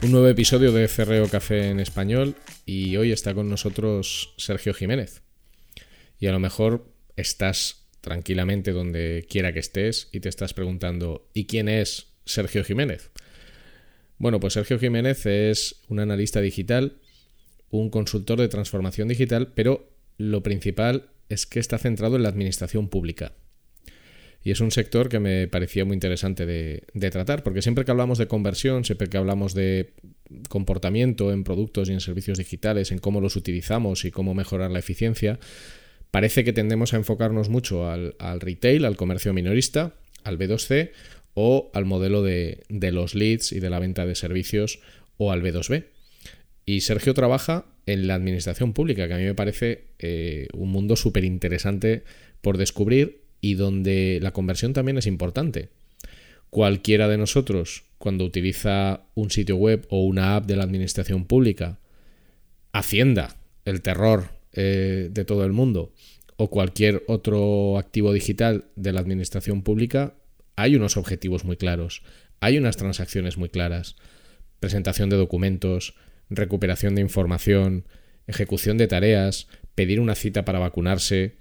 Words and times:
Un 0.00 0.12
nuevo 0.12 0.28
episodio 0.28 0.70
de 0.70 0.86
Cerreo 0.86 1.28
Café 1.28 1.70
en 1.70 1.80
español 1.80 2.36
y 2.64 2.96
hoy 2.96 3.10
está 3.10 3.34
con 3.34 3.48
nosotros 3.50 4.32
Sergio 4.36 4.72
Jiménez. 4.72 5.22
Y 6.20 6.28
a 6.28 6.32
lo 6.32 6.38
mejor 6.38 6.86
estás 7.16 7.88
tranquilamente 8.00 8.70
donde 8.70 9.26
quiera 9.28 9.52
que 9.52 9.58
estés 9.58 10.08
y 10.12 10.20
te 10.20 10.28
estás 10.28 10.54
preguntando 10.54 11.28
¿y 11.34 11.46
quién 11.46 11.68
es 11.68 12.12
Sergio 12.24 12.62
Jiménez? 12.62 13.10
Bueno, 14.18 14.38
pues 14.38 14.52
Sergio 14.52 14.78
Jiménez 14.78 15.26
es 15.26 15.82
un 15.88 15.98
analista 15.98 16.40
digital, 16.40 16.98
un 17.70 17.90
consultor 17.90 18.38
de 18.38 18.48
transformación 18.48 19.08
digital, 19.08 19.52
pero 19.52 19.90
lo 20.16 20.44
principal 20.44 21.10
es 21.28 21.44
que 21.44 21.58
está 21.58 21.76
centrado 21.76 22.14
en 22.14 22.22
la 22.22 22.28
administración 22.28 22.88
pública. 22.88 23.32
Y 24.42 24.50
es 24.52 24.60
un 24.60 24.70
sector 24.70 25.08
que 25.08 25.18
me 25.18 25.48
parecía 25.48 25.84
muy 25.84 25.94
interesante 25.94 26.46
de, 26.46 27.10
tratar, 27.10 27.42
porque 27.42 27.62
siempre 27.62 27.84
que 27.84 27.90
hablamos 27.90 28.18
de 28.18 28.28
conversión, 28.28 28.84
siempre 28.84 29.08
que 29.08 29.18
hablamos 29.18 29.52
de 29.52 29.94
comportamiento 30.48 31.32
en 31.32 31.44
productos 31.44 31.88
y 31.88 31.92
en 31.92 32.00
servicios 32.00 32.38
digitales, 32.38 32.92
en 32.92 32.98
cómo 32.98 33.20
los 33.20 33.36
utilizamos 33.36 34.04
y 34.04 34.10
cómo 34.10 34.34
mejorar 34.34 34.70
la 34.70 34.78
eficiencia, 34.78 35.38
parece 36.10 36.44
que 36.44 36.52
tendemos 36.52 36.94
a 36.94 36.98
enfocarnos 36.98 37.48
mucho 37.48 37.90
al, 37.90 38.14
retail, 38.40 38.84
al 38.84 38.96
comercio 38.96 39.34
minorista, 39.34 39.94
al 40.22 40.38
B2C 40.38 40.92
o 41.34 41.70
al 41.74 41.84
modelo 41.84 42.22
de, 42.22 42.64
los 42.68 43.14
leads 43.14 43.52
y 43.52 43.60
de 43.60 43.70
la 43.70 43.80
venta 43.80 44.06
de 44.06 44.14
servicios 44.14 44.80
o 45.16 45.32
al 45.32 45.42
B2B. 45.42 45.84
Y 46.64 46.82
Sergio 46.82 47.14
trabaja 47.14 47.66
en 47.86 48.06
la 48.06 48.14
administración 48.14 48.72
pública, 48.72 49.08
que 49.08 49.14
a 49.14 49.18
mí 49.18 49.24
me 49.24 49.34
parece 49.34 49.86
eh, 49.98 50.48
un 50.52 50.70
mundo 50.70 50.96
súper 50.96 51.24
interesante 51.24 52.04
por 52.40 52.58
descubrir 52.58 53.27
y 53.40 53.54
donde 53.54 54.18
la 54.22 54.32
conversión 54.32 54.72
también 54.72 54.98
es 54.98 55.06
importante. 55.06 55.70
Cualquiera 56.50 57.08
de 57.08 57.18
nosotros, 57.18 57.84
cuando 57.98 58.24
utiliza 58.24 59.02
un 59.14 59.30
sitio 59.30 59.56
web 59.56 59.86
o 59.90 60.04
una 60.04 60.36
app 60.36 60.46
de 60.46 60.56
la 60.56 60.64
administración 60.64 61.24
pública, 61.26 61.78
Hacienda, 62.72 63.36
el 63.64 63.80
terror 63.82 64.30
eh, 64.52 65.08
de 65.10 65.24
todo 65.24 65.44
el 65.44 65.52
mundo, 65.52 65.92
o 66.36 66.50
cualquier 66.50 67.02
otro 67.08 67.78
activo 67.78 68.12
digital 68.12 68.66
de 68.76 68.92
la 68.92 69.00
administración 69.00 69.62
pública, 69.62 70.14
hay 70.56 70.76
unos 70.76 70.96
objetivos 70.96 71.44
muy 71.44 71.56
claros, 71.56 72.02
hay 72.40 72.58
unas 72.58 72.76
transacciones 72.76 73.36
muy 73.36 73.48
claras, 73.48 73.96
presentación 74.60 75.08
de 75.10 75.16
documentos, 75.16 75.94
recuperación 76.30 76.94
de 76.94 77.00
información, 77.00 77.84
ejecución 78.26 78.78
de 78.78 78.86
tareas, 78.86 79.48
pedir 79.74 80.00
una 80.00 80.14
cita 80.14 80.44
para 80.44 80.58
vacunarse, 80.58 81.36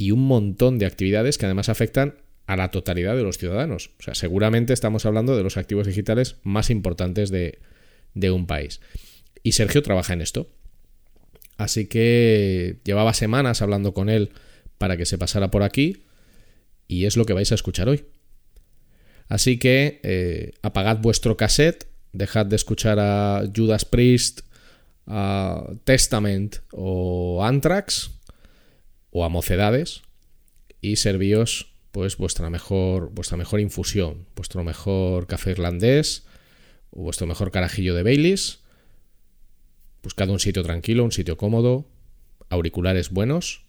y 0.00 0.12
un 0.12 0.26
montón 0.26 0.78
de 0.78 0.86
actividades 0.86 1.36
que 1.36 1.44
además 1.44 1.68
afectan 1.68 2.14
a 2.46 2.56
la 2.56 2.70
totalidad 2.70 3.14
de 3.16 3.22
los 3.22 3.36
ciudadanos. 3.36 3.90
O 3.98 4.02
sea, 4.02 4.14
seguramente 4.14 4.72
estamos 4.72 5.04
hablando 5.04 5.36
de 5.36 5.42
los 5.42 5.58
activos 5.58 5.86
digitales 5.86 6.36
más 6.42 6.70
importantes 6.70 7.30
de, 7.30 7.58
un 8.30 8.46
país. 8.46 8.80
Y 9.42 9.52
Sergio 9.52 9.82
trabaja 9.82 10.14
en 10.14 10.22
esto. 10.22 10.48
Así 11.58 11.84
que 11.84 12.78
llevaba 12.82 13.12
semanas 13.12 13.60
hablando 13.60 13.92
con 13.92 14.08
él 14.08 14.30
para 14.78 14.96
que 14.96 15.04
se 15.04 15.18
pasara 15.18 15.50
por 15.50 15.62
aquí 15.62 16.04
y 16.88 17.04
es 17.04 17.18
lo 17.18 17.26
que 17.26 17.34
vais 17.34 17.52
a 17.52 17.56
escuchar 17.56 17.90
hoy. 17.90 18.06
Así 19.28 19.58
que 19.58 20.00
eh, 20.02 20.52
apagad 20.62 20.96
vuestro 20.96 21.36
cassette, 21.36 21.88
dejad 22.14 22.46
de 22.46 22.56
escuchar 22.56 22.98
a 22.98 23.44
Judas 23.54 23.84
Priest, 23.84 24.40
a 25.06 25.74
Testament 25.84 26.56
o 26.72 27.44
Anthrax 27.44 28.12
o 29.10 29.24
a 29.24 29.28
mocedades 29.28 30.02
y 30.80 30.96
servíos 30.96 31.72
pues 31.92 32.16
vuestra 32.16 32.50
mejor, 32.50 33.10
vuestra 33.10 33.36
mejor 33.36 33.60
infusión, 33.60 34.26
vuestro 34.36 34.62
mejor 34.64 35.26
café 35.26 35.50
irlandés 35.50 36.24
o 36.90 37.02
vuestro 37.02 37.26
mejor 37.26 37.50
carajillo 37.50 37.94
de 37.94 38.02
Baileys. 38.02 38.60
Buscad 40.02 40.30
un 40.30 40.40
sitio 40.40 40.62
tranquilo, 40.62 41.04
un 41.04 41.12
sitio 41.12 41.36
cómodo, 41.36 41.88
auriculares 42.48 43.10
buenos, 43.10 43.64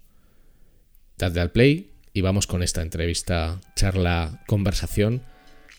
dadle 1.17 1.41
al 1.41 1.51
play 1.51 1.91
y 2.13 2.21
vamos 2.21 2.47
con 2.47 2.63
esta 2.63 2.81
entrevista, 2.81 3.59
charla, 3.75 4.43
conversación 4.47 5.23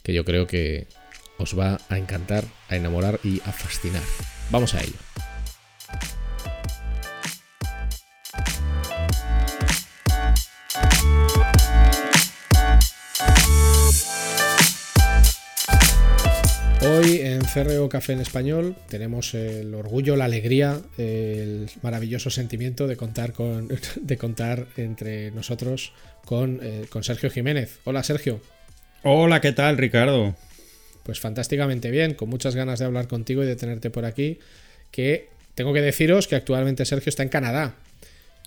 que 0.03 0.13
yo 0.13 0.25
creo 0.25 0.47
que 0.47 0.89
os 1.39 1.59
va 1.59 1.81
a 1.89 1.99
encantar, 1.99 2.45
a 2.69 2.77
enamorar 2.77 3.21
y 3.25 3.41
a 3.41 3.53
fascinar. 3.53 4.03
Vamos 4.51 4.75
a 4.75 4.83
ello. 4.83 4.97
Hoy 16.93 17.21
en 17.23 17.41
CRO 17.41 17.89
Café 17.89 18.13
en 18.13 18.21
Español 18.21 18.77
tenemos 18.91 19.33
el 19.33 19.75
orgullo, 19.75 20.15
la 20.15 20.27
alegría, 20.27 20.79
el 20.99 21.71
maravilloso 21.81 22.29
sentimiento 22.29 22.87
de 22.87 22.97
contar 22.97 23.33
con 23.33 23.69
de 23.97 24.19
contar 24.19 24.67
entre 24.77 25.31
nosotros 25.31 25.95
con, 26.27 26.61
eh, 26.63 26.85
con 26.91 27.03
Sergio 27.03 27.31
Jiménez. 27.31 27.79
Hola 27.85 28.03
Sergio. 28.03 28.43
Hola, 29.05 29.41
¿qué 29.41 29.53
tal 29.53 29.79
Ricardo? 29.79 30.37
Pues 31.03 31.19
fantásticamente 31.19 31.91
bien, 31.91 32.13
con 32.13 32.29
muchas 32.29 32.55
ganas 32.55 32.79
de 32.79 32.85
hablar 32.85 33.09
contigo 33.09 33.43
y 33.43 33.47
de 33.47 33.57
tenerte 33.57 33.89
por 33.89 34.05
aquí. 34.05 34.39
Que 34.91 35.31
tengo 35.55 35.73
que 35.73 35.81
deciros 35.81 36.29
que 36.29 36.37
actualmente 36.37 36.85
Sergio 36.85 37.09
está 37.09 37.23
en 37.23 37.31
Canadá, 37.31 37.75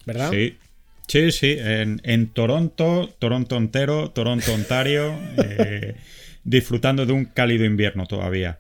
¿verdad? 0.06 0.30
Sí, 0.30 0.60
sí, 1.08 1.32
sí, 1.32 1.58
en, 1.58 2.28
Toronto, 2.28 3.10
Toronto 3.18 3.58
entero, 3.58 4.12
Toronto, 4.12 4.54
Ontario. 4.54 5.18
Eh, 5.38 5.96
disfrutando 6.46 7.06
de 7.06 7.12
un 7.12 7.26
cálido 7.26 7.66
invierno 7.66 8.06
todavía. 8.06 8.58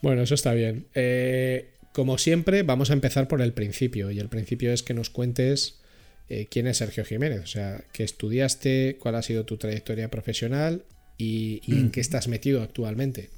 Bueno, 0.00 0.22
eso 0.22 0.34
está 0.34 0.54
bien. 0.54 0.86
Eh, 0.94 1.72
como 1.92 2.16
siempre, 2.16 2.62
vamos 2.62 2.90
a 2.90 2.94
empezar 2.94 3.28
por 3.28 3.42
el 3.42 3.52
principio. 3.52 4.10
Y 4.10 4.20
el 4.20 4.28
principio 4.28 4.72
es 4.72 4.82
que 4.82 4.94
nos 4.94 5.10
cuentes 5.10 5.80
eh, 6.28 6.46
quién 6.50 6.66
es 6.66 6.78
Sergio 6.78 7.04
Jiménez. 7.04 7.40
O 7.42 7.46
sea, 7.46 7.82
qué 7.92 8.04
estudiaste, 8.04 8.96
cuál 9.00 9.16
ha 9.16 9.22
sido 9.22 9.44
tu 9.44 9.56
trayectoria 9.56 10.08
profesional 10.08 10.84
y, 11.18 11.60
en 11.66 11.86
mm. 11.86 11.90
qué 11.90 12.00
estás 12.00 12.28
metido 12.28 12.62
actualmente. 12.62 13.30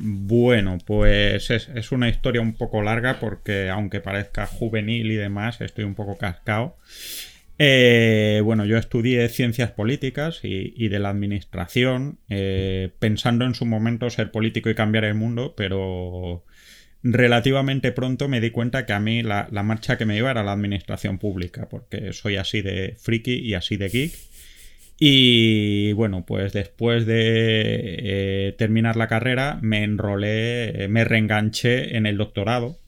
Bueno, 0.00 0.78
pues 0.84 1.50
es, 1.50 1.92
una 1.92 2.08
historia 2.08 2.40
un 2.40 2.54
poco 2.54 2.82
larga 2.82 3.18
porque 3.18 3.68
aunque 3.68 4.00
parezca 4.00 4.46
juvenil 4.46 5.10
y 5.10 5.16
demás, 5.16 5.60
estoy 5.60 5.84
un 5.84 5.94
poco 5.94 6.16
cascado. 6.16 6.76
Eh, 7.58 8.40
bueno, 8.44 8.64
yo 8.64 8.78
estudié 8.78 9.28
ciencias 9.28 9.72
políticas 9.72 10.40
y, 10.44 10.88
de 10.88 10.98
la 11.00 11.10
administración, 11.10 12.20
eh, 12.28 12.90
pensando 13.00 13.44
en 13.44 13.54
su 13.54 13.66
momento 13.66 14.08
ser 14.10 14.30
político 14.30 14.70
y 14.70 14.76
cambiar 14.76 15.04
el 15.04 15.14
mundo, 15.14 15.54
pero 15.56 16.44
relativamente 17.02 17.92
pronto 17.92 18.28
me 18.28 18.40
di 18.40 18.50
cuenta 18.50 18.86
que 18.86 18.92
a 18.92 19.00
mí 19.00 19.22
la, 19.22 19.48
marcha 19.64 19.98
que 19.98 20.06
me 20.06 20.16
iba 20.16 20.30
era 20.30 20.44
la 20.44 20.52
administración 20.52 21.18
pública, 21.18 21.68
porque 21.68 22.12
soy 22.12 22.36
así 22.36 22.62
de 22.62 22.94
friki 22.96 23.34
y 23.34 23.54
así 23.54 23.76
de 23.76 23.88
geek. 23.88 24.12
Y 25.00 25.92
bueno, 25.92 26.24
pues 26.26 26.52
después 26.52 27.06
de 27.06 27.18
eh, 28.48 28.54
terminar 28.58 28.96
la 28.96 29.08
carrera 29.08 29.58
me 29.62 29.84
enrolé, 29.84 30.86
me 30.88 31.04
reenganché 31.04 31.96
en 31.96 32.06
el 32.06 32.16
doctorado 32.16 32.78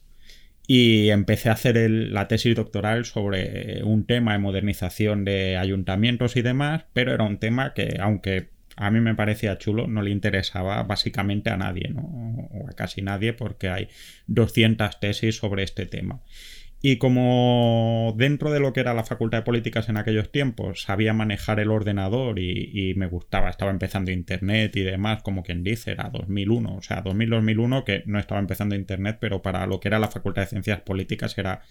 y 0.73 1.09
empecé 1.09 1.49
a 1.49 1.51
hacer 1.51 1.75
la 1.91 2.29
tesis 2.29 2.55
doctoral 2.55 3.03
sobre 3.03 3.83
un 3.83 4.05
tema 4.05 4.31
de 4.31 4.39
modernización 4.39 5.25
de 5.25 5.57
ayuntamientos 5.57 6.37
y 6.37 6.43
demás, 6.43 6.85
pero 6.93 7.13
era 7.13 7.25
un 7.25 7.39
tema 7.39 7.73
que, 7.73 7.97
aunque 7.99 8.51
a 8.77 8.89
mí 8.89 9.01
me 9.01 9.13
parecía 9.13 9.57
chulo, 9.57 9.87
no 9.87 10.01
le 10.01 10.11
interesaba 10.11 10.81
básicamente 10.83 11.49
a 11.49 11.57
nadie, 11.57 11.93
o 11.93 12.69
a 12.69 12.71
casi 12.71 13.01
nadie, 13.01 13.33
porque 13.33 13.67
hay 13.67 13.89
200 14.27 14.97
tesis 15.01 15.35
sobre 15.35 15.63
este 15.63 15.87
tema. 15.87 16.21
Y 16.83 16.97
como 16.97 18.15
dentro 18.17 18.51
de 18.51 18.59
lo 18.59 18.73
que 18.73 18.79
era 18.79 18.95
la 18.95 19.03
Facultad 19.03 19.39
de 19.39 19.43
Políticas 19.43 19.87
en 19.87 19.97
aquellos 19.97 20.31
tiempos 20.31 20.81
sabía 20.81 21.13
manejar 21.13 21.59
el 21.59 21.69
ordenador 21.69 22.39
y, 22.39 22.93
me 22.95 23.05
gustaba, 23.05 23.49
estaba 23.49 23.69
empezando 23.69 24.09
Internet 24.09 24.75
y 24.75 24.81
demás, 24.81 25.21
como 25.21 25.43
quien 25.43 25.63
dice, 25.63 25.91
era 25.91 26.09
2001, 26.09 26.75
o 26.75 26.81
sea, 26.81 27.03
2000-2001 27.03 27.83
que 27.83 28.03
no 28.07 28.17
estaba 28.17 28.41
empezando 28.41 28.75
Internet, 28.75 29.17
pero 29.21 29.43
para 29.43 29.67
lo 29.67 29.79
que 29.79 29.89
era 29.89 29.99
la 29.99 30.07
Facultad 30.07 30.41
de 30.41 30.47
Ciencias 30.47 30.81
Políticas 30.81 31.37
era 31.37 31.61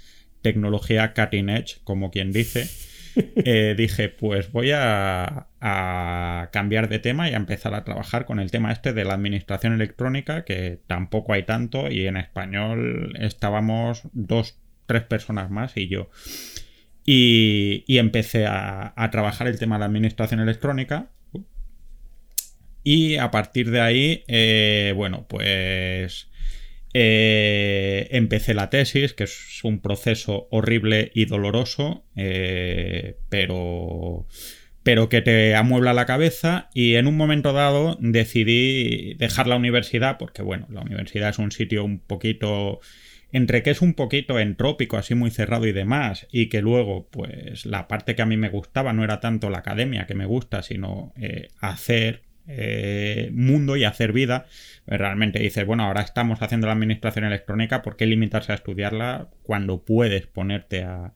tecnología 0.43 1.12
cutting 1.12 1.51
edge, 1.51 1.81
como 1.83 2.11
quien 2.11 2.33
dice. 2.33 2.69
Eh, 3.17 3.75
dije, 3.77 4.09
pues 4.09 4.53
voy 4.53 4.71
a, 4.71 5.49
a, 5.61 6.49
cambiar 6.53 6.89
de 6.89 7.01
tema 7.01 7.29
y 7.29 7.35
a 7.35 7.39
empezar 7.39 7.75
a 7.75 7.83
trabajar 7.83 8.25
con 8.25 8.39
el 8.39 8.53
tema 8.53 8.71
este 8.71 8.93
de 8.93 9.05
la 9.05 9.15
administración 9.15 9.73
electrónica, 9.73 10.45
que 10.45 10.79
tampoco 10.87 11.33
hay 11.33 11.43
tanto, 11.43 11.91
y 11.91 12.07
en 12.07 12.17
español 12.17 13.17
estábamos 13.19 14.03
dos 14.12 14.60
tres 14.90 15.04
personas 15.04 15.52
más 15.52 15.76
y 15.76 15.87
yo. 15.87 16.10
Y, 17.06 17.84
empecé 17.87 18.44
a, 18.46 19.08
trabajar 19.12 19.46
el 19.46 19.56
tema 19.56 19.76
de 19.76 19.81
la 19.81 19.87
administración 19.87 20.40
electrónica. 20.40 21.12
Y 22.82 23.14
a 23.14 23.31
partir 23.31 23.70
de 23.70 23.81
ahí, 23.81 24.25
eh, 24.26 24.92
bueno, 24.96 25.26
pues 25.28 26.28
eh, 26.92 28.08
empecé 28.10 28.52
la 28.52 28.69
tesis, 28.69 29.12
que 29.12 29.25
es 29.25 29.60
un 29.62 29.81
proceso 29.81 30.48
horrible 30.50 31.12
y 31.14 31.26
doloroso, 31.26 32.04
eh, 32.16 33.16
pero, 33.28 34.26
pero 34.82 35.08
que 35.08 35.22
te 35.22 35.54
amuebla 35.54 35.94
la 35.94 36.06
cabeza. 36.06 36.69
Y 36.75 36.96
en 36.96 37.06
un 37.06 37.16
momento 37.16 37.52
dado 37.52 37.96
decidí 38.00 39.14
dejar 39.14 39.46
la 39.46 39.54
universidad, 39.54 40.19
porque 40.19 40.42
bueno, 40.42 40.66
la 40.69 40.81
universidad 40.81 41.28
es 41.28 41.38
un 41.38 41.52
sitio 41.52 41.84
un 41.84 42.00
poquito 42.00 42.81
entre 43.32 43.62
que 43.62 43.71
es 43.71 43.82
un 43.82 43.94
poquito 43.94 44.38
entrópico, 44.38 44.97
así 44.97 45.15
muy 45.15 45.31
cerrado 45.31 45.67
y 45.67 45.73
demás, 45.73 46.27
y 46.31 46.49
que 46.49 46.62
luego, 46.62 47.09
pues 47.11 47.67
la 47.67 47.88
parte 47.88 48.15
que 48.15 48.23
a 48.23 48.27
mí 48.27 48.37
me 48.37 48.49
gustaba 48.49 48.93
no 48.93 49.05
era 49.05 49.21
tanto 49.21 49.50
la 49.50 49.59
academia 49.59 50.06
que 50.06 50.15
me 50.15 50.27
gusta, 50.27 50.62
sino 50.62 51.12
eh, 51.17 51.49
hacer 51.61 52.23
eh, 52.49 53.31
mundo 53.32 53.77
y 53.77 53.85
hacer 53.85 54.12
vida, 54.12 54.47
pues 54.85 54.99
realmente 54.99 55.38
dices, 55.38 55.65
bueno, 55.65 55.85
ahora 55.85 56.03
estamos 56.03 56.43
haciendo 56.43 56.67
la 56.67 56.73
administración 56.73 57.25
electrónica, 57.25 57.82
¿por 57.82 57.97
qué 57.97 58.06
limitarse 58.06 58.53
a 58.53 58.56
estudiarla 58.56 59.29
cuando 59.44 59.85
puedes 59.85 60.26
ponerte 60.26 60.83
a, 60.83 61.15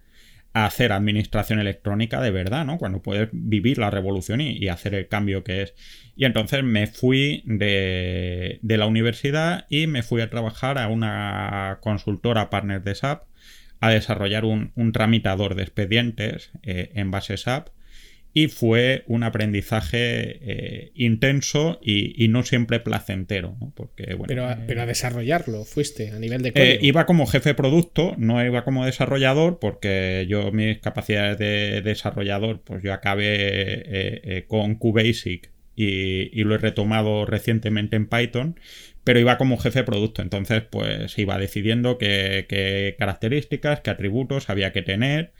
hacer 0.55 0.93
administración 0.93 1.58
electrónica 1.58 2.20
de 2.20 2.31
verdad, 2.31 2.64
¿no? 2.64 2.78
Cuando 2.78 3.02
puedes 3.02 3.28
vivir 3.32 3.78
la 3.78 3.90
revolución 3.90 4.40
y, 4.40 4.69
hacer 4.69 4.94
el 4.94 5.08
cambio 5.08 5.43
que 5.43 5.62
es. 5.62 5.75
Y 6.16 6.25
entonces 6.25 6.62
me 6.62 6.87
fui 6.87 7.43
de, 7.46 8.61
la 8.62 8.87
universidad 8.87 9.66
y 9.69 9.87
me 9.87 10.02
fui 10.02 10.20
a 10.20 10.31
trabajar 10.31 10.78
a 10.78 10.88
una 10.88 11.78
consultora 11.81 12.50
partner 12.50 12.82
de 12.82 12.94
SAP 12.94 13.25
a 13.81 13.90
desarrollar 13.90 14.44
un, 14.44 14.72
tramitador 14.93 15.55
de 15.55 15.62
expedientes 15.62 16.50
eh, 16.62 16.90
en 16.94 17.11
base 17.11 17.37
SAP 17.37 17.69
y 18.37 18.49
fue 18.49 19.05
un 19.06 19.22
aprendizaje 19.22 20.40
eh, 20.43 20.93
intenso 20.96 21.78
y, 21.81 22.26
no 22.28 22.43
siempre 22.43 22.81
placentero. 22.81 23.56
Porque, 23.76 24.19
pero, 24.26 24.46
a, 24.46 24.55
eh, 24.55 24.64
pero, 24.67 24.82
a, 24.82 24.87
desarrollarlo 24.87 25.64
fuiste 25.64 26.10
a 26.10 26.19
nivel 26.19 26.43
de 26.43 26.52
eh, 26.56 26.81
iba 26.82 27.06
como 27.06 27.26
jefe 27.26 27.50
de 27.50 27.55
producto, 27.55 28.14
no 28.19 28.44
iba 28.44 28.64
como 28.64 28.84
desarrollador, 28.84 29.60
porque 29.60 30.26
yo 30.28 30.50
mis 30.50 30.81
capacidades 30.81 31.38
de 31.38 31.81
desarrollador, 31.82 32.60
pues 32.62 32.82
yo 32.82 32.93
acabé 32.93 34.44
con 34.49 34.75
QBasic 34.75 35.53
y, 35.76 36.42
lo 36.44 36.54
he 36.54 36.58
retomado 36.58 37.26
recientemente 37.26 37.96
en 37.96 38.06
Python, 38.06 38.60
pero 39.04 39.20
iba 39.20 39.38
como 39.38 39.58
jefe 39.58 39.80
de 39.80 39.84
producto. 39.84 40.22
Entonces, 40.22 40.62
pues 40.62 41.18
iba 41.18 41.38
decidiendo 41.38 41.98
qué 41.98 42.96
características, 42.98 43.80
qué 43.80 43.90
atributos 43.90 44.50
había 44.50 44.72
que 44.72 44.82
tener 44.82 45.32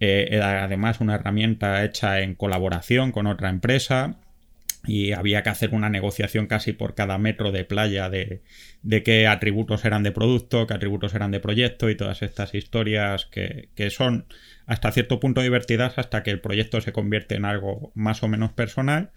eh, 0.00 0.28
era 0.30 0.64
además 0.64 1.00
una 1.00 1.16
herramienta 1.16 1.84
hecha 1.84 2.20
en 2.20 2.34
colaboración 2.34 3.10
con 3.10 3.26
otra 3.26 3.50
empresa 3.50 4.16
y 4.86 5.12
había 5.12 5.42
que 5.42 5.50
hacer 5.50 5.74
una 5.74 5.90
negociación 5.90 6.46
casi 6.46 6.72
por 6.72 6.94
cada 6.94 7.18
metro 7.18 7.50
de 7.50 7.64
playa 7.64 8.08
de, 8.08 8.42
qué 9.04 9.26
atributos 9.26 9.84
eran 9.84 10.04
de 10.04 10.12
producto, 10.12 10.66
qué 10.66 10.74
atributos 10.74 11.14
eran 11.14 11.32
de 11.32 11.40
proyecto 11.40 11.90
y 11.90 11.96
todas 11.96 12.22
estas 12.22 12.54
historias 12.54 13.26
que, 13.26 13.68
son 13.90 14.26
hasta 14.66 14.92
cierto 14.92 15.18
punto 15.18 15.42
divertidas 15.42 15.98
hasta 15.98 16.22
que 16.22 16.30
el 16.30 16.40
proyecto 16.40 16.80
se 16.80 16.92
convierte 16.92 17.34
en 17.34 17.44
algo 17.44 17.90
más 17.94 18.22
o 18.22 18.28
menos 18.28 18.52
personal. 18.52 19.10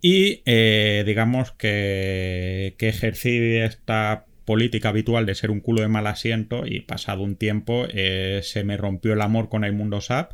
Y 0.00 0.42
eh, 0.44 1.02
digamos 1.06 1.52
que, 1.52 2.74
que 2.78 2.88
ejercí 2.88 3.56
esta 3.56 4.26
política 4.44 4.90
habitual 4.90 5.26
de 5.26 5.34
ser 5.34 5.50
un 5.50 5.60
culo 5.60 5.82
de 5.82 5.88
mal 5.88 6.06
asiento 6.06 6.64
y 6.66 6.80
pasado 6.80 7.22
un 7.22 7.36
tiempo 7.36 7.86
eh, 7.92 8.40
se 8.42 8.64
me 8.64 8.76
rompió 8.76 9.12
el 9.12 9.20
amor 9.20 9.48
con 9.50 9.64
el 9.64 9.74
mundo 9.74 10.00
SAP 10.00 10.32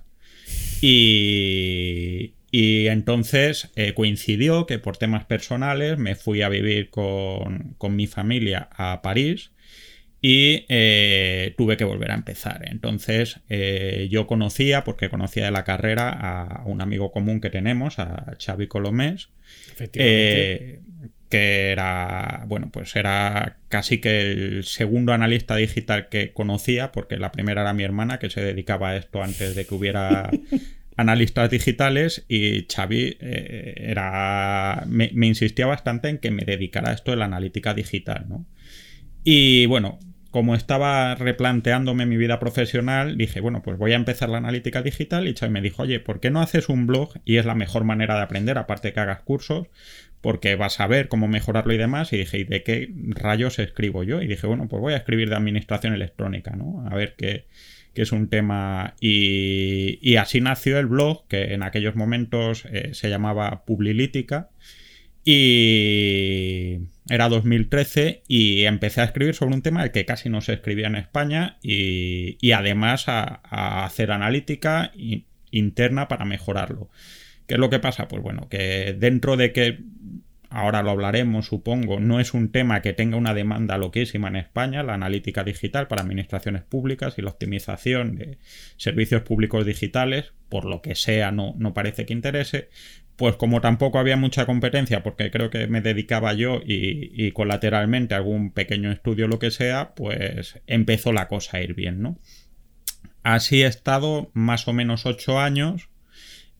y, 0.80 2.35
y 2.52 2.87
entonces 2.88 3.73
eh, 3.75 3.94
coincidió 3.94 4.66
que 4.66 4.78
por 4.78 4.99
temas 4.99 5.25
personales 5.25 5.99
me 5.99 6.14
fui 6.14 6.42
a 6.42 6.49
vivir 6.49 6.90
con, 6.90 7.75
mi 7.90 8.06
familia 8.06 8.68
a 8.71 9.00
París 9.02 9.50
y 10.21 10.61
tuve 11.56 11.76
que 11.76 11.85
volver 11.85 12.11
a 12.11 12.14
empezar. 12.14 12.66
Entonces 12.66 13.40
yo 14.09 14.26
conocía, 14.26 14.83
porque 14.85 15.11
conocía 15.11 15.44
de 15.44 15.50
la 15.50 15.64
carrera, 15.64 16.09
a 16.09 16.64
un 16.64 16.80
amigo 16.80 17.12
común 17.12 17.42
que 17.42 17.50
tenemos, 17.50 17.99
a 17.99 18.35
Xavi 18.38 18.66
Colomés. 18.66 19.28
Efectivamente 19.75 20.85
que 21.35 21.73
era, 21.73 22.45
bueno, 22.47 22.71
pues 22.71 22.95
era 22.95 23.59
casi 23.69 23.99
que 23.99 24.21
el 24.21 24.62
segundo 24.62 25.12
analista 25.12 25.57
digital 25.57 26.09
que 26.09 26.33
conocía, 26.33 26.93
porque 26.93 27.16
la 27.16 27.33
primera 27.33 27.62
era 27.62 27.73
mi 27.73 27.83
hermana, 27.83 28.21
que 28.21 28.31
se 28.31 28.40
dedicaba 28.40 28.90
a 28.90 28.97
esto 28.97 29.21
antes 29.21 29.57
de 29.57 29.66
que 29.66 29.75
hubiera 29.75 30.31
analistas 30.97 31.50
digitales, 31.50 32.25
y 32.28 32.69
Xavi 32.73 33.16
eh, 33.19 33.75
era, 33.78 34.85
me, 34.87 35.11
insistía 35.26 35.66
bastante 35.66 36.09
en 36.09 36.19
que 36.19 36.31
me 36.31 36.45
dedicara 36.45 36.90
a 36.90 36.95
esto 36.95 37.11
de 37.11 37.16
la 37.16 37.25
analítica 37.25 37.75
digital, 37.75 38.26
¿no? 38.28 38.47
Y 39.25 39.66
bueno, 39.66 39.99
como 40.35 40.57
estaba 40.57 41.14
replanteándome 41.14 42.07
mi 42.07 42.17
vida 42.17 42.41
profesional, 42.41 43.17
dije, 43.17 43.38
bueno, 43.38 43.62
pues 43.62 43.79
voy 43.79 43.93
a 43.93 43.95
empezar 43.95 44.29
la 44.29 44.38
analítica 44.38 44.83
digital 44.83 45.29
y 45.29 45.35
Xavi 45.35 45.53
me 45.53 45.61
dijo, 45.61 45.85
oye, 45.85 46.00
¿por 46.00 46.19
qué 46.19 46.33
no 46.33 46.41
haces 46.41 46.69
un 46.69 46.88
blog? 46.88 47.21
Y 47.25 47.37
es 47.37 47.47
la 47.47 47.55
mejor 47.55 47.85
manera 47.85 48.17
de 48.17 48.23
aprender, 48.23 48.59
aparte 48.59 48.93
que 48.93 48.99
hagas 48.99 49.21
cursos, 49.21 49.69
porque 50.21 50.57
vas 50.57 50.81
a 50.81 50.88
ver 50.88 51.07
cómo 51.07 51.29
mejorarlo 51.29 51.73
y 51.73 51.76
demás. 51.79 52.12
Y 52.12 52.17
dije, 52.17 52.38
¿y 52.38 52.45
de 52.45 52.64
qué 52.64 52.93
rayos 53.11 53.61
escribo 53.61 54.03
yo? 54.03 54.23
Y 54.23 54.26
dije, 54.26 54.49
bueno, 54.49 54.67
pues 54.67 54.81
voy 54.81 54.95
a 54.95 54.97
escribir 54.97 55.29
de 55.29 55.37
administración 55.37 55.95
electrónica, 55.95 56.50
¿no? 56.57 56.85
A 56.91 56.97
ver 56.97 57.14
qué, 57.17 57.47
es 57.95 58.11
un 58.11 58.29
tema. 58.29 58.97
Y, 58.99 60.17
así 60.17 60.41
nació 60.41 60.81
el 60.81 60.87
blog, 60.87 61.29
que 61.29 61.55
en 61.55 61.62
aquellos 61.62 61.95
momentos 61.95 62.64
eh, 62.73 62.91
se 62.93 63.09
llamaba 63.09 63.64
Publilítica. 63.64 64.50
Y 65.25 66.81
era 67.09 67.29
2013 67.29 68.23
y 68.29 68.65
empecé 68.65 69.01
a 69.01 69.05
escribir 69.05 69.35
sobre 69.35 69.55
un 69.55 69.63
tema 69.63 69.89
que 69.91 70.05
casi 70.05 70.29
no 70.31 70.41
se 70.41 70.55
escribía 70.55 70.87
en 70.87 70.97
España 70.97 71.59
y, 71.63 72.53
además 72.53 73.09
a, 73.09 73.41
a, 73.45 73.85
hacer 73.85 74.11
analítica 74.11 74.93
interna 75.51 76.09
para 76.09 76.25
mejorarlo. 76.25 76.91
¿Qué 77.47 77.55
es 77.55 77.61
lo 77.61 77.71
que 77.71 77.79
pasa? 77.79 78.09
Pues 78.09 78.23
bueno, 78.23 78.49
que 78.49 78.97
dentro 78.99 79.37
de 79.37 79.53
que 79.53 79.81
ahora 80.55 80.83
lo 80.85 80.93
hablaremos, 80.93 81.47
supongo, 81.47 81.99
no 81.99 82.21
es 82.21 82.33
un 82.33 82.53
tema 82.53 82.81
que 82.81 82.93
tenga 82.93 83.17
una 83.17 83.35
demanda 83.35 83.77
loquísima 83.77 84.29
en 84.29 84.37
España, 84.37 84.85
la 84.85 84.95
analítica 84.95 85.43
digital 85.43 85.89
para 85.89 86.03
administraciones 86.03 86.63
públicas 86.63 87.15
y 87.19 87.23
la 87.23 87.31
optimización 87.31 88.15
de 88.15 88.39
servicios 88.77 89.23
públicos 89.23 89.67
digitales, 89.67 90.33
por 90.49 90.65
lo 90.65 90.81
que 90.81 90.95
sea, 90.95 91.33
no, 91.33 91.55
no 91.59 91.75
parece 91.75 92.07
que 92.07 92.13
interese. 92.13 92.69
Pues 93.16 93.37
como 93.37 93.61
tampoco 93.61 93.99
había 93.99 94.16
mucha 94.16 94.44
competencia, 94.47 95.02
porque 95.02 95.30
creo 95.30 95.50
que 95.50 95.66
me 95.68 95.80
dedicaba 95.80 96.33
yo 96.33 96.61
y, 96.64 97.12
y 97.14 97.30
colateralmente 97.33 98.14
algún 98.14 98.50
pequeño 98.50 98.90
estudio, 98.90 99.28
lo 99.28 99.38
que 99.38 99.50
sea, 99.50 99.94
pues 99.94 100.61
empezó 100.66 101.12
la 101.12 101.28
cosa 101.28 101.59
a 101.59 101.62
ir 101.62 101.75
bien, 101.75 102.02
¿no? 102.02 102.18
Así 103.23 103.62
he 103.62 103.66
estado 103.66 104.30
más 104.35 104.68
o 104.68 104.73
menos 104.73 105.06
ocho 105.06 105.40
años 105.40 105.88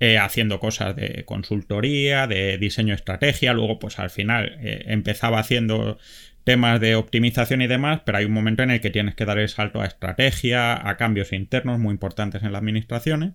eh, 0.01 0.19
haciendo 0.19 0.59
cosas 0.59 0.97
de 0.97 1.25
consultoría, 1.25 2.27
de 2.27 2.59
diseño 2.59 2.95
estrategia, 2.95 3.53
luego 3.53 3.79
pues 3.79 3.99
al 3.99 4.11
final 4.11 4.59
eh, 4.61 4.85
empezaba 4.89 5.39
haciendo 5.39 5.99
temas 6.43 6.81
de 6.81 6.97
optimización 6.97 7.63
y 7.63 7.69
demás, 7.69 8.01
pero 8.05 8.19
hay 8.19 8.25
un 8.25 8.33
momento 8.33 8.63
en 8.63 8.71
el 8.71 8.81
que 8.81 8.91
tienes 8.91 9.15
que 9.15 9.25
dar 9.25 9.39
el 9.39 9.49
salto 9.49 9.81
a 9.81 9.87
estrategia, 9.87 10.89
a 10.89 10.97
cambios 10.97 11.33
internos 11.33 11.79
muy 11.79 11.93
importantes 11.93 12.43
en 12.43 12.53
las 12.53 12.61
administraciones. 12.61 13.33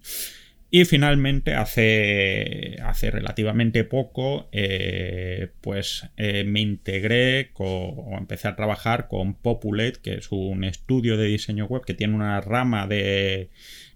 Y 0.71 0.85
finalmente, 0.85 1.55
hace, 1.55 2.77
hace 2.83 3.09
relativamente 3.09 3.83
poco, 3.83 4.49
eh, 4.51 5.49
pues 5.61 6.07
me 6.17 6.61
integré 6.61 7.49
o 7.55 8.15
empecé 8.17 8.47
a 8.47 8.55
trabajar 8.55 9.07
con 9.07 9.33
Populate, 9.33 9.99
que 10.03 10.13
es 10.15 10.31
un 10.31 10.63
estudio 10.63 11.17
de 11.17 11.25
diseño 11.25 11.65
web 11.65 11.83
que 11.83 11.95
tiene 11.95 12.13
una 12.13 12.39
rama 12.41 12.85
de, 12.85 13.49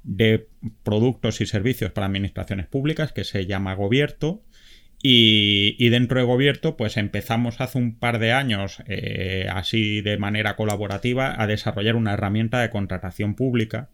de 0.04 0.48
productos 0.84 1.42
y 1.42 1.46
servicios 1.46 1.92
para 1.92 2.08
administraciones 2.08 2.68
públicas 2.68 3.14
que 3.14 3.24
se 3.24 3.46
llama 3.46 3.74
Gobierto. 3.74 4.44
Y, 5.06 5.90
dentro 5.90 6.20
de 6.20 6.26
Gobierto, 6.26 6.78
pues 6.78 6.96
empezamos 6.96 7.60
hace 7.60 7.78
un 7.78 8.00
par 8.00 8.20
de 8.20 8.32
años, 8.32 8.82
eh, 8.88 9.48
así 9.52 10.00
de 10.00 10.18
manera 10.18 10.56
colaborativa, 10.56 11.42
a 11.42 11.46
desarrollar 11.46 11.98
una 11.98 12.14
herramienta 12.14 12.62
de 12.62 12.70
contratación 12.70 13.36
pública, 13.36 13.90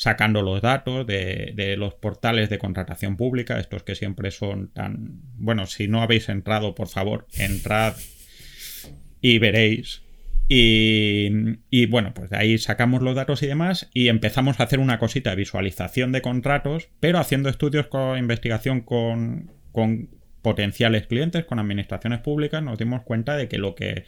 sacando 0.00 0.40
los 0.40 0.62
datos 0.62 1.06
de, 1.06 1.74
los 1.76 1.92
portales 1.92 2.48
de 2.48 2.56
contratación 2.56 3.18
pública, 3.18 3.60
estos 3.60 3.82
que 3.82 3.94
siempre 3.94 4.30
son 4.30 4.68
tan... 4.68 5.20
Bueno, 5.36 5.66
si 5.66 5.88
no 5.88 6.00
habéis 6.00 6.30
entrado, 6.30 6.74
por 6.74 6.88
favor, 6.88 7.26
entrad 7.36 7.92
y 9.20 9.38
veréis. 9.38 10.00
Y, 10.48 11.84
bueno, 11.90 12.14
pues 12.14 12.30
de 12.30 12.38
ahí 12.38 12.56
sacamos 12.56 13.02
los 13.02 13.14
datos 13.14 13.42
y 13.42 13.46
demás 13.46 13.90
y 13.92 14.08
empezamos 14.08 14.58
a 14.58 14.62
hacer 14.62 14.78
una 14.78 14.98
cosita 14.98 15.28
de 15.28 15.36
visualización 15.36 16.12
de 16.12 16.22
contratos, 16.22 16.88
pero 16.98 17.18
haciendo 17.18 17.50
estudios 17.50 17.88
con 17.88 18.16
investigación 18.18 18.80
con, 18.80 19.52
con 19.70 20.08
potenciales 20.40 21.08
clientes, 21.08 21.44
con 21.44 21.58
administraciones 21.58 22.20
públicas, 22.20 22.62
nos 22.62 22.78
dimos 22.78 23.02
cuenta 23.02 23.36
de 23.36 23.48
que 23.48 23.58
lo 23.58 23.74
que 23.74 24.06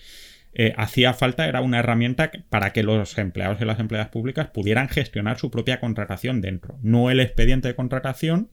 eh, 0.54 0.74
hacía 0.76 1.14
falta 1.14 1.46
era 1.46 1.62
una 1.62 1.78
herramienta 1.78 2.30
para 2.50 2.72
que 2.72 2.82
los 2.82 3.16
empleados 3.16 3.60
y 3.60 3.64
las 3.64 3.80
empleadas 3.80 4.10
públicas 4.10 4.48
pudieran 4.48 4.88
gestionar 4.88 5.38
su 5.38 5.50
propia 5.50 5.80
contratación 5.80 6.40
dentro. 6.40 6.78
No 6.82 7.10
el 7.10 7.20
expediente 7.20 7.68
de 7.68 7.74
contratación, 7.74 8.50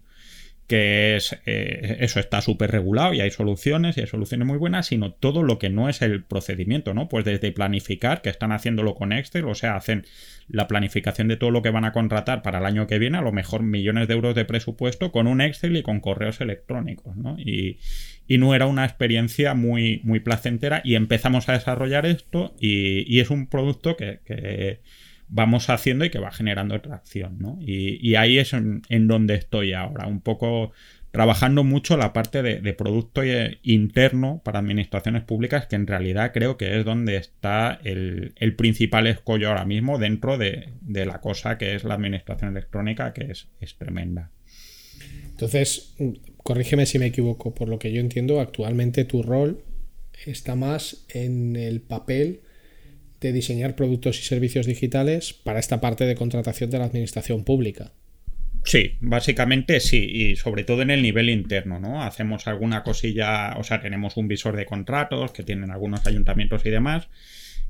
que 0.70 1.16
es 1.16 1.36
eh, 1.48 1.98
eso 2.02 2.20
está 2.20 2.42
súper 2.42 2.70
regulado 2.70 3.16
y 3.16 3.22
hay 3.22 3.32
soluciones 3.32 3.98
y 3.98 4.02
hay 4.02 4.08
soluciones 4.08 4.48
muy 4.48 4.58
buenas, 4.58 4.86
sino 4.86 5.12
todo 5.12 5.42
lo 5.42 5.58
que 5.58 5.72
no 5.72 5.90
es 5.90 6.04
el 6.04 6.24
procedimiento, 6.24 6.94
¿no? 6.94 7.10
Pues 7.10 7.26
desde 7.26 7.52
planificar, 7.52 8.22
que 8.22 8.30
están 8.30 8.52
haciéndolo 8.52 8.94
con 8.94 9.12
Excel, 9.12 9.46
o 9.46 9.56
sea, 9.56 9.76
hacen 9.76 10.06
la 10.48 10.68
planificación 10.68 11.28
de 11.28 11.38
todo 11.38 11.50
lo 11.50 11.64
que 11.64 11.72
van 11.72 11.86
a 11.86 11.92
contratar 11.92 12.44
para 12.44 12.60
el 12.60 12.66
año 12.66 12.86
que 12.86 13.00
viene, 13.00 13.18
a 13.18 13.22
lo 13.22 13.32
mejor 13.32 13.64
millones 13.64 14.08
de 14.08 14.14
euros 14.14 14.36
de 14.36 14.46
presupuesto 14.46 15.12
con 15.12 15.26
un 15.26 15.42
Excel 15.42 15.76
y 15.76 15.82
con 15.82 16.02
correos 16.02 16.40
electrónicos, 16.40 17.18
¿no? 17.18 17.36
Y, 17.40 17.80
no 18.38 18.54
era 18.54 18.68
una 18.68 18.86
experiencia 18.86 19.56
muy, 19.56 20.02
muy 20.04 20.20
placentera 20.20 20.82
y 20.84 20.94
empezamos 20.94 21.50
a 21.50 21.54
desarrollar 21.54 22.06
esto 22.06 22.54
y, 22.60 23.20
es 23.20 23.32
un 23.32 23.48
producto 23.48 23.98
que 23.98 24.20
vamos 25.30 25.70
haciendo 25.70 26.06
y 26.06 26.10
que 26.10 26.20
va 26.20 26.32
generando 26.32 26.80
tracción, 26.82 27.38
¿no? 27.40 27.58
Y, 27.62 28.16
ahí 28.16 28.38
es 28.38 28.54
en, 28.54 29.08
donde 29.08 29.36
estoy 29.36 29.74
ahora, 29.74 30.08
un 30.08 30.22
poco 30.22 30.72
trabajando 31.12 31.64
mucho 31.64 31.98
la 31.98 32.14
parte 32.14 32.44
de, 32.44 32.74
producto 32.74 33.22
interno 33.64 34.42
para 34.44 34.60
administraciones 34.60 35.24
públicas, 35.24 35.68
que 35.68 35.76
en 35.76 35.88
realidad 35.88 36.32
creo 36.34 36.58
que 36.58 36.78
es 36.80 36.86
donde 36.86 37.18
está 37.18 37.80
el, 37.84 38.34
principal 38.58 39.08
escollo 39.08 39.50
ahora 39.50 39.66
mismo 39.66 39.98
dentro 39.98 40.38
de, 40.38 40.70
la 40.88 41.22
cosa 41.22 41.58
que 41.58 41.76
es 41.76 41.84
la 41.84 41.96
administración 41.96 42.52
electrónica, 42.52 43.14
que 43.14 43.32
es 43.32 43.78
tremenda. 43.78 44.32
Entonces, 45.40 45.96
corrígeme 46.44 46.86
si 46.86 47.00
me 47.00 47.06
equivoco, 47.06 47.56
por 47.56 47.70
lo 47.70 47.80
que 47.80 47.94
yo 47.94 48.02
entiendo, 48.02 48.42
actualmente 48.42 49.06
tu 49.06 49.24
rol 49.24 49.64
está 50.26 50.56
más 50.56 51.06
en 51.10 51.56
el 51.56 51.80
papel 51.80 52.42
de 53.22 53.34
diseñar 53.34 53.76
productos 53.76 54.20
y 54.20 54.24
servicios 54.24 54.66
digitales 54.66 55.34
para 55.34 55.60
esta 55.60 55.82
parte 55.82 56.06
de 56.06 56.16
contratación 56.16 56.70
de 56.70 56.80
la 56.80 56.86
administración 56.86 57.44
pública. 57.44 57.92
Sí, 58.64 58.98
básicamente 59.00 59.80
sí, 59.80 60.06
y 60.12 60.36
sobre 60.36 60.64
todo 60.64 60.82
en 60.82 60.92
el 60.92 61.02
nivel 61.02 61.30
interno, 61.30 61.80
¿no? 61.80 62.04
Hacemos 62.04 62.48
alguna 62.48 62.84
cosilla, 62.84 63.56
o 63.58 63.64
sea, 63.64 63.82
tenemos 63.82 64.18
un 64.18 64.28
visor 64.28 64.56
de 64.56 64.66
contratos 64.66 65.32
que 65.32 65.44
tienen 65.44 65.72
algunos 65.72 66.06
ayuntamientos 66.06 66.66
y 66.66 66.70
demás, 66.70 67.08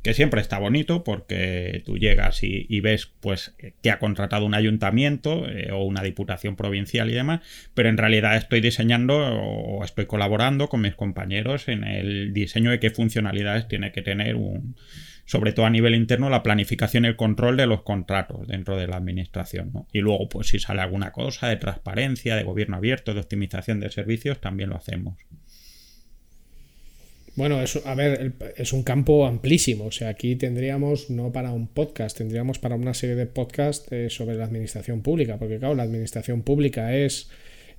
que 0.01 0.13
siempre 0.13 0.41
está 0.41 0.57
bonito 0.57 1.03
porque 1.03 1.83
tú 1.85 1.97
llegas 1.97 2.39
y, 2.41 2.79
ves 2.79 3.11
pues 3.19 3.53
que 3.81 3.91
ha 3.91 3.99
contratado 3.99 4.45
un 4.45 4.53
ayuntamiento 4.53 5.47
eh, 5.49 5.71
o 5.71 5.83
una 5.83 6.01
diputación 6.01 6.55
provincial 6.55 7.09
y 7.09 7.13
demás, 7.13 7.41
pero 7.73 7.89
en 7.89 7.97
realidad 7.97 8.37
estoy 8.37 8.61
diseñando 8.61 9.17
o 9.17 9.83
estoy 9.83 10.05
colaborando 10.05 10.69
con 10.69 10.81
mis 10.81 10.95
compañeros 10.95 11.67
en 11.67 11.83
el 11.83 12.33
diseño 12.33 12.71
de 12.71 12.79
qué 12.79 12.89
funcionalidades 12.89 13.67
tiene 13.67 13.91
que 13.91 14.01
tener 14.01 14.35
un, 14.37 14.75
sobre 15.29 15.53
todo 15.53 15.67
a 15.67 15.69
nivel 15.69 15.93
interno, 15.93 16.27
la 16.27 16.41
planificación 16.41 17.05
y 17.05 17.09
el 17.09 17.15
control 17.15 17.55
de 17.55 17.67
los 17.67 17.83
contratos 17.83 18.47
dentro 18.47 18.75
de 18.77 18.87
la 18.87 18.97
administración. 18.97 19.69
¿no? 19.71 19.87
Y 19.93 19.99
luego, 19.99 20.27
pues 20.27 20.47
si 20.47 20.57
sale 20.57 20.81
alguna 20.81 21.11
cosa 21.11 21.47
de 21.47 21.57
transparencia, 21.57 22.35
de 22.35 22.41
gobierno 22.41 22.77
abierto, 22.77 23.13
de 23.13 23.19
optimización 23.19 23.79
de 23.79 23.91
servicios, 23.91 24.41
también 24.41 24.71
lo 24.71 24.75
hacemos. 24.75 25.19
Bueno, 27.35 27.61
eso, 27.61 27.83
a 27.85 27.93
ver, 27.93 28.33
es 28.57 28.73
un 28.73 28.81
campo 28.81 29.27
amplísimo. 29.27 29.85
O 29.85 29.91
sea, 29.91 30.09
aquí 30.09 30.35
tendríamos, 30.35 31.11
no 31.11 31.31
para 31.31 31.51
un 31.51 31.67
podcast, 31.67 32.17
tendríamos 32.17 32.57
para 32.57 32.73
una 32.73 32.95
serie 32.95 33.15
de 33.15 33.27
podcasts 33.27 33.91
eh, 33.91 34.09
sobre 34.09 34.35
la 34.35 34.45
administración 34.45 35.03
pública. 35.03 35.37
Porque, 35.37 35.59
claro, 35.59 35.75
la 35.75 35.83
administración 35.83 36.41
pública 36.41 36.95
es 36.95 37.29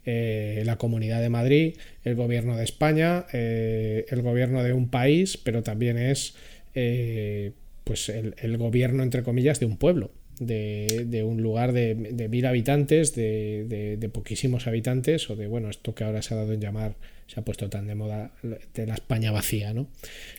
eh, 0.07 0.63
la 0.65 0.77
Comunidad 0.77 1.21
de 1.21 1.31
Madrid, 1.31 1.77
el 2.05 2.15
gobierno 2.15 2.57
de 2.57 2.63
España, 2.63 3.27
eh, 3.33 4.07
el 4.09 4.23
gobierno 4.23 4.63
de 4.63 4.73
un 4.73 4.89
país, 4.89 5.37
pero 5.37 5.65
también 5.65 5.99
es 5.99 6.37
eh, 6.75 7.53
pues 7.85 8.09
el, 8.09 8.57
gobierno, 8.57 9.03
entre 9.03 9.23
comillas, 9.23 9.61
de 9.61 9.67
un 9.67 9.77
pueblo, 9.77 10.13
de, 10.39 11.25
un 11.27 11.43
lugar 11.43 11.73
de, 11.73 11.95
mil 12.31 12.47
habitantes, 12.47 13.15
de, 13.15 14.11
poquísimos 14.13 14.67
habitantes, 14.67 15.29
o 15.31 15.37
de, 15.37 15.47
bueno, 15.47 15.71
esto 15.71 15.95
que 15.95 16.05
ahora 16.05 16.23
se 16.23 16.35
ha 16.35 16.37
dado 16.37 16.53
en 16.53 16.61
llamar, 16.61 16.95
se 17.27 17.41
ha 17.41 17.45
puesto 17.45 17.69
tan 17.69 17.87
de 17.87 17.95
moda, 17.95 18.33
de 18.75 18.87
la 18.87 18.95
España 18.95 19.33
vacía, 19.33 19.75
¿no? 19.75 19.89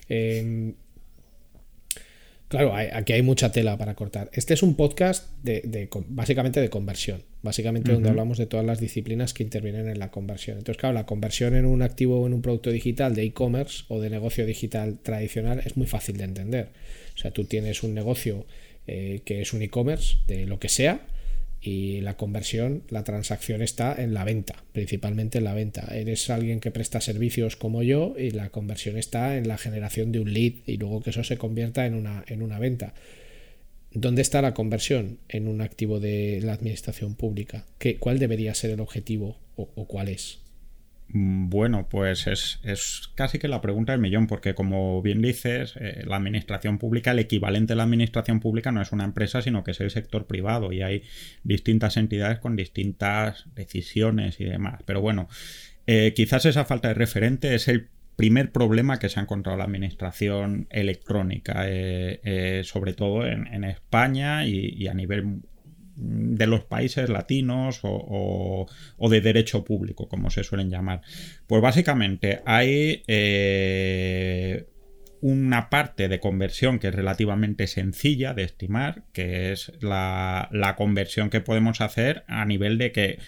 Em, 0.10 0.74
claro, 2.52 2.76
aquí 2.76 3.14
hay 3.14 3.22
mucha 3.22 3.52
tela 3.52 3.78
para 3.78 3.96
cortar. 3.96 4.30
Este 4.34 4.54
es 4.54 4.62
un 4.62 4.76
podcast 4.76 5.32
de, 5.42 5.90
básicamente 6.10 6.60
de 6.60 6.70
conversión, 6.70 7.24
básicamente 7.42 7.94
donde 7.94 8.10
hablamos 8.10 8.38
de 8.38 8.46
todas 8.46 8.66
las 8.66 8.82
disciplinas 8.82 9.34
que 9.34 9.44
intervienen 9.44 9.88
en 9.88 10.00
la 10.00 10.12
conversión. 10.12 10.58
Entonces, 10.58 10.78
claro, 10.78 10.94
la 10.94 11.06
conversión 11.06 11.56
en 11.56 11.66
un 11.66 11.82
activo 11.82 12.20
o 12.20 12.28
en 12.28 12.34
un 12.34 12.42
producto 12.42 12.70
digital 12.70 13.16
de 13.16 13.24
e-commerce 13.24 13.86
o 13.88 14.02
de 14.02 14.10
negocio 14.10 14.46
digital 14.46 15.00
tradicional 15.02 15.62
es 15.66 15.78
muy 15.78 15.88
fácil 15.88 16.18
de 16.18 16.26
entender. 16.26 16.70
O 17.16 17.18
sea, 17.18 17.32
tú 17.32 17.46
tienes 17.46 17.84
un 17.84 17.94
negocio 17.94 18.46
eh, 18.86 19.22
que 19.24 19.42
es 19.42 19.54
un 19.54 19.62
e-commerce 19.62 20.18
de 20.28 20.46
lo 20.46 20.60
que 20.60 20.68
sea 20.68 21.08
y 21.62 22.02
la 22.02 22.18
conversión, 22.18 22.84
la 22.90 23.04
transacción 23.04 23.62
está 23.62 23.94
en 24.02 24.16
la 24.16 24.24
venta, 24.24 24.64
principalmente 24.72 25.38
en 25.38 25.44
la 25.44 25.54
venta. 25.54 25.88
Eres 25.96 26.30
alguien 26.32 26.60
que 26.60 26.72
presta 26.72 27.02
servicios 27.02 27.56
como 27.56 27.84
yo 27.84 28.16
y 28.18 28.32
la 28.32 28.50
conversión 28.50 28.98
está 28.98 29.38
en 29.38 29.48
la 29.48 29.60
generación 29.60 30.12
de 30.12 30.20
un 30.20 30.34
lead 30.34 30.54
y 30.66 30.78
luego 30.78 31.02
que 31.02 31.12
eso 31.12 31.24
se 31.24 31.38
convierta 31.38 31.86
en 31.86 31.94
una, 31.94 32.24
en 32.28 32.42
una 32.42 32.58
venta. 32.58 32.96
¿Dónde 33.94 34.22
está 34.22 34.42
la 34.42 34.54
conversión 34.54 35.20
en 35.28 35.48
un 35.48 35.62
activo 35.62 36.00
de 36.00 36.40
la 36.42 36.54
administración 36.54 37.16
pública? 37.16 37.66
¿Qué, 37.78 37.98
¿Cuál 37.98 38.20
debería 38.20 38.56
ser 38.56 38.72
el 38.72 38.80
objetivo 38.80 39.38
o, 39.56 39.86
cuál 39.86 40.08
es? 40.08 40.40
Mm, 41.14 41.50
bueno, 41.50 41.88
pues 41.90 42.28
es, 42.28 43.12
casi 43.16 43.38
que 43.38 43.48
la 43.50 43.62
pregunta 43.62 43.92
del 43.92 44.02
millón, 44.02 44.28
porque 44.28 44.54
como 44.56 45.02
bien 45.02 45.22
dices, 45.22 45.74
eh, 45.80 46.04
la 46.06 46.16
administración 46.16 46.78
pública, 46.78 47.12
el 47.12 47.20
equivalente 47.20 47.74
a 47.74 47.76
la 47.76 47.84
administración 47.84 48.40
pública 48.40 48.72
no 48.72 48.82
es 48.82 48.92
una 48.94 49.04
empresa, 49.04 49.42
sino 49.42 49.64
que 49.64 49.72
es 49.72 49.82
el 49.82 49.92
sector 49.92 50.26
privado 50.26 50.72
y 50.72 50.82
hay 50.82 51.04
distintas 51.44 51.98
entidades 51.98 52.40
con 52.40 52.56
distintas 52.56 53.46
decisiones 53.56 54.40
y 54.40 54.46
demás. 54.46 54.82
Pero 54.86 55.02
bueno, 55.02 55.28
eh, 55.86 56.14
quizás 56.16 56.46
esa 56.46 56.64
falta 56.66 56.88
de 56.90 56.94
referente 56.94 57.56
es 57.56 57.68
el 57.68 57.90
primer 58.16 58.52
problema 58.52 59.00
que 59.00 59.10
se 59.10 59.20
ha 59.20 59.24
encontrado 59.24 59.58
la 59.58 59.66
administración 59.66 60.68
electrónica, 60.70 61.64
eh, 61.66 62.62
sobre 62.64 62.94
todo 62.94 63.26
en, 63.26 63.64
España 63.64 64.46
y, 64.46 64.88
a 64.88 64.94
nivel 64.94 65.42
de 66.02 66.48
los 66.48 66.64
países 66.64 67.10
latinos 67.10 67.82
o, 67.84 68.68
de 69.10 69.22
derecho 69.22 69.64
público, 69.64 70.08
como 70.08 70.30
se 70.30 70.44
suelen 70.44 70.70
llamar. 70.70 71.02
Pues 71.48 71.62
básicamente 71.62 72.42
hay 72.46 73.04
eh, 73.08 74.66
una 75.22 75.70
parte 75.70 76.10
de 76.10 76.20
conversión 76.20 76.80
que 76.80 76.88
es 76.88 76.96
relativamente 76.96 77.68
sencilla 77.68 78.34
de 78.34 78.44
estimar, 78.44 79.04
que 79.14 79.52
es 79.52 79.72
la, 79.82 80.50
conversión 80.78 81.30
que 81.30 81.42
podemos 81.42 81.82
hacer 81.82 82.24
a 82.28 82.44
nivel 82.46 82.78
de 82.78 82.92
que 82.92 83.20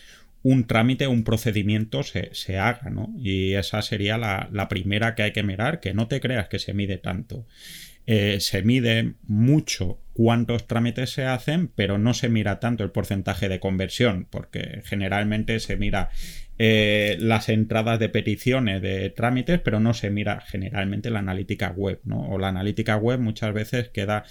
un 0.41 0.65
trámite, 0.65 1.07
un 1.07 1.23
procedimiento 1.23 2.01
se, 2.03 2.57
haga, 2.57 2.89
¿no? 2.89 3.13
Y 3.17 3.53
esa 3.53 3.81
sería 3.81 4.17
la, 4.17 4.49
la, 4.51 4.67
primera 4.67 5.15
que 5.15 5.23
hay 5.23 5.31
que 5.31 5.43
mirar, 5.43 5.79
que 5.79 5.93
no 5.93 6.07
te 6.07 6.19
creas 6.19 6.49
que 6.49 6.59
se 6.59 6.73
mide 6.73 6.97
tanto. 6.97 7.45
Eh, 8.05 8.39
se 8.41 8.63
mide 8.63 9.13
mucho 9.23 9.99
cuántos 10.13 10.67
trámites 10.67 11.11
se 11.11 11.25
hacen, 11.25 11.69
pero 11.69 11.97
no 11.97 12.13
se 12.13 12.29
mira 12.29 12.59
tanto 12.59 12.83
el 12.83 12.91
porcentaje 12.91 13.49
de 13.49 13.59
conversión, 13.59 14.27
porque 14.29 14.81
generalmente 14.85 15.59
se 15.59 15.77
mira 15.77 16.09
eh, 16.59 17.17
las 17.19 17.49
entradas 17.49 17.99
de 17.99 18.09
peticiones 18.09 18.81
de 18.81 19.09
trámites, 19.09 19.59
pero 19.59 19.79
no 19.79 19.93
se 19.93 20.09
mira 20.11 20.41
generalmente 20.41 21.09
la 21.09 21.19
analítica 21.19 21.71
web, 21.71 21.99
¿no? 22.03 22.29
O 22.29 22.37
la 22.37 22.49
analítica 22.49 22.97
web 22.97 23.19
muchas 23.19 23.53
veces 23.53 23.89
queda 23.89 24.25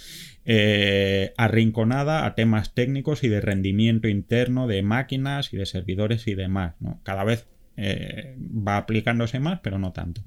eh, 0.45 1.33
arrinconada 1.35 2.25
a 2.25 2.35
temas 2.35 2.73
técnicos 2.73 3.23
y 3.23 3.27
de 3.27 3.41
rendimiento 3.41 4.07
interno 4.07 4.67
de 4.67 4.83
máquinas 4.83 5.51
y 5.51 5.57
de 5.57 5.65
servidores 5.65 6.27
y 6.27 6.35
demás. 6.35 6.75
Cada 7.03 7.23
vez 7.23 7.47
va 7.75 8.77
aplicándose 8.77 9.39
más, 9.39 9.59
pero 9.61 9.79
no 9.79 9.93
tanto. 9.93 10.21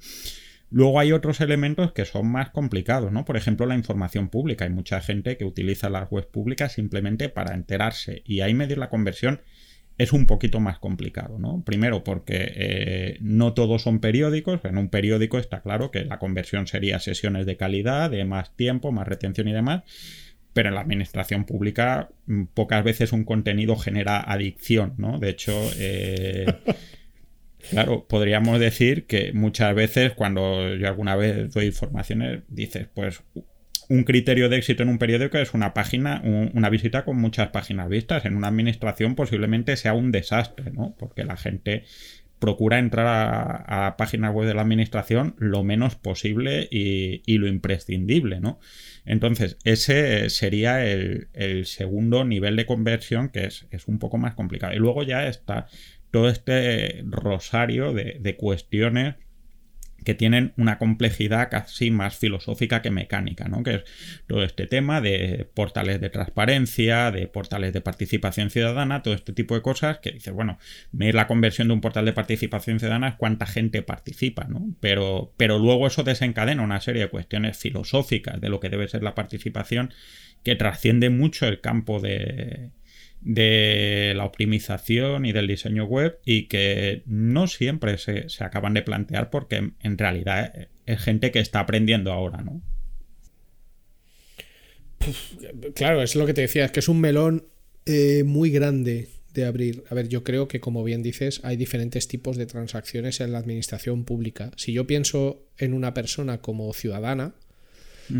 Luego 0.70 0.99
hay 0.99 1.12
otros 1.12 1.40
elementos 1.40 1.92
que 1.92 2.04
son 2.04 2.26
más 2.26 2.50
complicados, 2.50 3.12
¿no? 3.12 3.25
Por 3.25 3.37
ejemplo, 3.37 3.66
la 3.66 3.76
información 3.76 4.28
pública. 4.28 4.64
Hay 4.64 4.70
mucha 4.70 5.00
gente 5.00 5.37
que 5.37 5.44
utiliza 5.44 5.90
las 5.90 6.11
webs 6.11 6.26
públicas 6.26 6.73
simplemente 6.73 7.28
para 7.28 7.54
enterarse 7.54 8.23
y 8.25 8.40
ahí 8.40 8.54
medir 8.54 8.78
la 8.78 8.88
conversión 8.88 9.40
es 9.99 10.12
un 10.12 10.26
poquito 10.26 10.61
más 10.61 10.78
complicado, 10.78 11.38
¿no? 11.38 11.62
Primero 11.64 12.04
porque 12.04 12.52
eh, 12.54 13.18
no 13.20 13.54
todos 13.54 13.82
son 13.82 14.00
periódicos. 14.00 14.61
En 14.64 14.76
un 14.76 14.88
periódico 14.88 15.38
está 15.38 15.62
claro 15.62 15.90
que 15.90 16.04
la 16.04 16.18
conversión 16.18 16.66
sería 16.66 16.99
sesiones 16.99 17.46
de 17.46 17.56
calidad, 17.56 18.11
de 18.11 18.25
más 18.25 18.54
tiempo, 18.56 18.92
más 18.92 19.08
retención 19.08 19.49
y 19.49 19.52
demás. 19.52 19.85
Pero 20.52 20.68
en 20.68 20.75
la 20.75 20.82
administración 20.82 21.44
pública 21.44 22.11
mm, 22.26 22.44
pocas 22.54 22.85
veces 22.85 23.12
un 23.12 23.25
contenido 23.25 23.76
genera 23.76 24.20
adicción, 24.20 24.94
¿no? 24.99 25.18
De 25.18 25.30
hecho, 25.30 25.52
eh, 25.78 26.46
Claro, 27.70 28.06
podríamos 28.08 28.61
decir 28.61 29.06
que 29.06 29.32
muchas 29.32 29.75
veces 29.75 30.12
cuando 30.12 30.75
yo 30.75 30.87
alguna 30.87 31.16
vez 31.16 31.52
doy 31.52 31.66
informaciones, 31.66 32.42
dices, 32.49 32.88
pues 32.94 33.23
un 33.88 34.04
criterio 34.04 34.49
de 34.49 34.56
éxito 34.56 34.82
en 34.82 34.88
un 34.88 34.99
periódico 34.99 35.38
es 35.38 35.54
una 35.54 35.75
página, 35.75 36.20
una 36.25 36.70
visita 36.70 37.04
con 37.04 37.16
muchas 37.18 37.49
páginas 37.49 37.88
vistas. 37.88 38.25
En 38.25 38.37
una 38.37 38.49
administración 38.49 39.14
posiblemente 39.14 39.76
sea 39.76 39.92
un 39.92 40.11
desastre, 40.12 40.70
¿no? 40.73 40.94
Porque 40.99 41.25
la 41.25 41.37
gente 41.37 41.85
procura 42.38 42.78
entrar 42.78 43.06
a, 43.66 43.96
páginas 43.96 44.35
web 44.35 44.46
de 44.46 44.54
la 44.54 44.62
administración 44.62 45.35
lo 45.38 45.64
menos 45.64 45.96
posible 45.96 46.68
y, 46.70 47.38
lo 47.38 47.46
imprescindible, 47.46 48.40
¿no? 48.40 48.58
Entonces, 49.04 49.56
ese 49.64 50.28
sería 50.30 50.85
el, 50.85 51.28
segundo 51.64 52.25
nivel 52.25 52.56
de 52.56 52.66
conversión 52.66 53.30
que 53.30 53.44
es, 53.44 53.66
es, 53.70 53.88
un 53.88 53.99
poco 53.99 54.18
más 54.18 54.35
complicado. 54.35 54.75
Y 54.75 54.78
luego 54.78 55.02
ya 55.02 55.28
está 55.28 55.66
todo 56.16 56.30
este 56.30 57.04
rosario 57.11 57.92
de, 57.92 58.37
cuestiones 58.38 59.16
que 60.02 60.14
tienen 60.14 60.54
una 60.56 60.78
complejidad 60.78 61.50
casi 61.50 61.90
más 61.90 62.16
filosófica 62.16 62.80
que 62.80 62.90
mecánica, 62.90 63.49
¿no? 63.49 63.62
Que 63.62 63.75
es 63.75 63.85
todo 64.26 64.42
este 64.42 64.66
tema 64.66 65.02
de 65.02 65.46
portales 65.52 66.00
de 66.00 66.08
transparencia, 66.08 67.11
de 67.11 67.26
portales 67.26 67.75
de 67.75 67.82
participación 67.82 68.49
ciudadana, 68.49 69.02
todo 69.02 69.12
este 69.12 69.35
tipo 69.35 69.56
de 69.56 69.61
cosas 69.61 69.99
que 69.99 70.12
dices, 70.12 70.32
bueno, 70.32 70.58
medir 70.90 71.14
la 71.16 71.26
conversión 71.26 71.68
de 71.68 71.74
un 71.74 71.83
portal 71.83 72.07
de 72.07 72.14
participación 72.14 72.79
ciudadana 72.79 73.09
es 73.09 73.16
cuánta 73.16 73.44
gente 73.44 73.83
participa, 73.83 74.44
¿no? 74.44 74.74
Pero, 74.81 75.35
pero 75.37 75.59
luego 75.59 75.87
eso 75.87 76.02
desencadena 76.02 76.62
una 76.62 76.81
serie 76.81 77.02
de 77.02 77.11
cuestiones 77.11 77.59
filosóficas 77.59 78.40
de 78.40 78.48
lo 78.48 78.59
que 78.59 78.70
debe 78.70 78.88
ser 78.88 79.02
la 79.02 79.14
participación 79.14 79.92
que 80.42 80.57
trasciende 80.57 81.11
mucho 81.11 81.46
el 81.46 81.61
campo 81.61 82.00
de, 82.00 82.70
de 83.26 84.12
la 84.14 84.24
optimización 84.24 85.26
y 85.26 85.32
del 85.32 85.48
diseño 85.48 85.84
web 85.84 86.20
y 86.24 86.46
que 86.46 87.02
no 87.06 87.48
siempre 87.48 87.98
se, 87.98 88.26
acaban 88.38 88.72
de 88.72 88.82
plantear 88.82 89.30
porque 89.30 89.72
en 89.82 89.98
realidad 89.98 90.68
es 90.86 91.00
gente 91.00 91.32
que 91.32 91.40
está 91.40 91.58
aprendiendo 91.58 92.12
ahora, 92.12 92.42
¿no? 92.42 92.62
Claro, 95.74 96.02
es 96.02 96.14
lo 96.14 96.24
que 96.24 96.34
te 96.34 96.42
decía, 96.42 96.64
es 96.64 96.70
que 96.70 96.80
es 96.80 96.88
un 96.88 97.00
melón 97.00 97.48
eh, 97.84 98.22
muy 98.24 98.50
grande 98.50 99.08
de 99.34 99.44
abrir. 99.44 99.82
A 99.90 99.94
ver, 99.94 100.08
yo 100.08 100.22
creo 100.22 100.46
que 100.46 100.60
como 100.60 100.84
bien 100.84 101.02
dices, 101.02 101.40
hay 101.42 101.56
diferentes 101.56 102.06
tipos 102.06 102.36
de 102.36 102.46
transacciones 102.46 103.20
en 103.20 103.32
la 103.32 103.38
administración 103.38 104.04
pública. 104.04 104.52
Si 104.56 104.72
yo 104.72 104.86
pienso 104.86 105.48
en 105.58 105.74
una 105.74 105.94
persona 105.94 106.38
como 106.38 106.72
ciudadana, 106.72 107.34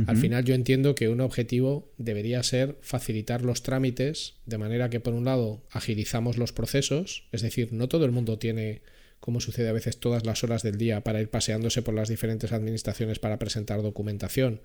al 0.07 0.16
final 0.16 0.44
yo 0.44 0.55
entiendo 0.55 0.94
que 0.94 1.09
un 1.09 1.20
objetivo 1.20 1.92
debería 1.99 2.42
ser 2.42 2.77
facilitar 2.81 3.42
los 3.42 3.62
trámites 3.62 4.35
de 4.46 4.59
manera 4.59 4.90
que 4.90 5.01
por 5.01 5.14
un 5.14 5.25
lado 5.25 5.62
agilizamos 5.70 6.38
los 6.38 6.53
procesos, 6.53 7.25
es 7.33 7.42
decir, 7.42 7.72
no 7.72 7.88
todo 7.88 8.05
el 8.05 8.12
mundo 8.12 8.38
tiene 8.38 8.83
como 9.20 9.40
sucede 9.40 9.68
a 9.68 9.72
veces 9.72 9.99
todas 9.99 10.25
las 10.25 10.44
horas 10.44 10.62
del 10.62 10.79
día 10.79 11.01
para 11.03 11.20
ir 11.20 11.31
paseándose 11.31 11.83
por 11.83 11.94
las 11.94 12.09
diferentes 12.09 12.53
administraciones 12.53 13.18
para 13.18 13.38
presentar 13.38 13.83
documentación, 13.83 14.61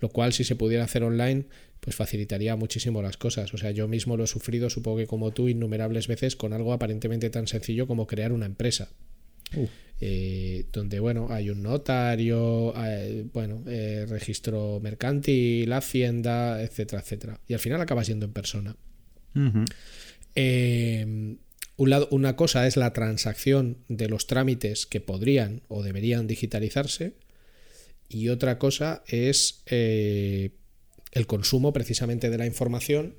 lo 0.00 0.10
cual 0.10 0.32
si 0.32 0.44
se 0.44 0.54
pudiera 0.54 0.84
hacer 0.84 1.02
online 1.02 1.46
pues 1.80 1.96
facilitaría 1.96 2.56
muchísimo 2.56 3.02
las 3.02 3.16
cosas. 3.16 3.52
O 3.54 3.58
sea, 3.58 3.70
yo 3.70 3.88
mismo 3.88 4.16
lo 4.16 4.24
he 4.24 4.26
sufrido, 4.26 4.70
supongo 4.70 4.98
que 4.98 5.06
como 5.06 5.32
tú, 5.32 5.48
innumerables 5.48 6.08
veces 6.08 6.36
con 6.36 6.52
algo 6.52 6.72
aparentemente 6.72 7.30
tan 7.30 7.46
sencillo 7.46 7.86
como 7.86 8.06
crear 8.06 8.32
una 8.32 8.46
empresa. 8.46 8.90
Eh, 9.98 10.66
donde 10.72 11.00
bueno 11.00 11.28
hay 11.30 11.48
un 11.48 11.62
notario 11.62 12.74
bueno 13.32 13.64
eh, 13.66 14.04
registro 14.06 14.78
mercantil 14.82 15.72
hacienda 15.72 16.62
etcétera 16.62 17.00
etcétera. 17.00 17.40
Y 17.48 17.54
al 17.54 17.60
final 17.60 17.80
acaba 17.80 18.04
siendo 18.04 18.26
en 18.26 18.32
persona. 18.32 18.76
Em, 20.34 21.38
un 21.78 21.90
lado, 21.90 22.08
una 22.10 22.36
cosa 22.36 22.66
es 22.66 22.76
la 22.76 22.92
transacción 22.92 23.78
de 23.88 24.08
los 24.08 24.26
trámites 24.26 24.86
que 24.86 25.00
podrían 25.00 25.62
o 25.68 25.82
deberían 25.82 26.26
digitalizarse 26.26 27.14
y 28.08 28.28
otra 28.28 28.58
cosa 28.58 29.02
es 29.06 29.62
eh, 29.66 30.50
el 31.12 31.26
consumo 31.26 31.72
precisamente 31.72 32.30
de 32.30 32.38
la 32.38 32.46
información 32.46 33.14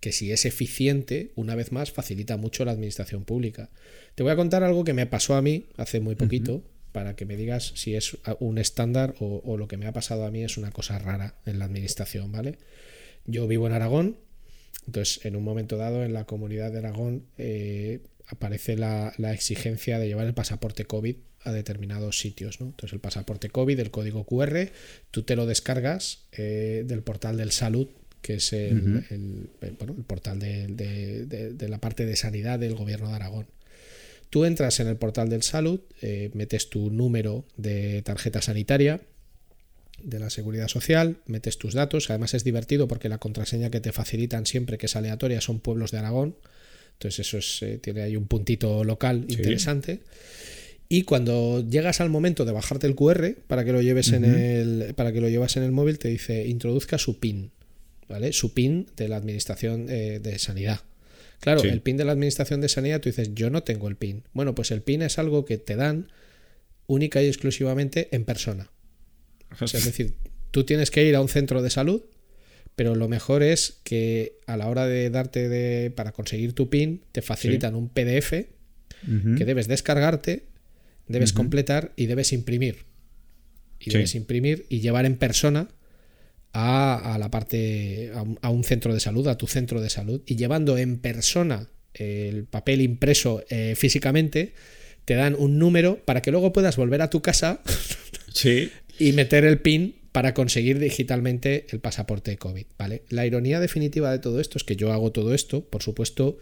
que 0.00 0.12
si 0.12 0.32
es 0.32 0.46
eficiente, 0.46 1.32
una 1.36 1.54
vez 1.54 1.72
más, 1.72 1.92
facilita 1.92 2.36
mucho 2.36 2.64
la 2.64 2.72
administración 2.72 3.24
pública. 3.24 3.70
Te 4.14 4.22
voy 4.22 4.32
a 4.32 4.36
contar 4.36 4.62
algo 4.62 4.82
que 4.82 4.94
me 4.94 5.06
pasó 5.06 5.34
a 5.34 5.42
mí 5.42 5.66
hace 5.76 6.00
muy 6.00 6.14
poquito, 6.14 6.64
para 6.92 7.14
que 7.14 7.24
me 7.24 7.36
digas 7.36 7.72
si 7.76 7.94
es 7.94 8.18
un 8.40 8.58
estándar 8.58 9.14
o, 9.20 9.56
lo 9.56 9.68
que 9.68 9.76
me 9.76 9.86
ha 9.86 9.92
pasado 9.92 10.24
a 10.24 10.30
mí 10.30 10.42
es 10.42 10.56
una 10.56 10.72
cosa 10.72 10.98
rara 10.98 11.36
en 11.46 11.58
la 11.58 11.66
administración, 11.66 12.32
¿vale? 12.32 12.58
Yo 13.26 13.46
vivo 13.46 13.66
en 13.66 13.74
Aragón, 13.74 14.16
entonces 14.86 15.24
en 15.24 15.36
un 15.36 15.44
momento 15.44 15.76
dado 15.76 16.02
en 16.02 16.12
la 16.12 16.24
comunidad 16.24 16.72
de 16.72 16.78
Aragón 16.78 17.26
eh, 17.38 18.00
aparece 18.26 18.76
la, 18.76 19.14
exigencia 19.32 19.98
de 19.98 20.08
llevar 20.08 20.26
el 20.26 20.34
pasaporte 20.34 20.84
COVID 20.84 21.16
a 21.42 21.52
determinados 21.52 22.18
sitios, 22.18 22.60
¿no? 22.60 22.66
Entonces 22.66 22.94
el 22.94 23.00
pasaporte 23.00 23.50
COVID, 23.50 23.78
el 23.78 23.90
código 23.90 24.24
QR, 24.24 24.70
tú 25.10 25.22
te 25.22 25.36
lo 25.36 25.46
descargas 25.46 26.26
eh, 26.32 26.82
del 26.86 27.02
portal 27.02 27.36
del 27.36 27.52
salud 27.52 27.88
que 28.22 28.34
es 28.34 28.52
el, 28.52 29.48
portal 30.06 30.38
de, 30.38 31.66
la 31.68 31.78
parte 31.78 32.06
de 32.06 32.16
sanidad 32.16 32.58
del 32.58 32.74
gobierno 32.74 33.08
de 33.08 33.14
Aragón. 33.14 33.46
Tú 34.30 34.44
entras 34.44 34.78
en 34.78 34.86
el 34.86 34.96
portal 34.96 35.28
del 35.28 35.42
salud, 35.42 35.80
eh, 36.02 36.30
metes 36.34 36.70
tu 36.70 36.90
número 36.90 37.44
de 37.56 38.02
tarjeta 38.02 38.40
sanitaria 38.40 39.00
de 40.02 40.18
la 40.18 40.30
seguridad 40.30 40.68
social, 40.68 41.16
metes 41.26 41.58
tus 41.58 41.74
datos, 41.74 42.10
además 42.10 42.34
es 42.34 42.44
divertido 42.44 42.88
porque 42.88 43.08
la 43.08 43.18
contraseña 43.18 43.70
que 43.70 43.80
te 43.80 43.92
facilitan 43.92 44.46
siempre, 44.46 44.78
que 44.78 44.86
es 44.86 44.96
aleatoria, 44.96 45.40
son 45.40 45.60
pueblos 45.60 45.90
de 45.90 45.98
Aragón, 45.98 46.36
entonces 46.92 47.26
eso 47.26 47.38
es, 47.38 47.62
eh, 47.62 47.78
tiene 47.78 48.02
ahí 48.02 48.16
un 48.16 48.26
puntito 48.26 48.84
local 48.84 49.24
interesante. 49.28 50.00
Y 50.88 51.02
cuando 51.02 51.64
llegas 51.66 52.00
al 52.00 52.10
momento 52.10 52.44
de 52.44 52.52
bajarte 52.52 52.86
el 52.86 52.94
QR 52.94 53.36
para 53.46 53.64
que 53.64 53.72
lo 53.72 53.80
lleves 53.80 54.12
en 54.12 54.24
el 54.24 54.92
para 54.94 55.12
que 55.12 55.20
lo 55.20 55.28
llevas 55.28 55.56
en 55.56 55.62
el 55.62 55.70
móvil 55.70 55.98
te 55.98 56.08
dice 56.08 56.46
introduzca 56.46 56.98
su 56.98 57.20
PIN. 57.20 57.52
¿Vale? 58.10 58.32
Su 58.32 58.52
PIN 58.52 58.86
de 58.96 59.08
la 59.08 59.16
Administración 59.16 59.86
eh, 59.88 60.18
de 60.20 60.38
Sanidad. 60.38 60.80
Claro, 61.38 61.62
el 61.62 61.80
PIN 61.80 61.96
de 61.96 62.04
la 62.04 62.12
Administración 62.12 62.60
de 62.60 62.68
Sanidad, 62.68 63.00
tú 63.00 63.08
dices, 63.08 63.30
yo 63.32 63.48
no 63.48 63.62
tengo 63.62 63.88
el 63.88 63.96
PIN. 63.96 64.24
Bueno, 64.34 64.54
pues 64.54 64.72
el 64.72 64.82
PIN 64.82 65.00
es 65.00 65.18
algo 65.18 65.46
que 65.46 65.56
te 65.56 65.74
dan 65.74 66.12
única 66.86 67.22
y 67.22 67.28
exclusivamente 67.28 68.08
en 68.12 68.24
persona. 68.24 68.70
es 69.60 69.84
decir, 69.84 70.16
tú 70.50 70.64
tienes 70.64 70.90
que 70.90 71.04
ir 71.04 71.14
a 71.16 71.22
un 71.22 71.28
centro 71.28 71.62
de 71.62 71.70
salud, 71.70 72.02
pero 72.76 72.94
lo 72.94 73.08
mejor 73.08 73.42
es 73.42 73.78
que 73.84 74.38
a 74.46 74.58
la 74.58 74.68
hora 74.68 74.86
de 74.86 75.08
darte 75.08 75.48
de, 75.48 75.90
para 75.90 76.12
conseguir 76.12 76.52
tu 76.52 76.68
PIN, 76.68 77.02
te 77.12 77.22
facilitan 77.22 77.74
un 77.74 77.88
PDF 77.88 78.32
que 79.36 79.44
debes 79.46 79.66
descargarte, 79.66 80.44
debes 81.08 81.32
completar 81.32 81.92
y 81.96 82.04
debes 82.06 82.34
imprimir. 82.34 82.84
Y 83.78 83.90
debes 83.90 84.14
imprimir 84.14 84.66
y 84.68 84.80
llevar 84.80 85.06
en 85.06 85.16
persona 85.16 85.70
a, 86.52 87.16
la 87.18 87.30
parte, 87.30 88.12
a 88.42 88.50
un, 88.50 88.64
centro 88.64 88.92
de 88.92 89.00
salud, 89.00 89.26
a 89.28 89.38
tu 89.38 89.46
centro 89.46 89.80
de 89.80 89.90
salud, 89.90 90.22
y 90.26 90.36
llevando 90.36 90.78
en 90.78 90.98
persona 90.98 91.68
el 91.94 92.44
papel 92.44 92.80
impreso 92.80 93.44
eh, 93.50 93.74
físicamente, 93.76 94.54
te 95.04 95.14
dan 95.14 95.36
un 95.38 95.58
número 95.58 95.98
para 96.04 96.22
que 96.22 96.30
luego 96.30 96.52
puedas 96.52 96.76
volver 96.76 97.02
a 97.02 97.10
tu 97.10 97.22
casa 97.22 97.60
sí. 98.32 98.70
y 98.98 99.12
meter 99.12 99.44
el 99.44 99.60
PIN 99.60 99.96
para 100.12 100.34
conseguir 100.34 100.78
digitalmente 100.78 101.66
el 101.70 101.78
pasaporte 101.78 102.32
de 102.32 102.36
COVID, 102.36 102.66
¿vale? 102.76 103.02
La 103.10 103.26
ironía 103.26 103.60
definitiva 103.60 104.10
de 104.10 104.18
todo 104.18 104.40
esto 104.40 104.58
es 104.58 104.64
que 104.64 104.74
yo 104.74 104.92
hago 104.92 105.12
todo 105.12 105.34
esto, 105.34 105.64
por 105.64 105.82
supuesto, 105.82 106.38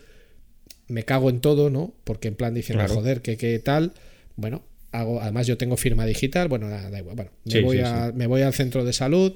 me 0.86 1.04
cago 1.04 1.28
en 1.28 1.40
todo, 1.40 1.68
¿no? 1.68 1.94
Porque 2.04 2.28
en 2.28 2.34
plan 2.34 2.54
diciendo, 2.54 2.86
joder, 2.88 3.20
que 3.20 3.36
qué 3.36 3.58
tal, 3.58 3.92
bueno, 4.36 4.62
hago, 4.90 5.20
además 5.20 5.46
yo 5.46 5.58
tengo 5.58 5.76
firma 5.76 6.06
digital, 6.06 6.48
bueno, 6.48 6.70
da 6.70 6.98
igual, 6.98 7.16
bueno, 7.16 7.30
me, 7.44 7.60
voy, 7.60 7.82
me 8.14 8.26
voy 8.26 8.40
al 8.40 8.54
centro 8.54 8.84
de 8.84 8.94
salud, 8.94 9.34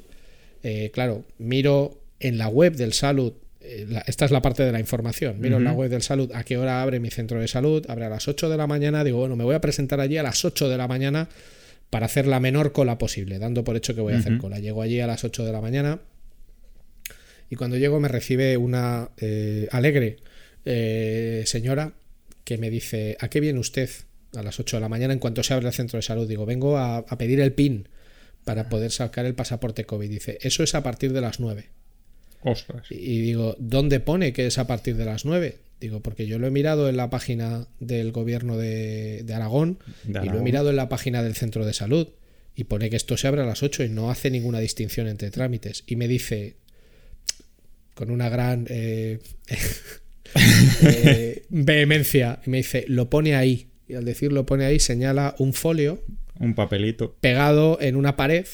eh, 0.63 0.91
claro, 0.93 1.25
miro 1.39 1.99
en 2.21 2.39
la 2.39 2.49
web 2.49 2.77
del 2.77 2.93
salud, 2.93 3.33
eh, 3.61 3.87
esta 4.07 4.25
es 4.25 4.31
la 4.31 4.43
parte 4.43 4.63
de 4.63 4.71
la 4.71 4.79
información, 4.79 5.41
miro 5.41 5.57
en 5.57 5.65
la 5.65 5.73
web 5.73 5.91
del 5.91 6.03
salud 6.03 6.31
a 6.35 6.45
qué 6.45 6.57
hora 6.57 6.83
abre 6.83 7.01
mi 7.01 7.11
centro 7.11 7.41
de 7.41 7.49
salud, 7.49 7.85
abre 7.89 8.05
a 8.05 8.09
las 8.09 8.29
8 8.29 8.49
de 8.49 8.57
la 8.57 8.67
mañana, 8.67 9.03
digo, 9.03 9.19
bueno, 9.19 9.35
me 9.35 9.45
voy 9.45 9.55
a 9.55 9.61
presentar 9.61 10.01
allí 10.01 10.19
a 10.19 10.23
las 10.23 10.45
8 10.45 10.69
de 10.69 10.77
la 10.77 10.87
mañana 10.87 11.29
para 11.91 12.07
hacer 12.07 12.27
la 12.27 12.39
menor 12.39 12.73
cola 12.73 12.97
posible, 12.97 13.39
dando 13.39 13.65
por 13.65 13.77
hecho 13.77 13.95
que 13.95 14.01
voy 14.01 14.15
a 14.15 14.19
hacer 14.19 14.39
cola. 14.39 14.59
Llego 14.59 14.81
allí 14.81 15.01
a 15.01 15.07
las 15.07 15.25
8 15.25 15.45
de 15.45 15.53
la 15.53 15.61
mañana 15.61 16.01
y 17.51 17.57
cuando 17.57 17.77
llego 17.77 18.01
me 18.01 18.09
recibe 18.09 18.57
una 18.57 19.11
eh, 19.19 19.69
alegre 19.73 20.19
señora 21.45 21.93
que 22.45 22.57
me 22.57 22.71
dice, 22.71 23.17
¿a 23.21 23.29
qué 23.29 23.41
viene 23.41 23.59
usted? 23.59 23.91
A 24.35 24.43
las 24.43 24.59
8 24.59 24.79
de 24.79 24.81
la 24.81 24.89
mañana, 24.89 25.13
en 25.13 25.19
cuanto 25.19 25.43
se 25.43 25.53
abre 25.53 25.67
el 25.67 25.75
centro 25.75 25.99
de 25.99 26.03
salud, 26.03 26.27
digo, 26.27 26.47
vengo 26.47 26.79
a 26.79 27.05
pedir 27.19 27.41
el 27.41 27.53
PIN 27.53 27.89
para 28.45 28.69
poder 28.69 28.91
sacar 28.91 29.27
el 29.27 29.35
pasaporte 29.35 29.85
COVID. 29.85 30.09
Dice, 30.09 30.39
eso 30.43 30.63
es 30.63 30.75
a 30.75 30.83
partir 30.83 31.13
de 31.13 31.21
las 31.21 31.41
9. 31.41 31.69
Ostras. 32.43 32.87
Y 32.91 33.21
digo, 33.21 33.57
¿dónde 33.59 34.01
pone 34.01 34.33
que 34.33 34.47
es 34.47 34.59
a 34.59 34.67
partir 34.67 34.97
de 34.97 35.05
las 35.05 35.25
9? 35.25 35.57
Digo, 35.81 36.01
porque 36.01 36.27
yo 36.27 36.39
lo 36.39 36.47
he 36.47 36.51
mirado 36.51 36.89
en 36.89 36.97
la 36.97 37.11
página 37.11 37.67
del 37.81 38.13
gobierno 38.13 38.57
de, 38.57 39.25
Aragón, 39.35 39.79
y 40.07 40.29
lo 40.29 40.39
he 40.39 40.43
mirado 40.43 40.71
en 40.71 40.77
la 40.77 40.89
página 40.89 41.23
del 41.23 41.35
centro 41.35 41.67
de 41.67 41.73
salud 41.73 42.09
y 42.55 42.65
pone 42.65 42.91
que 42.91 42.97
esto 42.97 43.17
se 43.17 43.27
abre 43.29 43.43
a 43.43 43.47
las 43.47 43.63
8 43.63 43.85
y 43.85 43.89
no 43.89 44.11
hace 44.11 44.31
ninguna 44.31 44.61
distinción 44.61 45.09
entre 45.09 45.31
trámites. 45.31 45.85
Y 45.87 45.97
me 45.97 46.07
dice, 46.07 46.57
con 47.95 48.11
una 48.11 48.29
gran 48.29 48.67
eh, 48.69 49.19
eh, 50.83 51.45
vehemencia, 51.49 52.41
y 52.47 52.51
me 52.51 52.59
dice, 52.59 52.85
lo 52.89 53.09
pone 53.09 53.35
ahí. 53.35 53.69
Y 53.89 53.95
al 53.95 54.05
decir 54.05 54.33
lo 54.33 54.47
pone 54.47 54.65
ahí, 54.65 54.79
señala 54.79 55.35
un 55.39 55.53
folio 55.53 56.03
un 56.43 56.55
papelito. 56.55 57.15
Pegado 57.21 57.79
en 57.81 57.97
una 57.97 58.17
pared, 58.17 58.47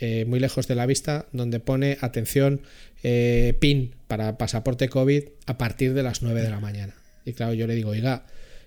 eh, 0.00 0.24
muy 0.26 0.40
lejos 0.40 0.68
de 0.68 0.76
la 0.76 0.86
vista, 0.86 1.26
donde 1.32 1.60
pone 1.60 1.98
atención, 2.00 2.62
eh, 3.02 3.54
PIN 3.58 3.94
para 4.06 4.38
pasaporte 4.38 4.88
COVID 4.88 5.24
a 5.46 5.58
partir 5.58 5.92
de 5.92 6.02
las 6.02 6.22
9 6.22 6.40
de 6.40 6.50
la 6.50 6.60
mañana. 6.60 6.94
Y 7.24 7.32
claro, 7.32 7.52
yo 7.52 7.66
le 7.66 7.74
digo, 7.74 7.90
oiga, 7.90 8.26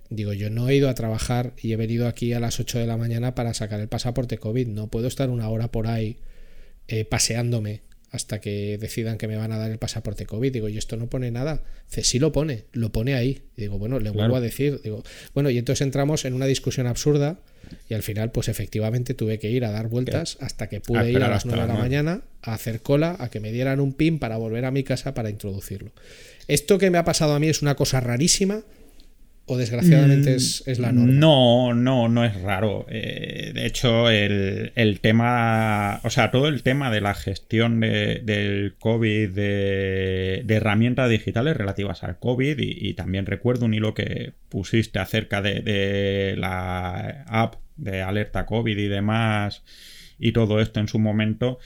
digo, 0.10 0.34
yo 0.34 0.50
no 0.50 0.70
he 0.70 0.76
ido 0.76 0.90
a 0.90 0.94
trabajar 0.94 1.54
y 1.62 1.72
he 1.72 1.78
venido 1.78 2.08
aquí 2.08 2.34
a 2.34 2.40
las 2.40 2.60
8 2.60 2.80
de 2.80 2.86
la 2.86 2.98
mañana 2.98 3.34
para 3.34 3.54
sacar 3.54 3.80
el 3.80 3.88
pasaporte 3.88 4.38
COVID. 4.38 4.68
No 4.68 4.88
puedo 4.88 5.08
estar 5.08 5.30
una 5.30 5.50
hora 5.50 5.70
por 5.70 5.88
ahí 5.88 6.18
eh, 6.88 7.06
paseándome 7.06 7.82
hasta 8.14 8.40
que 8.40 8.78
decidan 8.78 9.18
que 9.18 9.28
me 9.28 9.36
van 9.36 9.52
a 9.52 9.58
dar 9.58 9.72
el 9.72 9.80
pasaporte 9.80 10.28
COVID. 10.28 10.54
Digo, 10.54 10.70
y 10.70 10.78
esto 10.78 10.98
no 10.98 11.08
pone 11.08 11.32
nada. 11.32 11.64
Dice, 11.90 12.04
sí 12.04 12.20
lo 12.20 12.32
pone, 12.32 12.66
lo 12.72 12.92
pone 12.92 13.16
ahí. 13.16 13.42
digo, 13.58 13.80
bueno, 13.80 14.00
le 14.00 14.12
vuelvo 14.12 14.36
a 14.36 14.40
decir. 14.40 14.80
Digo, 14.84 15.04
bueno, 15.34 15.50
y 15.50 15.58
entonces 15.58 15.82
entramos 15.82 16.24
en 16.24 16.36
una 16.36 16.46
discusión 16.46 16.86
absurda 16.86 17.40
y 17.90 17.96
al 17.96 18.04
final, 18.04 18.32
pues 18.32 18.50
efectivamente 18.50 19.16
tuve 19.16 19.40
que 19.40 19.50
ir 19.50 19.66
a 19.66 19.72
dar 19.72 19.88
vueltas 19.88 20.38
hasta 20.42 20.70
que 20.70 20.80
pude 20.80 21.12
ir 21.12 21.24
a 21.24 21.28
las 21.28 21.48
9 21.48 21.64
de 21.64 21.68
la 21.68 21.74
mañana 21.74 22.22
a 22.44 22.54
hacer 22.54 22.82
cola, 22.82 23.16
a 23.18 23.30
que 23.30 23.40
me 23.40 23.52
dieran 23.52 23.80
un 23.80 23.94
pin 23.94 24.20
para 24.20 24.38
volver 24.38 24.66
a 24.66 24.72
mi 24.72 24.84
casa 24.84 25.16
para 25.16 25.32
introducirlo. 25.32 25.92
Esto 26.48 26.78
que 26.78 26.92
me 26.92 27.00
ha 27.00 27.04
pasado 27.04 27.34
a 27.34 27.40
mí 27.40 27.50
es 27.50 27.64
una 27.64 27.74
cosa 27.74 28.00
rarísima, 28.00 28.62
¿O 29.46 29.58
desgraciadamente 29.58 30.32
mm, 30.32 30.36
es, 30.36 30.80
la 30.80 30.94
norma? 30.94 31.12
No, 31.12 31.74
no, 31.74 32.08
no 32.08 32.24
es 32.24 32.42
raro. 32.42 32.86
Eh, 32.90 33.52
de 33.54 33.66
hecho, 33.66 34.10
el, 34.10 35.00
tema, 35.02 36.00
o 36.04 36.10
sea, 36.10 36.32
todo 36.32 36.48
el 36.48 36.64
tema 36.64 36.90
de 36.90 37.02
la 37.02 37.14
gestión 37.14 37.82
del 37.82 38.76
COVID, 38.80 39.30
de, 39.32 40.46
herramientas 40.48 41.10
digitales 41.10 41.58
relativas 41.58 42.04
al 42.04 42.20
COVID, 42.20 42.58
y, 42.60 42.94
también 42.94 43.26
recuerdo 43.26 43.66
un 43.66 43.74
hilo 43.74 43.94
que 43.94 44.32
pusiste 44.48 45.00
acerca 45.00 45.42
de, 45.42 45.60
de 45.60 46.36
la 46.38 47.26
app 47.28 47.56
de 47.76 48.02
alerta 48.02 48.46
COVID 48.46 48.78
y 48.78 48.88
demás, 48.88 49.64
y 50.20 50.32
todo 50.32 50.62
esto 50.62 50.80
en 50.80 50.88
su 50.88 51.00
momento, 51.00 51.60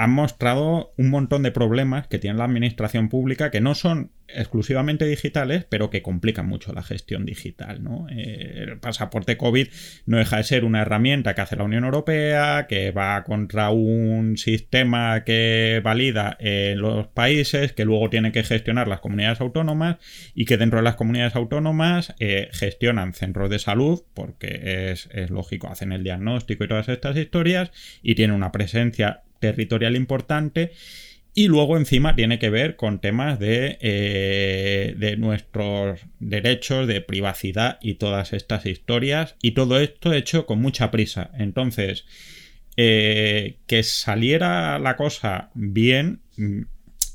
han 0.00 0.12
mostrado 0.12 0.94
un 0.96 1.10
montón 1.10 1.42
de 1.42 1.52
problemas 1.52 2.06
que 2.06 2.18
tiene 2.18 2.38
la 2.38 2.46
administración 2.46 3.10
pública 3.10 3.50
que 3.50 3.60
no 3.60 3.74
son 3.74 4.12
exclusivamente 4.28 5.04
digitales, 5.04 5.66
pero 5.68 5.90
que 5.90 6.00
complican 6.00 6.46
mucho 6.46 6.72
la 6.72 6.82
gestión 6.82 7.26
digital. 7.26 7.82
Eh, 8.10 8.64
el 8.66 8.78
pasaporte 8.78 9.36
COVID 9.36 9.68
no 10.06 10.16
deja 10.16 10.38
de 10.38 10.44
ser 10.44 10.64
una 10.64 10.80
herramienta 10.80 11.34
que 11.34 11.42
hace 11.42 11.56
la 11.56 11.64
Unión 11.64 11.84
Europea, 11.84 12.64
que 12.66 12.92
va 12.92 13.24
contra 13.24 13.68
un 13.68 14.38
sistema 14.38 15.22
que 15.22 15.82
valida 15.84 16.38
en 16.40 16.80
los 16.80 17.08
países, 17.08 17.74
que 17.74 17.84
luego 17.84 18.08
tiene 18.08 18.32
que 18.32 18.42
gestionar 18.42 18.88
las 18.88 19.00
comunidades 19.00 19.42
autónomas 19.42 19.98
y 20.34 20.46
que 20.46 20.56
dentro 20.56 20.78
de 20.78 20.84
las 20.84 20.96
comunidades 20.96 21.36
autónomas 21.36 22.14
eh, 22.20 22.48
gestionan 22.52 23.12
centros 23.12 23.50
de 23.50 23.58
salud, 23.58 24.00
porque 24.14 24.92
es, 24.92 25.10
es 25.12 25.28
lógico, 25.28 25.68
hacen 25.68 25.92
el 25.92 26.04
diagnóstico 26.04 26.64
y 26.64 26.68
todas 26.68 26.88
estas 26.88 27.18
historias, 27.18 27.70
y 28.02 28.14
tiene 28.14 28.32
una 28.32 28.50
presencia 28.50 29.24
territorial 29.40 29.96
importante. 29.96 30.72
Y 31.32 31.46
luego 31.46 31.76
encima 31.76 32.16
tiene 32.16 32.38
que 32.38 32.50
ver 32.50 32.74
con 32.76 33.00
temas 33.00 33.38
de, 33.38 33.78
eh, 33.80 34.94
de, 34.98 35.16
nuestros 35.16 36.00
derechos, 36.18 36.88
de 36.88 37.00
privacidad 37.00 37.78
y 37.80 37.94
todas 37.94 38.32
estas 38.32 38.66
historias. 38.66 39.36
Y 39.40 39.52
todo 39.52 39.78
esto 39.78 40.12
hecho 40.12 40.44
con 40.44 40.60
mucha 40.60 40.90
prisa. 40.90 41.30
Entonces, 41.38 42.04
eh, 42.76 43.58
que 43.66 43.82
saliera 43.82 44.78
la 44.78 44.96
cosa 44.96 45.50
bien, 45.54 46.20
mm, 46.36 46.62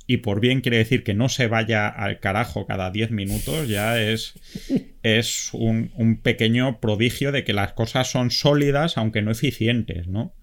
y 0.08 0.18
por 0.18 0.40
bien 0.40 0.62
quiere 0.62 0.78
decir 0.78 1.04
que 1.04 1.14
no 1.14 1.28
se 1.28 1.48
vaya 1.48 1.88
al 1.88 2.20
carajo 2.20 2.68
cada 2.68 2.92
10 2.92 3.12
minutos, 3.12 3.68
ya 3.68 4.00
es, 4.00 4.34
es 5.04 5.50
un, 5.54 5.92
un 5.96 6.22
pequeño 6.22 6.80
prodigio 6.80 7.32
de 7.32 7.44
que 7.44 7.54
las 7.54 7.74
cosas 7.74 8.10
son 8.10 8.32
sólidas, 8.32 8.98
aunque 8.98 9.22
no 9.22 9.32
eficientes, 9.32 10.08
¿no? 10.08 10.34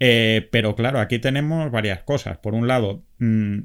Eh, 0.00 0.48
pero 0.50 0.74
claro, 0.74 0.98
aquí 0.98 1.18
tenemos 1.18 1.70
varias 1.70 2.02
cosas. 2.02 2.38
Por 2.38 2.54
un 2.54 2.66
lado, 2.66 3.04
mm, 3.18 3.60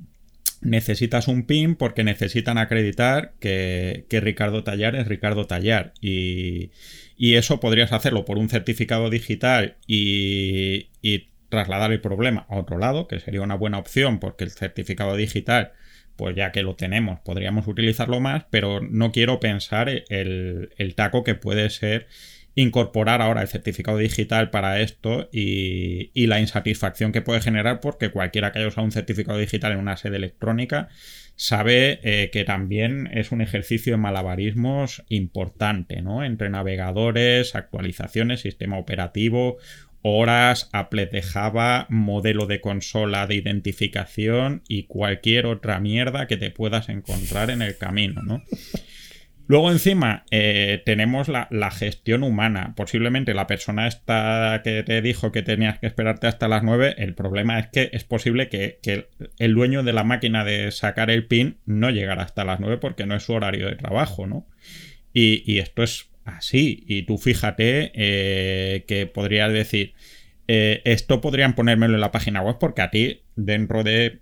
necesitas 0.61 1.27
un 1.27 1.45
PIN 1.45 1.75
porque 1.75 2.03
necesitan 2.03 2.57
acreditar 2.57 3.33
que, 3.39 4.05
Ricardo 4.09 4.63
Tallar 4.63 4.95
es 4.95 5.07
Ricardo 5.07 5.47
Tallar. 5.47 5.93
Y, 6.01 6.71
eso 7.17 7.59
podrías 7.59 7.93
hacerlo 7.93 8.25
por 8.25 8.37
un 8.37 8.49
certificado 8.49 9.09
digital 9.09 9.77
y, 9.87 10.89
trasladar 11.49 11.91
el 11.93 12.01
problema 12.01 12.45
a 12.49 12.57
otro 12.57 12.77
lado, 12.77 13.07
que 13.07 13.19
sería 13.19 13.41
una 13.41 13.55
buena 13.55 13.77
opción 13.77 14.19
porque 14.19 14.43
el 14.43 14.51
certificado 14.51 15.15
digital 15.15 15.71
pues 16.17 16.35
ya 16.35 16.51
que 16.51 16.63
lo 16.63 16.75
tenemos, 16.75 17.19
podríamos 17.19 17.67
utilizarlo 17.67 18.19
más, 18.19 18.45
pero 18.49 18.81
no 18.81 19.11
quiero 19.11 19.39
pensar 19.39 19.89
el, 19.89 20.69
el 20.77 20.95
taco 20.95 21.23
que 21.23 21.35
puede 21.35 21.69
ser 21.69 22.07
incorporar 22.55 23.21
ahora 23.21 23.41
el 23.41 23.49
certificado 23.49 23.97
digital 23.97 24.49
para 24.49 24.79
esto 24.81 25.29
y, 25.31 26.11
la 26.25 26.39
insatisfacción 26.39 27.11
que 27.11 27.21
puede 27.21 27.41
generar 27.41 27.81
porque 27.81 28.09
cualquiera 28.09 28.51
que 28.51 28.59
haya 28.59 28.67
usado 28.69 28.85
un 28.85 28.91
certificado 28.91 29.37
digital 29.37 29.73
en 29.73 29.77
una 29.77 29.97
sede 29.97 30.15
electrónica 30.15 30.87
sabe 31.35 31.99
eh, 32.03 32.29
que 32.31 32.45
también 32.45 33.09
es 33.13 33.31
un 33.31 33.41
ejercicio 33.41 33.93
de 33.93 33.97
malabarismos 33.97 35.03
importante, 35.09 36.01
¿no? 36.01 36.23
Entre 36.23 36.49
navegadores, 36.49 37.55
actualizaciones, 37.55 38.39
sistema 38.39 38.79
operativo, 38.79 39.57
horas, 40.01 40.69
Apple 40.71 41.07
de 41.07 41.21
Java, 41.21 41.87
modelo 41.89 42.47
de 42.47 42.61
consola 42.61 43.27
de 43.27 43.35
identificación 43.35 44.63
y 44.67 44.83
cualquier 44.83 45.45
otra 45.45 45.79
mierda 45.79 46.27
que 46.27 46.37
te 46.37 46.51
puedas 46.51 46.89
encontrar 46.89 47.49
en 47.49 47.61
el 47.61 47.77
camino, 47.77 48.21
¿no? 48.23 48.43
Luego 49.47 49.71
encima 49.71 50.25
eh, 50.31 50.81
tenemos 50.85 51.27
la, 51.27 51.71
gestión 51.71 52.23
humana. 52.23 52.73
Posiblemente 52.75 53.33
la 53.33 53.47
persona 53.47 53.87
esta 53.87 54.61
que 54.63 54.81
te 54.83 55.01
dijo 55.01 55.31
que 55.31 55.43
tenías 55.43 55.77
que 55.77 55.87
esperarte 55.87 56.27
hasta 56.27 56.47
las 56.47 56.63
9, 56.63 56.95
el 56.97 57.13
problema 57.13 57.59
es 57.59 57.67
que 57.67 57.89
es 57.93 58.03
posible 58.03 58.49
que, 58.49 58.79
el 59.37 59.53
dueño 59.53 59.83
de 59.83 59.93
la 59.93 60.03
máquina 60.03 60.43
de 60.43 60.71
sacar 60.71 61.11
el 61.11 61.27
pin 61.27 61.57
no 61.65 61.91
llegara 61.91 62.23
hasta 62.23 62.43
las 62.43 62.59
9 62.59 62.77
porque 62.77 63.05
no 63.05 63.15
es 63.15 63.23
su 63.23 63.33
horario 63.33 63.67
de 63.67 63.75
trabajo, 63.75 64.25
¿no? 64.25 64.47
Y, 65.13 65.59
esto 65.59 65.83
es 65.83 66.09
así. 66.25 66.83
Y 66.87 67.03
tú 67.03 67.17
fíjate 67.17 67.91
eh, 67.93 68.83
que 68.87 69.05
podrías 69.05 69.53
decir, 69.53 69.93
eh, 70.47 70.81
esto 70.85 71.21
podrían 71.21 71.55
ponérmelo 71.55 71.95
en 71.95 72.01
la 72.01 72.11
página 72.11 72.41
web 72.41 72.57
porque 72.59 72.81
a 72.81 72.91
ti 72.91 73.21
dentro 73.35 73.83
de 73.83 74.19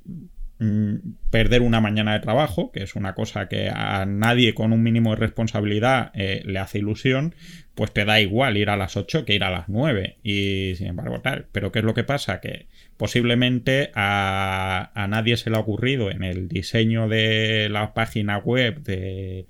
perder 1.30 1.62
una 1.62 1.82
mañana 1.82 2.14
de 2.14 2.20
trabajo, 2.20 2.72
que 2.72 2.84
es 2.84 2.96
una 2.96 3.14
cosa 3.16 3.50
que 3.50 3.70
a 3.70 4.06
nadie 4.06 4.54
con 4.54 4.72
un 4.72 4.82
mínimo 4.82 5.12
de 5.12 5.18
responsabilidad 5.18 6.12
eh, 6.14 6.42
le 6.46 6.60
hace 6.60 6.78
ilusión, 6.78 7.36
pues 7.76 7.92
te 7.92 8.06
da 8.06 8.22
igual 8.22 8.56
ir 8.56 8.70
a 8.70 8.78
las 8.78 8.96
8 8.96 9.26
que 9.26 9.34
ir 9.34 9.44
a 9.44 9.50
las 9.50 9.68
9. 9.68 10.20
Y 10.24 10.74
sin 10.78 10.88
embargo, 10.88 11.20
tal. 11.22 11.48
Pero 11.52 11.72
¿qué 11.72 11.80
es 11.80 11.86
lo 11.86 11.94
que 11.94 12.04
pasa? 12.04 12.40
Que 12.40 12.68
posiblemente 12.98 13.92
a, 13.96 15.06
nadie 15.10 15.38
se 15.38 15.50
le 15.50 15.58
ha 15.58 15.60
ocurrido 15.60 16.12
en 16.12 16.24
el 16.24 16.48
diseño 16.48 17.10
de 17.10 17.68
la 17.70 17.94
página 17.94 18.38
web 18.38 18.82
de, 18.84 19.48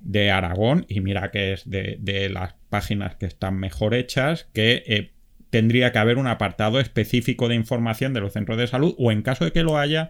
de 0.00 0.30
Aragón, 0.30 0.84
y 0.88 1.00
mira 1.00 1.30
que 1.30 1.52
es 1.52 1.68
de, 1.68 2.28
las 2.30 2.54
páginas 2.68 3.14
que 3.14 3.26
están 3.26 3.58
mejor 3.58 3.94
hechas, 3.94 4.48
que 4.52 4.82
eh, 4.86 5.11
tendría 5.52 5.92
que 5.92 5.98
haber 5.98 6.16
un 6.16 6.28
apartado 6.28 6.80
específico 6.80 7.46
de 7.46 7.54
información 7.54 8.14
de 8.14 8.20
los 8.20 8.32
centros 8.32 8.56
de 8.56 8.66
salud 8.66 8.94
o 8.96 9.12
en 9.12 9.20
caso 9.20 9.44
de 9.44 9.52
que 9.52 9.62
lo 9.62 9.76
haya, 9.76 10.08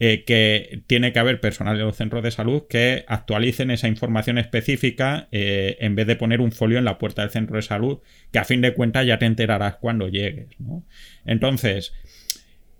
eh, 0.00 0.24
que 0.26 0.82
tiene 0.88 1.12
que 1.12 1.20
haber 1.20 1.40
personal 1.40 1.78
de 1.78 1.84
los 1.84 1.96
centros 1.96 2.24
de 2.24 2.32
salud 2.32 2.64
que 2.68 3.04
actualicen 3.06 3.70
esa 3.70 3.86
información 3.86 4.36
específica 4.36 5.28
eh, 5.30 5.76
en 5.78 5.94
vez 5.94 6.08
de 6.08 6.16
poner 6.16 6.40
un 6.40 6.50
folio 6.50 6.76
en 6.76 6.84
la 6.84 6.98
puerta 6.98 7.22
del 7.22 7.30
centro 7.30 7.54
de 7.54 7.62
salud, 7.62 8.00
que 8.32 8.40
a 8.40 8.44
fin 8.44 8.62
de 8.62 8.74
cuentas 8.74 9.06
ya 9.06 9.20
te 9.20 9.26
enterarás 9.26 9.76
cuando 9.76 10.08
llegues. 10.08 10.48
Entonces, 11.24 11.92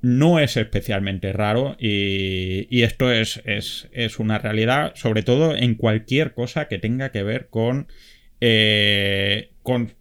no 0.03 0.41
es 0.41 0.57
especialmente 0.57 1.33
raro 1.33 1.77
y, 1.79 2.83
esto 2.83 3.13
es, 3.13 3.41
es, 3.45 4.19
una 4.19 4.39
realidad, 4.39 4.95
sobre 4.97 5.23
todo 5.23 5.55
en 5.55 5.77
cualquier 5.77 6.35
cosa 6.35 6.67
que 6.67 6.79
tenga 6.79 7.13
que 7.13 7.23
ver 7.23 7.47
con, 7.51 7.87
eh, 8.41 9.51
con 9.63 9.93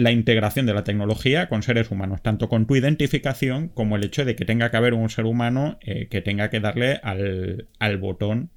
la 0.00 0.12
integración 0.12 0.66
de 0.66 0.74
la 0.74 0.84
tecnología 0.84 1.48
con 1.48 1.62
seres 1.62 1.90
humanos, 1.90 2.22
tanto 2.22 2.48
con 2.48 2.66
tu 2.66 2.76
identificación 2.76 3.68
como 3.68 3.96
el 3.96 4.04
hecho 4.04 4.24
de 4.24 4.34
que 4.34 4.44
tenga 4.44 4.70
que 4.70 4.76
haber 4.76 4.94
un 4.94 5.10
ser 5.10 5.26
humano 5.26 5.78
eh, 5.82 6.08
que 6.08 6.20
tenga 6.20 6.50
que 6.50 6.60
darle 6.60 7.00
al, 7.02 7.98
botón 7.98 8.50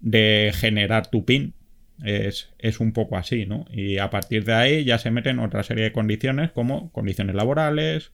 de 0.00 0.52
generar 0.54 1.10
tu 1.10 1.24
PIN. 1.24 1.54
Es, 2.02 2.50
es, 2.58 2.80
un 2.80 2.92
poco 2.92 3.16
así, 3.16 3.46
¿no? 3.46 3.66
Y 3.70 3.98
a 3.98 4.10
partir 4.10 4.44
de 4.44 4.52
ahí 4.52 4.84
ya 4.84 4.98
se 4.98 5.12
meten 5.12 5.38
otra 5.38 5.62
serie 5.62 5.84
de 5.84 5.92
condiciones 5.92 6.50
como 6.50 6.90
condiciones 6.90 7.36
laborales, 7.36 8.10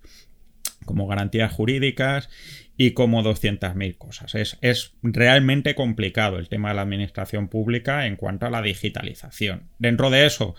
como 0.85 1.07
garantías 1.07 1.53
jurídicas 1.53 2.29
y 2.77 2.93
como 2.93 3.23
200.000 3.23 3.99
cosas. 3.99 4.35
Es, 4.35 4.59
es, 4.61 4.95
realmente 5.03 5.75
complicado 5.75 6.38
el 6.38 6.49
tema 6.49 6.71
de 6.71 6.77
la 6.77 6.83
administración 6.83 7.49
pública 7.49 8.07
en 8.07 8.16
cuanto 8.16 8.47
a 8.47 8.51
la 8.51 8.62
digitalización. 8.62 9.69
Dentro 9.79 10.11
de 10.11 10.27
eso, 10.27 10.55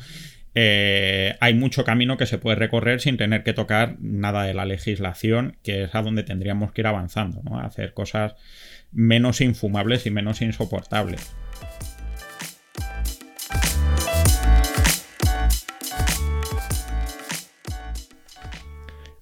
eh, 0.53 1.35
hay 1.39 1.53
mucho 1.53 1.83
camino 1.83 2.17
que 2.17 2.25
se 2.25 2.37
puede 2.37 2.57
recorrer 2.57 2.99
sin 2.99 3.17
tener 3.17 3.43
que 3.43 3.53
tocar 3.53 3.95
nada 3.99 4.43
de 4.43 4.53
la 4.53 4.65
legislación, 4.65 5.57
que 5.63 5.83
es 5.83 5.95
a 5.95 6.01
donde 6.01 6.23
tendríamos 6.23 6.71
que 6.73 6.81
ir 6.81 6.87
avanzando, 6.87 7.41
¿no? 7.43 7.59
hacer 7.59 7.93
cosas 7.93 8.35
menos 8.91 9.39
infumables 9.41 10.05
y 10.05 10.11
menos 10.11 10.41
insoportables. 10.41 11.33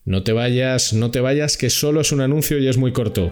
No 0.06 0.24
te 0.24 0.34
vayas, 0.34 0.94
no 0.94 1.12
te 1.12 1.22
vayas, 1.22 1.56
que 1.56 1.70
solo 1.70 2.02
es 2.02 2.12
un 2.12 2.22
anuncio 2.22 2.58
y 2.58 2.68
es 2.68 2.78
muy 2.78 2.92
corto. 2.92 3.32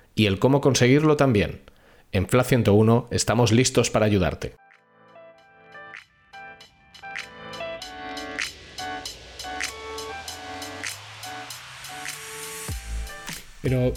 y 0.15 0.25
el 0.25 0.39
cómo 0.39 0.61
conseguirlo 0.61 1.17
también. 1.17 1.61
En 2.11 2.27
FLA 2.27 2.43
101 2.43 3.07
estamos 3.11 3.51
listos 3.51 3.89
para 3.89 4.05
ayudarte. 4.05 4.53
Pero, 13.61 13.93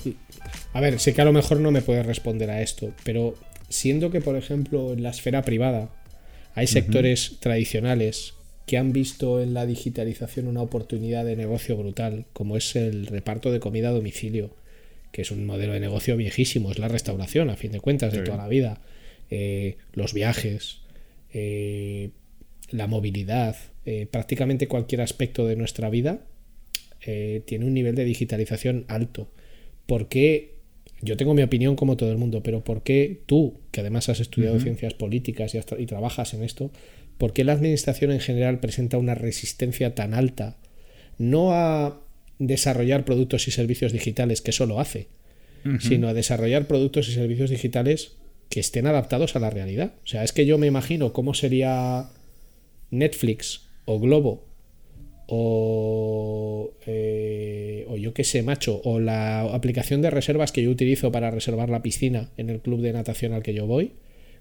a 0.73 0.81
ver, 0.81 1.01
sé 1.01 1.15
que 1.15 1.23
a 1.23 1.25
lo 1.25 1.33
mejor 1.33 1.61
no 1.61 1.71
me 1.71 1.83
puedes 1.83 2.05
responder 2.05 2.51
a 2.51 2.61
esto, 2.61 2.93
pero 3.03 3.35
siendo 3.69 4.11
que, 4.11 4.21
por 4.21 4.37
ejemplo, 4.37 4.93
en 4.93 5.03
la 5.03 5.11
esfera 5.11 5.43
privada 5.43 5.89
hay 6.55 6.67
sectores 6.67 7.39
tradicionales 7.41 8.35
que 8.67 8.79
han 8.79 8.93
visto 8.93 9.43
en 9.43 9.55
la 9.55 9.67
digitalización 9.67 10.47
una 10.47 10.63
oportunidad 10.63 11.25
de 11.25 11.37
negocio 11.37 11.77
brutal, 11.77 12.27
como 12.33 12.57
es 12.57 12.77
el 12.77 13.07
reparto 13.07 13.51
de 13.51 13.61
comida 13.61 13.89
a 13.89 13.93
domicilio, 13.93 14.51
que 15.15 15.23
es 15.23 15.31
un 15.31 15.47
modelo 15.47 15.75
de 15.75 15.79
negocio 15.79 16.17
viejísimo, 16.17 16.73
es 16.73 16.81
la 16.81 16.89
restauración, 16.89 17.49
a 17.49 17.55
fin 17.55 17.71
de 17.71 17.79
cuentas, 17.79 18.13
de 18.13 18.23
toda 18.23 18.37
la 18.37 18.49
vida. 18.49 18.81
Eh, 19.31 19.77
los 19.93 20.13
viajes, 20.13 20.81
eh, 21.33 22.11
la 22.71 22.89
movilidad, 22.89 23.55
eh, 23.87 24.09
prácticamente 24.11 24.67
cualquier 24.67 25.03
aspecto 25.03 25.47
de 25.47 25.55
nuestra 25.55 25.89
vida 25.89 26.27
tiene 27.01 27.67
un 27.67 27.75
nivel 27.75 27.95
de 27.95 28.05
digitalización 28.05 28.87
alto. 28.89 29.31
¿Por 29.87 30.09
qué? 30.09 30.55
Yo 31.01 31.17
tengo 31.17 31.35
mi 31.35 31.43
opinión 31.43 31.77
como 31.77 31.97
todo 31.97 32.11
el 32.11 32.17
mundo, 32.19 32.43
pero 32.43 32.65
¿por 32.65 32.83
qué 32.83 33.21
tú, 33.27 33.61
que 33.71 33.81
además 33.83 34.09
has 34.09 34.19
estudiado 34.19 34.59
ciencias 34.59 34.95
políticas 34.95 35.55
y, 35.55 35.61
y 35.79 35.87
trabajas 35.87 36.33
en 36.35 36.43
esto, 36.43 36.73
¿por 37.19 37.35
qué 37.35 37.45
la 37.45 37.53
administración 37.53 38.11
en 38.11 38.21
general 38.21 38.59
presenta 38.59 38.99
una 38.99 39.15
resistencia 39.15 39.95
tan 39.95 40.15
alta? 40.15 40.57
No 41.19 41.53
a 41.53 42.04
desarrollar 42.39 43.05
productos 43.05 43.49
y 43.49 43.51
servicios 43.51 43.93
digitales, 43.93 44.41
que 44.41 44.51
eso 44.51 44.67
lo 44.67 44.81
hace, 44.81 45.09
sino 45.81 46.09
a 46.09 46.15
desarrollar 46.15 46.67
productos 46.67 47.09
y 47.09 47.13
servicios 47.13 47.49
digitales 47.49 48.13
que 48.51 48.61
estén 48.61 48.87
adaptados 48.87 49.35
a 49.35 49.41
la 49.41 49.51
realidad. 49.51 49.95
O 50.05 50.07
sea, 50.07 50.23
es 50.25 50.33
que 50.33 50.45
yo 50.45 50.59
me 50.59 50.67
imagino 50.67 51.13
cómo 51.13 51.33
sería 51.33 52.11
Netflix 52.91 53.63
o 53.87 53.99
Globo 53.99 54.45
o, 55.27 56.75
eh, 56.87 57.87
o 57.89 57.97
yo 57.97 58.13
qué 58.13 58.25
sé, 58.25 58.43
macho, 58.43 58.81
o 58.85 59.01
la 59.01 59.43
aplicación 59.43 60.03
de 60.03 60.11
reservas 60.11 60.53
que 60.53 60.63
yo 60.63 60.71
utilizo 60.71 61.11
para 61.13 61.31
reservar 61.31 61.71
la 61.71 61.83
piscina 61.83 62.31
en 62.37 62.51
el 62.51 62.61
club 62.61 62.81
de 62.81 62.93
natación 62.93 63.33
al 63.33 63.43
que 63.43 63.55
yo 63.55 63.67
voy, 63.67 63.93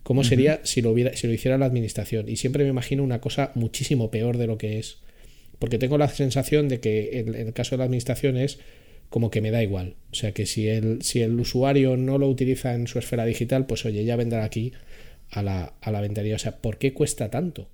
cómo 0.04 0.24
sería 0.24 0.60
si 0.64 0.82
lo, 0.82 0.92
hubiera, 0.92 1.16
si 1.16 1.28
lo 1.28 1.34
hiciera 1.34 1.58
la 1.58 1.66
administración. 1.66 2.28
Y 2.28 2.36
siempre 2.36 2.64
me 2.64 2.70
imagino 2.70 3.04
una 3.04 3.22
cosa 3.22 3.52
muchísimo 3.56 4.12
peor 4.12 4.38
de 4.38 4.48
lo 4.48 4.58
que 4.58 4.80
es. 4.80 4.98
Porque 5.64 5.78
tengo 5.78 5.98
la 5.98 6.10
sensación 6.10 6.68
de 6.68 6.82
que 6.82 7.20
en, 7.20 7.34
el 7.36 7.54
caso 7.54 7.76
de 7.76 7.78
la 7.78 7.86
administración 7.86 8.36
es 8.36 8.60
como 9.08 9.32
que 9.32 9.40
me 9.40 9.50
da 9.50 9.64
igual. 9.64 9.96
O 10.12 10.14
sea 10.14 10.34
que 10.34 10.46
si 10.46 10.68
el, 10.68 11.02
si 11.04 11.22
el 11.22 11.40
usuario 11.40 11.96
no 11.96 12.18
lo 12.18 12.28
utiliza 12.28 12.74
en 12.74 12.86
su 12.86 13.00
esfera 13.00 13.24
digital, 13.24 13.66
pues 13.66 13.86
oye, 13.86 14.04
ya 14.04 14.18
vendrá 14.18 14.44
aquí 14.44 14.74
a 15.32 15.42
la, 15.42 15.72
a 15.80 15.92
la 15.92 16.02
vendería. 16.02 16.36
O 16.36 16.38
sea, 16.38 16.58
¿por 16.58 16.78
qué 16.78 16.92
cuesta 16.92 17.30
tanto? 17.30 17.70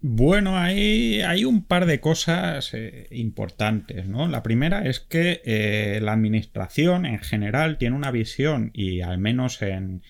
Bueno, 0.00 0.58
hay, 0.58 1.20
hay 1.20 1.44
un 1.44 1.62
par 1.62 1.86
de 1.86 2.00
cosas 2.00 2.74
eh, 2.74 3.06
importantes, 3.12 4.08
¿no? 4.08 4.26
La 4.26 4.42
primera 4.42 4.84
es 4.84 4.98
que 4.98 5.42
eh, 5.44 6.00
la 6.02 6.12
administración 6.12 7.06
en 7.06 7.20
general 7.20 7.78
tiene 7.78 7.94
una 7.94 8.10
visión, 8.10 8.72
y 8.74 9.02
al 9.02 9.18
menos 9.18 9.62
en, 9.62 10.02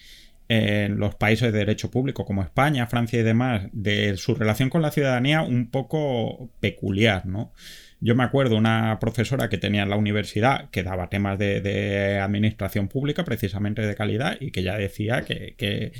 en 0.49 0.99
los 0.99 1.15
países 1.15 1.53
de 1.53 1.59
derecho 1.59 1.91
público 1.91 2.25
como 2.25 2.43
España, 2.43 2.87
Francia 2.87 3.21
y 3.21 3.23
demás, 3.23 3.69
de 3.73 4.17
su 4.17 4.35
relación 4.35 4.71
con 4.71 4.83
la 4.83 4.91
ciudadanía 4.91 5.43
un 5.43 5.71
poco 5.71 6.51
peculiar, 6.61 7.27
¿no? 7.27 7.53
Yo 8.01 8.15
me 8.15 8.25
acuerdo 8.25 8.57
una 8.57 8.99
profesora 9.01 9.49
que 9.49 9.59
tenía 9.59 9.83
en 9.83 9.91
la 9.91 9.97
universidad 9.97 10.71
que 10.71 10.83
daba 10.83 11.09
temas 11.09 11.39
de, 11.39 12.21
administración 12.23 12.89
pública, 12.89 13.25
precisamente 13.25 13.83
de 13.83 13.95
calidad, 13.95 14.37
y 14.41 14.51
que 14.51 14.63
ya 14.63 14.77
decía 14.77 15.23
que 15.23 15.93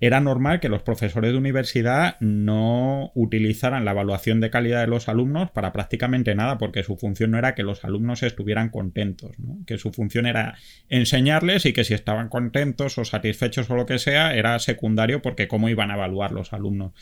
era 0.00 0.20
normal 0.20 0.60
que 0.60 0.68
los 0.68 0.82
profesores 0.82 1.32
de 1.32 1.38
universidad 1.38 2.16
no 2.20 3.10
utilizaran 3.14 3.84
la 3.84 3.90
evaluación 3.90 4.40
de 4.40 4.50
calidad 4.50 4.80
de 4.80 4.86
los 4.86 5.08
alumnos 5.08 5.50
para 5.50 5.72
prácticamente 5.72 6.34
nada, 6.34 6.56
porque 6.56 6.84
su 6.84 6.96
función 6.96 7.32
no 7.32 7.38
era 7.38 7.54
que 7.54 7.64
los 7.64 7.84
alumnos 7.84 8.22
estuvieran 8.22 8.68
contentos, 8.68 9.32
que 9.66 9.76
su 9.78 9.92
función 9.92 10.26
era 10.26 10.56
enseñarles 10.88 11.66
y 11.66 11.72
que 11.72 11.84
si 11.84 11.94
estaban 11.94 12.28
contentos 12.28 12.96
o 12.98 13.04
satisfechos 13.04 13.68
o 13.70 13.76
lo 13.76 13.86
que 13.86 13.98
sea, 13.98 14.34
era 14.34 14.58
secundario 14.60 15.20
porque 15.20 15.48
cómo 15.48 15.68
iban 15.68 15.90
a 15.90 15.94
evaluar 15.94 16.30
los 16.30 16.52
alumnos. 16.52 16.92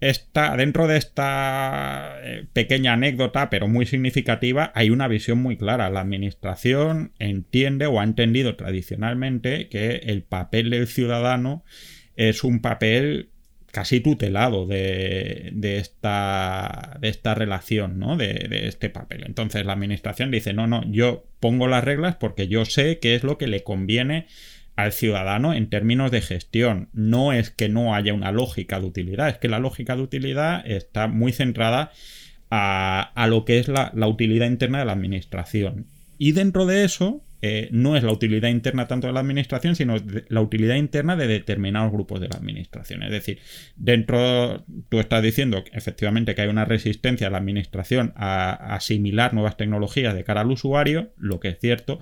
Esta, 0.00 0.54
dentro 0.56 0.86
de 0.86 0.98
esta 0.98 2.16
eh, 2.22 2.46
pequeña 2.52 2.92
anécdota, 2.92 3.48
pero 3.48 3.66
muy 3.66 3.86
significativa, 3.86 4.70
hay 4.74 4.90
una 4.90 5.08
visión 5.08 5.38
muy 5.38 5.56
clara. 5.56 5.88
La 5.88 6.02
administración 6.02 7.12
entiende 7.18 7.86
o 7.86 7.98
ha 7.98 8.04
entendido 8.04 8.56
tradicionalmente 8.56 9.68
que 9.70 10.02
el 10.04 10.22
papel 10.22 10.70
del 10.70 10.86
ciudadano 10.86 11.64
es 12.16 12.44
un 12.44 12.60
papel 12.60 13.30
casi 13.72 14.00
tutelado 14.00 14.66
de, 14.66 15.52
esta, 15.78 16.96
de 17.00 17.08
esta 17.08 17.34
relación, 17.34 17.98
¿no? 17.98 18.16
De, 18.16 18.32
de, 18.48 18.68
este 18.68 18.88
papel. 18.88 19.24
Entonces 19.26 19.66
la 19.66 19.74
administración 19.74 20.30
dice, 20.30 20.54
no, 20.54 20.66
no, 20.66 20.82
yo 20.90 21.26
pongo 21.40 21.68
las 21.68 21.84
reglas 21.84 22.16
porque 22.16 22.48
yo 22.48 22.64
sé 22.64 22.98
qué 23.00 23.14
es 23.14 23.22
lo 23.22 23.36
que 23.36 23.46
le 23.46 23.62
conviene 23.62 24.26
al 24.76 24.92
ciudadano 24.92 25.54
en 25.54 25.68
términos 25.68 26.10
de 26.10 26.20
gestión. 26.20 26.88
No 26.92 27.32
es 27.32 27.50
que 27.50 27.68
no 27.68 27.94
haya 27.94 28.14
una 28.14 28.30
lógica 28.30 28.78
de 28.78 28.86
utilidad, 28.86 29.28
es 29.28 29.38
que 29.38 29.48
la 29.48 29.58
lógica 29.58 29.96
de 29.96 30.02
utilidad 30.02 30.62
está 30.66 31.08
muy 31.08 31.32
centrada 31.32 31.90
a, 32.50 33.26
lo 33.28 33.44
que 33.44 33.58
es 33.58 33.68
la, 33.68 33.90
utilidad 34.06 34.46
interna 34.46 34.78
de 34.78 34.84
la 34.84 34.92
administración. 34.92 35.86
Y 36.18 36.32
dentro 36.32 36.66
de 36.66 36.84
eso, 36.84 37.24
eh, 37.42 37.68
no 37.70 37.96
es 37.96 38.02
la 38.02 38.12
utilidad 38.12 38.48
interna 38.48 38.86
tanto 38.86 39.06
de 39.06 39.12
la 39.12 39.20
administración, 39.20 39.76
sino 39.76 39.96
la 40.28 40.40
utilidad 40.40 40.76
interna 40.76 41.16
de 41.16 41.26
determinados 41.26 41.92
grupos 41.92 42.20
de 42.20 42.28
la 42.28 42.36
administración. 42.36 43.02
Es 43.02 43.10
decir, 43.10 43.40
dentro, 43.76 44.64
tú 44.88 45.00
estás 45.00 45.22
diciendo 45.22 45.62
efectivamente 45.72 46.34
que 46.34 46.42
hay 46.42 46.48
una 46.48 46.64
resistencia 46.64 47.26
a 47.26 47.30
la 47.30 47.38
administración 47.38 48.12
a 48.16 48.74
asimilar 48.74 49.34
nuevas 49.34 49.56
tecnologías 49.56 50.14
de 50.14 50.24
cara 50.24 50.40
al 50.40 50.50
usuario, 50.50 51.12
lo 51.18 51.40
que 51.40 51.48
es 51.48 51.58
cierto, 51.60 52.00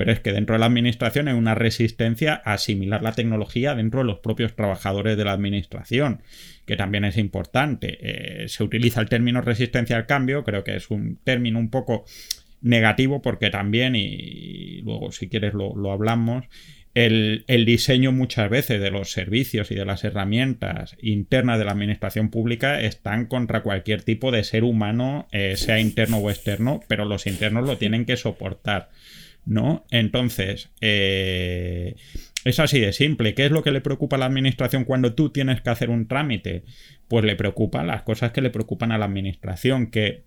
pero 0.00 0.12
es 0.12 0.20
que 0.20 0.32
dentro 0.32 0.54
de 0.54 0.60
la 0.60 0.64
administración 0.64 1.28
hay 1.28 1.34
una 1.34 1.54
resistencia 1.54 2.40
a 2.42 2.54
asimilar 2.54 3.02
la 3.02 3.12
tecnología 3.12 3.74
dentro 3.74 4.00
de 4.00 4.06
los 4.06 4.20
propios 4.20 4.56
trabajadores 4.56 5.14
de 5.18 5.24
la 5.24 5.32
administración, 5.32 6.22
que 6.64 6.76
también 6.76 7.04
es 7.04 7.18
importante. 7.18 7.98
Eh, 8.00 8.48
se 8.48 8.64
utiliza 8.64 9.02
el 9.02 9.10
término 9.10 9.42
resistencia 9.42 9.96
al 9.96 10.06
cambio, 10.06 10.42
creo 10.42 10.64
que 10.64 10.74
es 10.74 10.90
un 10.90 11.18
término 11.22 11.58
un 11.58 11.68
poco 11.68 12.06
negativo 12.60 13.22
porque 13.22 13.50
también, 13.50 13.96
y 13.96 14.82
luego 14.82 15.12
si 15.12 15.28
quieres 15.28 15.54
lo, 15.54 15.92
hablamos, 15.92 16.44
el, 16.94 17.44
diseño 17.66 18.12
muchas 18.12 18.50
veces 18.50 18.80
de 18.80 18.90
los 18.90 19.12
servicios 19.12 19.70
y 19.70 19.74
de 19.74 19.84
las 19.84 20.04
herramientas 20.04 20.96
internas 21.00 21.58
de 21.58 21.64
la 21.64 21.72
administración 21.72 22.30
pública 22.30 22.80
están 22.80 23.26
contra 23.26 23.62
cualquier 23.62 24.02
tipo 24.02 24.32
de 24.32 24.44
ser 24.44 24.64
humano, 24.64 25.28
eh, 25.32 25.56
sea 25.56 25.80
interno 25.80 26.18
o 26.18 26.30
externo, 26.30 26.80
pero 26.88 27.04
los 27.04 27.26
internos 27.26 27.66
lo 27.66 27.78
tienen 27.78 28.04
que 28.04 28.16
soportar. 28.16 28.90
¿no? 29.46 29.84
Entonces, 29.90 30.70
eh, 30.80 31.96
es 32.44 32.58
así 32.60 32.80
de 32.80 32.92
simple. 32.92 33.34
¿Qué 33.34 33.46
es 33.46 33.50
lo 33.50 33.62
que 33.62 33.72
le 33.72 33.80
preocupa 33.80 34.16
a 34.16 34.18
la 34.18 34.26
administración 34.26 34.84
cuando 34.84 35.14
tú 35.14 35.30
tienes 35.30 35.60
que 35.60 35.70
hacer 35.70 35.90
un 35.90 36.06
trámite? 36.06 36.64
Pues 37.08 37.24
le 37.24 37.36
preocupan 37.36 37.86
las 37.86 38.02
cosas 38.02 38.32
que 38.32 38.40
le 38.40 38.50
preocupan 38.50 38.92
a 38.92 38.98
la 38.98 39.06
administración, 39.06 39.90
que 39.90 40.24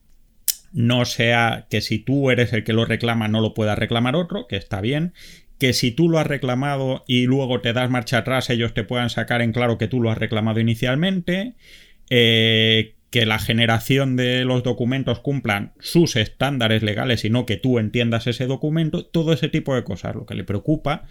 no 0.74 1.06
sea 1.06 1.68
que 1.70 1.82
si 1.82 2.00
tú 2.00 2.32
eres 2.32 2.52
el 2.52 2.64
que 2.64 2.74
lo 2.74 2.86
reclama 2.86 3.28
no 3.28 3.40
lo 3.40 3.54
pueda 3.54 3.76
reclamar 3.76 4.16
otro, 4.16 4.48
que 4.48 4.58
está 4.58 4.82
bien, 4.82 5.14
que 5.60 5.74
si 5.74 5.92
tú 5.92 6.10
lo 6.10 6.20
has 6.20 6.28
reclamado 6.28 7.04
y 7.08 7.26
luego 7.26 7.62
te 7.62 7.74
das 7.74 7.90
marcha 7.90 8.18
atrás 8.18 8.50
ellos 8.50 8.74
te 8.74 8.84
puedan 8.84 9.10
sacar 9.10 9.42
en 9.42 9.54
claro 9.54 9.78
que 9.78 9.88
tú 9.88 10.02
lo 10.02 10.12
has 10.12 10.18
reclamado 10.18 10.60
inicialmente, 10.60 11.54
eh, 12.10 12.96
que 13.12 13.28
la 13.28 13.38
generación 13.38 14.16
de 14.16 14.44
los 14.44 14.64
documentos 14.64 15.20
cumplan 15.20 15.74
sus 15.80 16.16
estándares 16.16 16.82
legales 16.82 17.24
y 17.24 17.30
no 17.30 17.46
que 17.46 17.58
tú 17.58 17.78
entiendas 17.78 18.26
ese 18.26 18.48
documento, 18.48 19.06
todo 19.06 19.34
ese 19.34 19.50
tipo 19.50 19.76
de 19.76 19.84
cosas. 19.84 20.16
Lo 20.16 20.26
que 20.26 20.34
le 20.34 20.44
preocupa 20.44 21.04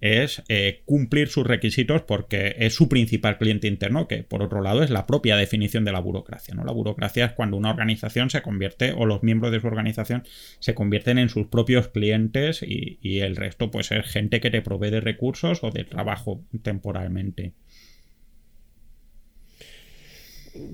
es 0.00 0.42
eh, 0.48 0.82
cumplir 0.84 1.28
sus 1.28 1.46
requisitos 1.46 2.02
porque 2.02 2.56
es 2.58 2.74
su 2.74 2.88
principal 2.88 3.38
cliente 3.38 3.68
interno, 3.68 4.08
que 4.08 4.22
por 4.22 4.42
otro 4.42 4.60
lado 4.60 4.82
es 4.82 4.90
la 4.90 5.06
propia 5.06 5.36
definición 5.36 5.84
de 5.84 5.92
la 5.92 6.00
burocracia. 6.00 6.54
¿no? 6.54 6.64
La 6.64 6.72
burocracia 6.72 7.26
es 7.26 7.32
cuando 7.32 7.56
una 7.56 7.70
organización 7.70 8.30
se 8.30 8.42
convierte 8.42 8.92
o 8.92 9.06
los 9.06 9.22
miembros 9.22 9.52
de 9.52 9.60
su 9.60 9.66
organización 9.66 10.24
se 10.60 10.74
convierten 10.74 11.18
en 11.18 11.28
sus 11.28 11.46
propios 11.46 11.88
clientes 11.88 12.62
y, 12.62 12.98
y 13.02 13.20
el 13.20 13.36
resto 13.36 13.70
pues 13.70 13.90
es 13.92 14.06
gente 14.06 14.40
que 14.40 14.50
te 14.50 14.62
provee 14.62 14.90
de 14.90 15.00
recursos 15.00 15.62
o 15.62 15.70
de 15.70 15.84
trabajo 15.84 16.44
temporalmente. 16.62 17.54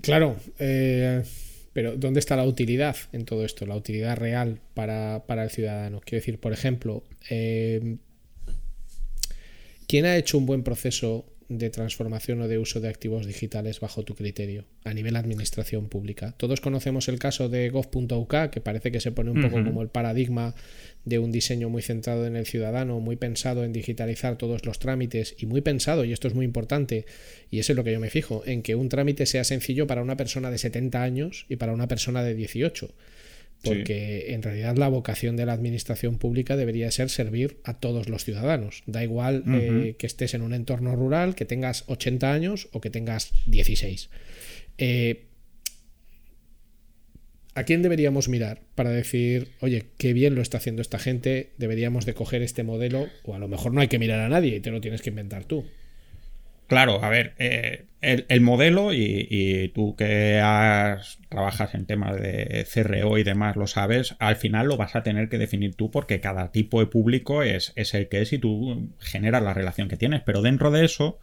Claro, 0.02 0.36
eh, 0.58 1.22
pero 1.72 1.96
¿dónde 1.96 2.20
está 2.20 2.36
la 2.36 2.44
utilidad 2.44 2.96
en 3.12 3.24
todo 3.24 3.44
esto? 3.44 3.66
La 3.66 3.76
utilidad 3.76 4.16
real 4.16 4.60
para, 4.74 5.22
el 5.28 5.50
ciudadano. 5.50 6.00
Quiero 6.00 6.20
decir, 6.20 6.38
por 6.38 6.52
ejemplo, 6.52 7.02
eh, 7.30 7.96
¿quién 9.94 10.06
ha 10.06 10.16
hecho 10.16 10.38
un 10.38 10.46
buen 10.46 10.64
proceso 10.64 11.24
de 11.48 11.70
transformación 11.70 12.40
o 12.40 12.48
de 12.48 12.58
uso 12.58 12.80
de 12.80 12.88
activos 12.88 13.28
digitales 13.28 13.78
bajo 13.78 14.02
tu 14.02 14.16
criterio 14.16 14.64
a 14.82 14.92
nivel 14.92 15.14
administración 15.14 15.88
pública. 15.88 16.34
Todos 16.36 16.60
conocemos 16.60 17.06
el 17.06 17.20
caso 17.20 17.48
de 17.48 17.70
gov.uk, 17.70 18.50
que 18.50 18.60
parece 18.60 18.90
que 18.90 18.98
se 18.98 19.12
pone 19.12 19.30
un 19.30 19.40
poco 19.40 19.62
como 19.62 19.82
el 19.82 19.88
paradigma 19.88 20.56
de 21.04 21.20
un 21.20 21.30
diseño 21.30 21.68
muy 21.68 21.80
centrado 21.80 22.26
en 22.26 22.34
el 22.34 22.44
ciudadano, 22.44 22.98
muy 22.98 23.14
pensado 23.14 23.62
en 23.62 23.72
digitalizar 23.72 24.36
todos 24.36 24.66
los 24.66 24.80
trámites 24.80 25.36
y 25.38 25.46
muy 25.46 25.60
pensado, 25.60 26.04
y 26.04 26.12
esto 26.12 26.26
es 26.26 26.34
muy 26.34 26.44
importante, 26.44 27.06
y 27.52 27.60
eso 27.60 27.70
es 27.70 27.76
lo 27.76 27.84
que 27.84 27.92
yo 27.92 28.00
me 28.00 28.10
fijo, 28.10 28.42
en 28.46 28.62
que 28.62 28.74
un 28.74 28.88
trámite 28.88 29.26
sea 29.26 29.44
sencillo 29.44 29.86
para 29.86 30.02
una 30.02 30.16
persona 30.16 30.50
de 30.50 30.58
70 30.58 31.04
años 31.04 31.46
y 31.48 31.54
para 31.54 31.72
una 31.72 31.86
persona 31.86 32.24
de 32.24 32.34
18 32.34 32.92
porque 33.64 34.34
en 34.34 34.42
realidad 34.42 34.76
la 34.76 34.88
vocación 34.88 35.36
de 35.36 35.46
la 35.46 35.52
administración 35.52 36.18
pública 36.18 36.56
debería 36.56 36.90
ser 36.90 37.10
servir 37.10 37.58
a 37.64 37.74
todos 37.74 38.08
los 38.08 38.24
ciudadanos. 38.24 38.82
Da 38.86 39.02
igual 39.02 39.44
eh, 39.46 39.96
que 39.98 40.06
estés 40.06 40.34
en 40.34 40.42
un 40.42 40.54
entorno 40.54 40.94
rural, 40.94 41.34
que 41.34 41.44
tengas 41.44 41.84
80 41.86 42.32
años 42.32 42.68
o 42.72 42.80
que 42.80 42.90
tengas 42.90 43.32
16. 43.46 44.10
Eh, 44.78 45.24
¿A 47.56 47.62
quién 47.62 47.82
deberíamos 47.82 48.28
mirar 48.28 48.62
para 48.74 48.90
decir, 48.90 49.48
oye, 49.60 49.84
qué 49.96 50.12
bien 50.12 50.34
lo 50.34 50.42
está 50.42 50.58
haciendo 50.58 50.82
esta 50.82 50.98
gente, 50.98 51.50
deberíamos 51.56 52.04
de 52.04 52.14
coger 52.14 52.42
este 52.42 52.64
modelo, 52.64 53.08
o 53.22 53.34
a 53.34 53.38
lo 53.38 53.46
mejor 53.46 53.72
no 53.72 53.80
hay 53.80 53.86
que 53.86 54.00
mirar 54.00 54.18
a 54.20 54.28
nadie 54.28 54.56
y 54.56 54.60
te 54.60 54.72
lo 54.72 54.80
tienes 54.80 55.02
que 55.02 55.10
inventar 55.10 55.44
tú? 55.44 55.64
Claro, 56.66 57.04
a 57.04 57.10
ver, 57.10 57.34
eh, 57.38 57.86
el, 58.00 58.40
modelo, 58.40 58.92
y, 58.92 59.70
tú 59.74 59.96
que 59.96 60.40
trabajas 61.28 61.74
en 61.74 61.86
temas 61.86 62.16
de 62.20 62.66
CRO 62.72 63.18
y 63.18 63.22
demás 63.22 63.56
lo 63.56 63.66
sabes, 63.66 64.14
al 64.18 64.36
final 64.36 64.68
lo 64.68 64.76
vas 64.76 64.94
a 64.96 65.02
tener 65.02 65.28
que 65.28 65.38
definir 65.38 65.74
tú 65.74 65.90
porque 65.90 66.20
cada 66.20 66.52
tipo 66.52 66.80
de 66.80 66.86
público 66.86 67.42
es, 67.42 67.72
el 67.76 68.08
que 68.08 68.22
es 68.22 68.32
y 68.32 68.38
tú 68.38 68.90
generas 68.98 69.42
la 69.42 69.54
relación 69.54 69.88
que 69.88 69.96
tienes. 69.96 70.22
Pero 70.22 70.42
dentro 70.42 70.70
de 70.70 70.84
eso, 70.84 71.18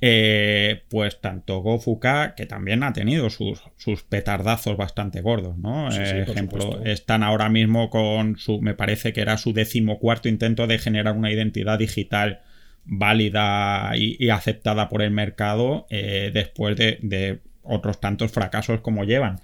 eh, 0.00 0.82
pues 0.88 1.20
tanto 1.20 1.60
GoFuka, 1.60 2.34
que 2.34 2.44
también 2.44 2.82
ha 2.82 2.92
tenido 2.92 3.30
sus, 3.30 3.60
petardazos 4.08 4.76
bastante 4.76 5.22
gordos, 5.22 5.56
¿no? 5.56 5.88
Ejemplo, 5.90 6.84
están 6.84 7.22
ahora 7.22 7.48
mismo 7.48 7.88
con 7.88 8.38
su, 8.38 8.60
me 8.60 8.74
parece 8.74 9.12
que 9.12 9.22
era 9.22 9.38
su 9.38 9.52
decimocuarto 9.52 10.28
intento 10.28 10.66
de 10.66 10.78
generar 10.78 11.16
una 11.16 11.32
identidad 11.32 11.78
digital 11.78 12.42
válida 12.86 13.92
y, 13.96 14.30
aceptada 14.30 14.88
por 14.88 15.02
el 15.02 15.10
mercado 15.10 15.86
eh, 15.90 16.30
después 16.32 16.76
de, 16.76 17.40
otros 17.62 18.00
tantos 18.00 18.30
fracasos 18.30 18.80
como 18.80 19.04
llevan. 19.04 19.40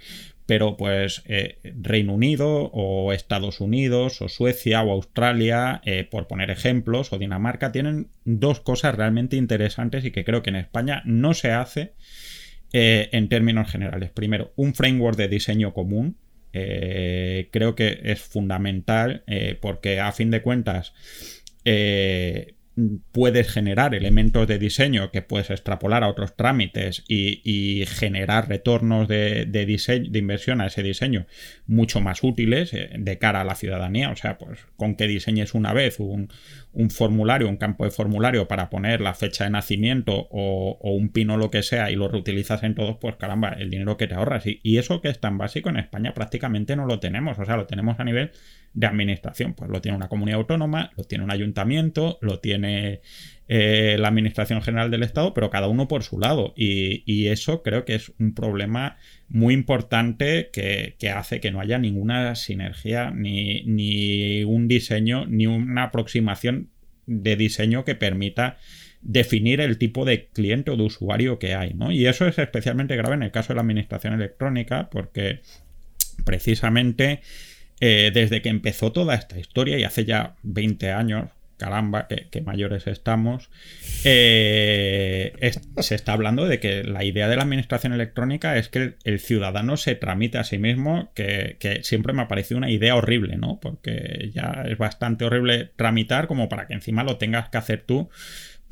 Pero 0.46 0.76
pues 0.76 1.22
eh, 1.26 1.58
Reino 1.80 2.14
Unido 2.14 2.70
o 2.72 3.12
Estados 3.12 3.60
Unidos 3.60 4.22
o 4.22 4.28
Suecia 4.28 4.82
o 4.82 4.92
Australia, 4.92 5.80
eh, 5.84 6.04
por 6.08 6.28
poner 6.28 6.50
ejemplos, 6.50 7.12
o 7.12 7.18
Dinamarca, 7.18 7.72
tienen 7.72 8.08
dos 8.24 8.60
cosas 8.60 8.94
realmente 8.94 9.36
interesantes 9.36 10.04
y 10.04 10.12
que 10.12 10.24
creo 10.24 10.42
que 10.42 10.50
en 10.50 10.56
España 10.56 11.02
no 11.04 11.34
se 11.34 11.52
hace 11.52 11.94
en 12.74 13.28
términos 13.28 13.70
generales. 13.70 14.12
Primero, 14.12 14.54
un 14.56 14.72
framework 14.72 15.18
de 15.18 15.28
diseño 15.28 15.74
común. 15.74 16.16
creo 16.52 17.74
que 17.74 18.00
es 18.04 18.22
fundamental 18.22 19.24
porque 19.60 20.00
a 20.00 20.10
fin 20.12 20.30
de 20.30 20.40
cuentas 20.40 20.94
puedes 23.12 23.50
generar 23.50 23.94
elementos 23.94 24.46
de 24.46 24.58
diseño 24.58 25.10
que 25.10 25.22
puedes 25.22 25.50
extrapolar 25.50 26.04
a 26.04 26.08
otros 26.08 26.36
trámites 26.36 27.04
y, 27.08 27.84
generar 27.86 28.48
retornos 28.48 29.08
de, 29.08 29.46
diseño, 29.66 30.10
de 30.10 30.18
inversión 30.18 30.60
a 30.60 30.66
ese 30.66 30.82
diseño 30.82 31.26
mucho 31.66 32.00
más 32.00 32.22
útiles 32.22 32.72
eh, 32.72 32.90
de 32.98 33.18
cara 33.18 33.40
a 33.40 33.44
la 33.44 33.54
ciudadanía. 33.54 34.10
O 34.10 34.16
sea, 34.16 34.38
pues 34.38 34.60
con 34.76 34.96
que 34.96 35.06
diseñes 35.06 35.54
una 35.54 35.72
vez 35.72 36.00
un, 36.00 36.28
un 36.72 36.90
formulario, 36.90 37.48
un 37.48 37.56
campo 37.56 37.84
de 37.84 37.90
formulario 37.90 38.48
para 38.48 38.70
poner 38.70 39.00
la 39.00 39.14
fecha 39.14 39.44
de 39.44 39.50
nacimiento 39.50 40.28
o, 40.30 40.78
un 40.82 41.10
pino 41.10 41.36
lo 41.36 41.50
que 41.50 41.62
sea 41.62 41.90
y 41.90 41.96
lo 41.96 42.08
reutilizas 42.08 42.62
en 42.62 42.74
todos, 42.74 42.96
pues 43.00 43.16
caramba, 43.16 43.50
el 43.50 43.70
dinero 43.70 43.96
que 43.96 44.06
te 44.06 44.14
ahorras. 44.14 44.46
Y, 44.46 44.60
y, 44.62 44.78
eso 44.78 45.00
que 45.00 45.08
es 45.08 45.20
tan 45.20 45.38
básico 45.38 45.68
en 45.68 45.76
España 45.76 46.14
prácticamente 46.14 46.76
no 46.76 46.86
lo 46.86 46.98
tenemos. 46.98 47.38
O 47.38 47.44
sea, 47.44 47.56
lo 47.56 47.66
tenemos 47.66 48.00
a 48.00 48.04
nivel 48.04 48.32
de 48.74 48.86
administración. 48.86 49.54
Pues 49.54 49.70
lo 49.70 49.80
tiene 49.80 49.96
una 49.96 50.08
comunidad 50.08 50.38
autónoma, 50.40 50.92
lo 50.96 51.04
tiene 51.04 51.24
un 51.24 51.30
ayuntamiento, 51.30 52.18
lo 52.20 52.40
tiene 52.40 53.00
eh, 53.48 53.96
la 53.98 54.08
Administración 54.08 54.62
General 54.62 54.90
del 54.90 55.02
Estado, 55.02 55.34
pero 55.34 55.50
cada 55.50 55.68
uno 55.68 55.88
por 55.88 56.02
su 56.02 56.18
lado. 56.18 56.54
Y, 56.56 57.26
eso 57.26 57.62
creo 57.62 57.84
que 57.84 57.94
es 57.94 58.12
un 58.18 58.34
problema 58.34 58.96
muy 59.32 59.54
importante 59.54 60.50
que, 60.52 60.94
hace 61.10 61.40
que 61.40 61.50
no 61.50 61.60
haya 61.60 61.78
ninguna 61.78 62.34
sinergia, 62.34 63.10
ni, 63.10 63.62
ni, 63.64 64.44
un 64.44 64.68
diseño, 64.68 65.24
ni 65.26 65.46
una 65.46 65.84
aproximación 65.84 66.68
de 67.06 67.36
diseño 67.36 67.84
que 67.84 67.94
permita 67.94 68.58
definir 69.00 69.60
el 69.60 69.78
tipo 69.78 70.04
de 70.04 70.26
cliente 70.26 70.70
o 70.70 70.76
de 70.76 70.82
usuario 70.82 71.38
que 71.38 71.54
hay. 71.54 71.72
¿no? 71.72 71.90
Y 71.90 72.06
eso 72.06 72.26
es 72.26 72.38
especialmente 72.38 72.94
grave 72.94 73.14
en 73.14 73.22
el 73.22 73.30
caso 73.30 73.48
de 73.48 73.56
la 73.56 73.62
Administración 73.62 74.12
Electrónica, 74.12 74.90
porque 74.90 75.40
precisamente 76.24 77.20
eh, 77.80 78.10
desde 78.12 78.42
que 78.42 78.48
empezó 78.50 78.92
toda 78.92 79.14
esta 79.14 79.38
historia, 79.38 79.78
y 79.78 79.84
hace 79.84 80.04
ya 80.04 80.36
20 80.42 80.92
años, 80.92 81.30
caramba, 81.56 82.06
que, 82.06 82.40
mayores 82.42 82.86
estamos, 82.86 83.48
eh, 84.04 85.21
se 85.50 85.94
está 85.94 86.12
hablando 86.12 86.46
de 86.46 86.60
que 86.60 86.84
la 86.84 87.04
idea 87.04 87.28
de 87.28 87.36
la 87.36 87.42
administración 87.42 87.92
electrónica 87.92 88.56
es 88.56 88.68
que 88.68 88.94
el, 89.04 89.20
ciudadano 89.20 89.76
se 89.76 89.94
tramite 89.94 90.38
a 90.38 90.44
sí 90.44 90.58
mismo, 90.58 91.10
que, 91.14 91.56
que, 91.58 91.82
siempre 91.82 92.12
me 92.12 92.22
ha 92.22 92.28
parecido 92.28 92.58
una 92.58 92.70
idea 92.70 92.94
horrible, 92.94 93.36
¿no? 93.36 93.58
Porque 93.60 94.30
ya 94.32 94.64
es 94.66 94.78
bastante 94.78 95.24
horrible 95.24 95.70
tramitar 95.76 96.26
como 96.26 96.48
para 96.48 96.66
que 96.66 96.74
encima 96.74 97.04
lo 97.04 97.18
tengas 97.18 97.48
que 97.48 97.58
hacer 97.58 97.82
tú 97.82 98.08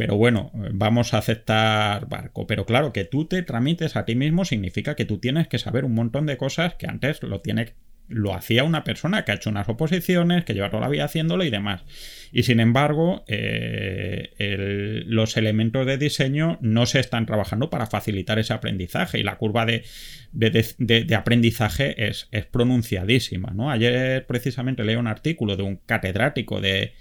pero 0.00 0.16
bueno, 0.16 0.50
vamos 0.72 1.12
a 1.12 1.18
aceptar 1.18 2.08
barco. 2.08 2.46
Pero 2.46 2.64
claro, 2.64 2.90
que 2.90 3.04
tú 3.04 3.26
te 3.26 3.42
tramites 3.42 3.96
a 3.96 4.06
ti 4.06 4.14
mismo 4.14 4.46
significa 4.46 4.96
que 4.96 5.04
tú 5.04 5.18
tienes 5.18 5.46
que 5.46 5.58
saber 5.58 5.84
un 5.84 5.92
montón 5.92 6.24
de 6.24 6.38
cosas 6.38 6.74
que 6.76 6.86
antes 6.86 7.22
lo 7.22 7.42
tiene 7.42 7.74
lo 8.10 8.34
hacía 8.34 8.64
una 8.64 8.84
persona 8.84 9.24
que 9.24 9.32
ha 9.32 9.36
hecho 9.36 9.50
unas 9.50 9.68
oposiciones, 9.68 10.44
que 10.44 10.52
lleva 10.52 10.68
toda 10.68 10.82
la 10.82 10.88
vida 10.88 11.04
haciéndolo 11.04 11.44
y 11.44 11.50
demás. 11.50 11.82
Y 12.32 12.42
sin 12.42 12.60
embargo, 12.60 13.24
eh, 13.26 15.02
los 15.06 15.36
elementos 15.36 15.86
de 15.86 15.96
diseño 15.96 16.58
no 16.60 16.86
se 16.86 17.00
están 17.00 17.24
trabajando 17.24 17.70
para 17.70 17.86
facilitar 17.86 18.38
ese 18.38 18.52
aprendizaje 18.52 19.18
y 19.18 19.22
la 19.22 19.36
curva 19.36 19.64
de, 19.64 21.14
aprendizaje 21.16 22.08
es, 22.08 22.28
es 22.32 22.46
pronunciadísima. 22.46 23.52
¿no? 23.54 23.70
Ayer 23.70 24.26
precisamente 24.26 24.84
leí 24.84 24.96
un 24.96 25.06
artículo 25.06 25.56
de 25.56 25.62
un 25.62 25.76
catedrático 25.76 26.60
de, 26.60 26.92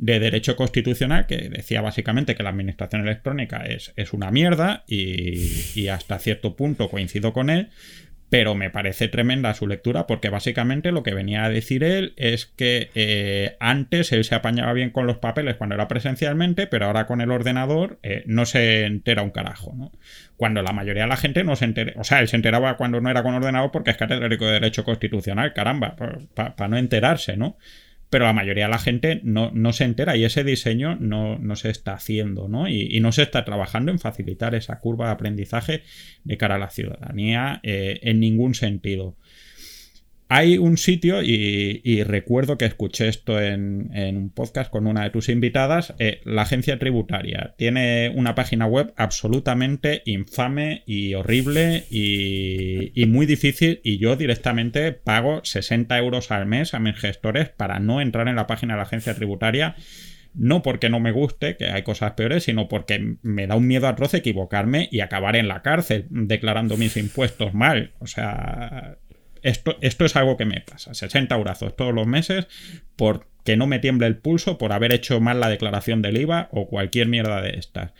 de 0.00 0.18
Derecho 0.18 0.56
Constitucional 0.56 1.26
que 1.26 1.50
decía 1.50 1.82
básicamente 1.82 2.34
que 2.34 2.42
la 2.42 2.48
administración 2.48 3.02
electrónica 3.02 3.58
es, 3.66 3.92
es 3.96 4.14
una 4.14 4.30
mierda 4.30 4.82
y, 4.88 5.88
hasta 5.88 6.18
cierto 6.18 6.56
punto 6.56 6.88
coincido 6.88 7.34
con 7.34 7.50
él, 7.50 7.68
pero 8.30 8.54
me 8.54 8.70
parece 8.70 9.08
tremenda 9.08 9.52
su 9.54 9.66
lectura 9.66 10.06
porque 10.06 10.30
básicamente 10.30 10.92
lo 10.92 11.02
que 11.02 11.14
venía 11.14 11.44
a 11.44 11.50
decir 11.50 11.82
él 11.82 12.14
es 12.16 12.46
que 12.46 12.90
eh, 12.94 13.56
antes 13.58 14.12
él 14.12 14.22
se 14.24 14.36
apañaba 14.36 14.72
bien 14.72 14.90
con 14.90 15.08
los 15.08 15.18
papeles 15.18 15.56
cuando 15.56 15.74
era 15.74 15.88
presencialmente, 15.88 16.68
pero 16.68 16.86
ahora 16.86 17.06
con 17.06 17.20
el 17.20 17.32
ordenador 17.32 17.98
eh, 18.04 18.22
no 18.26 18.46
se 18.46 18.86
entera 18.86 19.22
un 19.22 19.30
carajo, 19.30 19.74
¿no? 19.76 19.90
Cuando 20.36 20.62
la 20.62 20.72
mayoría 20.72 21.02
de 21.02 21.08
la 21.08 21.16
gente 21.16 21.42
no 21.42 21.56
se 21.56 21.64
entera, 21.64 21.92
o 21.96 22.04
sea, 22.04 22.20
él 22.20 22.28
se 22.28 22.36
enteraba 22.36 22.76
cuando 22.76 23.00
no 23.00 23.10
era 23.10 23.24
con 23.24 23.34
ordenador 23.34 23.72
porque 23.72 23.90
es 23.90 23.96
catedrático 23.96 24.46
de 24.46 24.52
Derecho 24.52 24.84
Constitucional, 24.84 25.52
caramba, 25.52 25.96
para 25.96 26.68
no 26.68 26.78
enterarse, 26.78 27.36
¿no? 27.36 27.58
Pero 28.10 28.24
la 28.24 28.32
mayoría 28.32 28.64
de 28.64 28.70
la 28.70 28.78
gente 28.78 29.20
no, 29.22 29.72
se 29.72 29.84
entera 29.84 30.16
y 30.16 30.24
ese 30.24 30.42
diseño 30.42 30.96
no, 30.96 31.38
se 31.54 31.70
está 31.70 31.94
haciendo, 31.94 32.48
¿no? 32.48 32.68
Y, 32.68 32.98
no 33.00 33.12
se 33.12 33.22
está 33.22 33.44
trabajando 33.44 33.92
en 33.92 34.00
facilitar 34.00 34.54
esa 34.56 34.80
curva 34.80 35.06
de 35.06 35.12
aprendizaje 35.12 35.82
de 36.24 36.36
cara 36.36 36.56
a 36.56 36.58
la 36.58 36.70
ciudadanía 36.70 37.60
eh, 37.62 38.00
en 38.02 38.18
ningún 38.18 38.54
sentido. 38.54 39.16
Hay 40.32 40.58
un 40.58 40.76
sitio, 40.76 41.24
y, 41.24 42.04
recuerdo 42.04 42.56
que 42.56 42.64
escuché 42.64 43.08
esto 43.08 43.40
en, 43.40 43.90
un 43.92 44.30
podcast 44.30 44.70
con 44.70 44.86
una 44.86 45.02
de 45.02 45.10
tus 45.10 45.28
invitadas, 45.28 45.92
eh, 45.98 46.20
la 46.24 46.42
agencia 46.42 46.78
tributaria. 46.78 47.56
Tiene 47.58 48.12
una 48.14 48.36
página 48.36 48.66
web 48.66 48.94
absolutamente 48.96 50.02
infame 50.04 50.84
y 50.86 51.14
horrible 51.14 51.82
y, 51.90 52.92
y, 52.94 53.06
muy 53.06 53.26
difícil 53.26 53.80
y 53.82 53.98
yo 53.98 54.14
directamente 54.14 54.92
pago 54.92 55.40
60 55.42 55.98
euros 55.98 56.30
al 56.30 56.46
mes 56.46 56.74
a 56.74 56.78
mis 56.78 56.94
gestores 56.94 57.48
para 57.48 57.80
no 57.80 58.00
entrar 58.00 58.28
en 58.28 58.36
la 58.36 58.46
página 58.46 58.74
de 58.74 58.76
la 58.76 58.84
agencia 58.84 59.16
tributaria. 59.16 59.74
No 60.32 60.62
porque 60.62 60.90
no 60.90 61.00
me 61.00 61.10
guste, 61.10 61.56
que 61.56 61.72
hay 61.72 61.82
cosas 61.82 62.12
peores, 62.12 62.44
sino 62.44 62.68
porque 62.68 63.16
me 63.22 63.48
da 63.48 63.56
un 63.56 63.66
miedo 63.66 63.88
atroz 63.88 64.14
equivocarme 64.14 64.88
y 64.92 65.00
acabar 65.00 65.34
en 65.34 65.48
la 65.48 65.62
cárcel 65.62 66.06
declarando 66.08 66.76
mis 66.76 66.96
impuestos 66.96 67.52
mal. 67.52 67.94
O 67.98 68.06
sea, 68.06 68.96
esto, 69.42 69.76
esto 69.80 70.04
es 70.04 70.16
algo 70.16 70.36
que 70.36 70.44
me 70.44 70.60
pasa. 70.60 70.94
60 70.94 71.34
euros 71.34 71.58
todos 71.76 71.94
los 71.94 72.06
meses 72.06 72.48
porque 72.96 73.56
no 73.56 73.66
me 73.66 73.78
tiemble 73.78 74.06
el 74.06 74.16
pulso 74.16 74.58
por 74.58 74.72
haber 74.72 74.92
hecho 74.92 75.20
mal 75.20 75.40
la 75.40 75.48
declaración 75.48 76.02
del 76.02 76.18
IVA 76.18 76.48
o 76.52 76.68
cualquier 76.68 77.08
mierda 77.08 77.40
de 77.40 77.50
estas. 77.58 77.92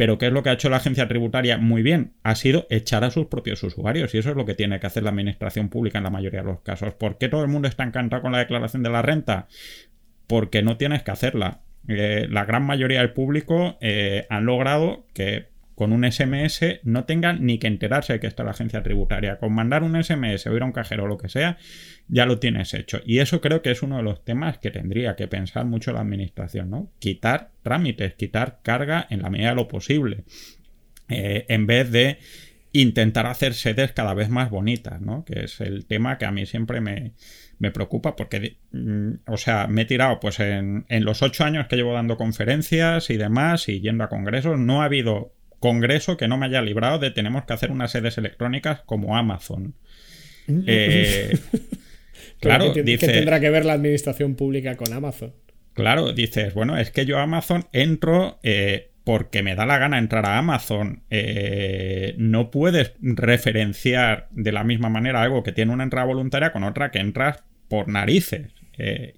Pero 0.00 0.16
¿qué 0.16 0.28
es 0.28 0.32
lo 0.32 0.42
que 0.42 0.48
ha 0.48 0.54
hecho 0.54 0.70
la 0.70 0.78
agencia 0.78 1.08
tributaria 1.08 1.58
muy 1.58 1.82
bien? 1.82 2.14
Ha 2.22 2.34
sido 2.34 2.66
echar 2.70 3.04
a 3.04 3.10
sus 3.10 3.26
propios 3.26 3.62
usuarios 3.62 4.14
y 4.14 4.18
eso 4.18 4.30
es 4.30 4.36
lo 4.36 4.46
que 4.46 4.54
tiene 4.54 4.80
que 4.80 4.86
hacer 4.86 5.02
la 5.02 5.10
administración 5.10 5.68
pública 5.68 5.98
en 5.98 6.04
la 6.04 6.10
mayoría 6.10 6.40
de 6.40 6.46
los 6.46 6.60
casos. 6.60 6.94
¿Por 6.94 7.18
qué 7.18 7.28
todo 7.28 7.42
el 7.42 7.48
mundo 7.48 7.68
está 7.68 7.84
encantado 7.84 8.22
con 8.22 8.32
la 8.32 8.38
declaración 8.38 8.82
de 8.82 8.88
la 8.88 9.02
renta? 9.02 9.46
Porque 10.26 10.62
no 10.62 10.78
tienes 10.78 11.02
que 11.02 11.10
hacerla. 11.10 11.60
Eh, 11.86 12.26
la 12.30 12.46
gran 12.46 12.62
mayoría 12.62 13.00
del 13.00 13.12
público 13.12 13.76
eh, 13.82 14.26
han 14.30 14.46
logrado 14.46 15.04
que 15.12 15.48
con 15.80 15.94
un 15.94 16.04
SMS 16.04 16.80
no 16.82 17.04
tengan 17.04 17.46
ni 17.46 17.56
que 17.56 17.66
enterarse 17.66 18.12
de 18.12 18.20
que 18.20 18.26
está 18.26 18.44
la 18.44 18.50
agencia 18.50 18.82
tributaria. 18.82 19.38
Con 19.38 19.54
mandar 19.54 19.82
un 19.82 19.96
SMS 19.96 20.46
o 20.46 20.54
ir 20.54 20.60
a 20.60 20.66
un 20.66 20.72
cajero 20.72 21.04
o 21.04 21.06
lo 21.06 21.16
que 21.16 21.30
sea, 21.30 21.56
ya 22.06 22.26
lo 22.26 22.38
tienes 22.38 22.74
hecho. 22.74 23.00
Y 23.06 23.20
eso 23.20 23.40
creo 23.40 23.62
que 23.62 23.70
es 23.70 23.82
uno 23.82 23.96
de 23.96 24.02
los 24.02 24.22
temas 24.22 24.58
que 24.58 24.70
tendría 24.70 25.16
que 25.16 25.26
pensar 25.26 25.64
mucho 25.64 25.94
la 25.94 26.02
administración, 26.02 26.68
¿no? 26.68 26.92
Quitar 26.98 27.52
trámites, 27.62 28.12
quitar 28.12 28.58
carga 28.62 29.06
en 29.08 29.22
la 29.22 29.30
medida 29.30 29.48
de 29.48 29.54
lo 29.54 29.68
posible. 29.68 30.24
Eh, 31.08 31.46
en 31.48 31.66
vez 31.66 31.90
de 31.90 32.18
intentar 32.72 33.24
hacer 33.24 33.54
sedes 33.54 33.92
cada 33.92 34.12
vez 34.12 34.28
más 34.28 34.50
bonitas, 34.50 35.00
¿no? 35.00 35.24
Que 35.24 35.44
es 35.44 35.62
el 35.62 35.86
tema 35.86 36.18
que 36.18 36.26
a 36.26 36.30
mí 36.30 36.44
siempre 36.44 36.82
me, 36.82 37.14
preocupa 37.72 38.16
porque, 38.16 38.58
mm, 38.72 39.12
o 39.28 39.38
sea, 39.38 39.66
me 39.66 39.80
he 39.80 39.84
tirado 39.86 40.20
pues 40.20 40.40
en, 40.40 40.84
en, 40.90 41.06
los 41.06 41.22
ocho 41.22 41.42
años 41.42 41.68
que 41.68 41.76
llevo 41.76 41.94
dando 41.94 42.18
conferencias 42.18 43.08
y 43.08 43.16
demás 43.16 43.66
y 43.70 43.80
yendo 43.80 44.04
a 44.04 44.10
congresos, 44.10 44.58
no 44.58 44.82
ha 44.82 44.84
habido 44.84 45.32
congreso 45.60 46.16
que 46.16 46.26
no 46.26 46.38
me 46.38 46.46
haya 46.46 46.62
librado 46.62 46.98
de 46.98 47.10
tenemos 47.10 47.44
que 47.44 47.52
hacer 47.52 47.70
unas 47.70 47.92
sedes 47.92 48.18
electrónicas 48.18 48.80
como 48.86 49.16
Amazon. 49.16 49.74
Eh, 50.66 51.38
claro, 52.40 52.72
¿Qué, 52.72 52.82
dice, 52.82 53.06
tendrá 53.06 53.38
que 53.38 53.50
ver 53.50 53.64
la 53.64 53.74
administración 53.74 54.34
pública 54.34 54.76
con 54.76 54.92
Amazon? 54.92 55.32
Claro, 55.74 56.12
dices, 56.12 56.54
bueno, 56.54 56.76
es 56.78 56.90
que 56.90 57.06
yo 57.06 57.18
a 57.18 57.22
Amazon 57.22 57.66
entro 57.72 58.40
eh, 58.42 58.90
porque 59.04 59.42
me 59.42 59.54
da 59.54 59.66
la 59.66 59.78
gana 59.78 59.98
entrar 59.98 60.26
a 60.26 60.38
Amazon. 60.38 61.02
Eh, 61.10 62.14
no 62.18 62.50
puedes 62.50 62.94
referenciar 63.00 64.28
de 64.32 64.52
la 64.52 64.64
misma 64.64 64.88
manera 64.88 65.22
algo 65.22 65.42
que 65.42 65.52
tiene 65.52 65.72
una 65.72 65.84
entrada 65.84 66.06
voluntaria 66.06 66.52
con 66.52 66.64
otra 66.64 66.90
que 66.90 66.98
entras 66.98 67.44
por 67.68 67.88
narices. 67.88 68.52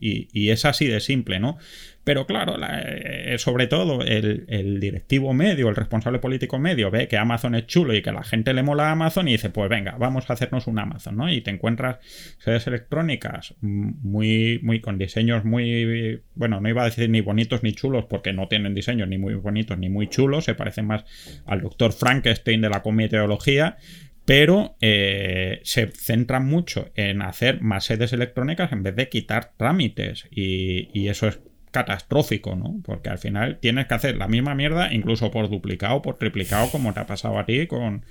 y, 0.01 0.28
y, 0.32 0.51
es 0.51 0.64
así 0.64 0.86
de 0.88 0.99
simple, 0.99 1.38
¿no? 1.38 1.57
Pero 2.05 2.27
claro, 2.27 2.57
eh, 2.61 3.37
sobre 3.39 3.69
todo 3.69 4.03
el, 4.03 4.81
directivo 4.81 5.33
medio, 5.35 5.69
el 5.69 5.77
responsable 5.77 6.19
político 6.19 6.59
medio, 6.59 6.91
ve 6.91 7.07
que 7.07 7.17
Amazon 7.17 7.55
es 7.55 7.67
chulo 7.67 7.95
y 7.95 8.03
que 8.03 8.11
a 8.11 8.13
la 8.13 8.25
gente 8.25 8.53
le 8.55 8.65
mola 8.65 8.91
Amazon 8.91 9.29
y 9.29 9.33
dice, 9.33 9.51
pues 9.51 9.71
venga, 9.71 9.97
vamos 9.99 10.29
a 10.29 10.33
hacernos 10.33 10.67
un 10.67 10.81
Amazon, 10.81 11.17
¿no? 11.17 11.33
Y 11.33 11.43
te 11.43 11.51
encuentras 11.51 11.99
sedes 12.39 12.67
electrónicas 12.67 13.55
muy, 13.61 14.59
muy 14.63 14.81
con 14.81 14.99
diseños 14.99 15.45
muy, 15.45 16.23
bueno, 16.35 16.61
no 16.61 16.69
iba 16.69 16.83
a 16.83 16.87
decir 16.87 17.09
ni 17.09 17.21
bonitos 17.21 17.63
ni 17.63 17.73
chulos 17.73 18.07
porque 18.07 18.33
no 18.33 18.49
tienen 18.49 18.75
diseños 18.75 19.09
ni 19.09 19.19
muy 19.19 19.35
bonitos 19.35 19.79
ni 19.79 19.89
muy 19.89 20.09
chulos, 20.09 20.45
se 20.45 20.55
parecen 20.55 20.87
más 20.87 21.05
al 21.47 21.61
doctor 21.61 21.93
Frankenstein 21.93 22.63
de 22.63 22.71
la 22.71 22.83
cometeología, 22.83 23.77
pero 24.25 24.77
eh, 24.81 25.61
se 25.63 25.87
centran 25.87 26.47
mucho 26.47 26.91
en 26.97 27.23
hacer 27.23 27.61
más 27.61 27.85
sedes 27.85 28.13
electrónicas 28.13 28.73
en 28.73 28.83
vez 28.83 28.97
de 28.97 29.09
quitar 29.09 29.53
trámites 29.57 30.27
y 30.33 31.09
eso 31.09 31.29
es 31.29 31.41
catastrófico, 31.73 32.55
¿no? 32.55 32.81
Porque 32.85 33.09
al 33.09 33.18
final 33.18 33.59
tienes 33.59 33.87
que 33.87 33.95
hacer 33.95 34.16
la 34.16 34.29
misma 34.29 34.55
mierda, 34.55 34.93
incluso 34.93 35.33
por 35.33 35.49
duplicado, 35.49 36.03
por 36.03 36.18
triplicado, 36.18 36.70
como 36.70 36.95
te 36.95 37.01
ha 37.01 37.07
pasado 37.07 37.39
a 37.39 37.47
ti 37.47 37.66
con, 37.66 38.05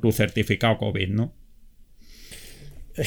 tu 0.00 0.10
certificado 0.10 0.78
COVID, 0.78 1.08
¿no? 1.10 1.32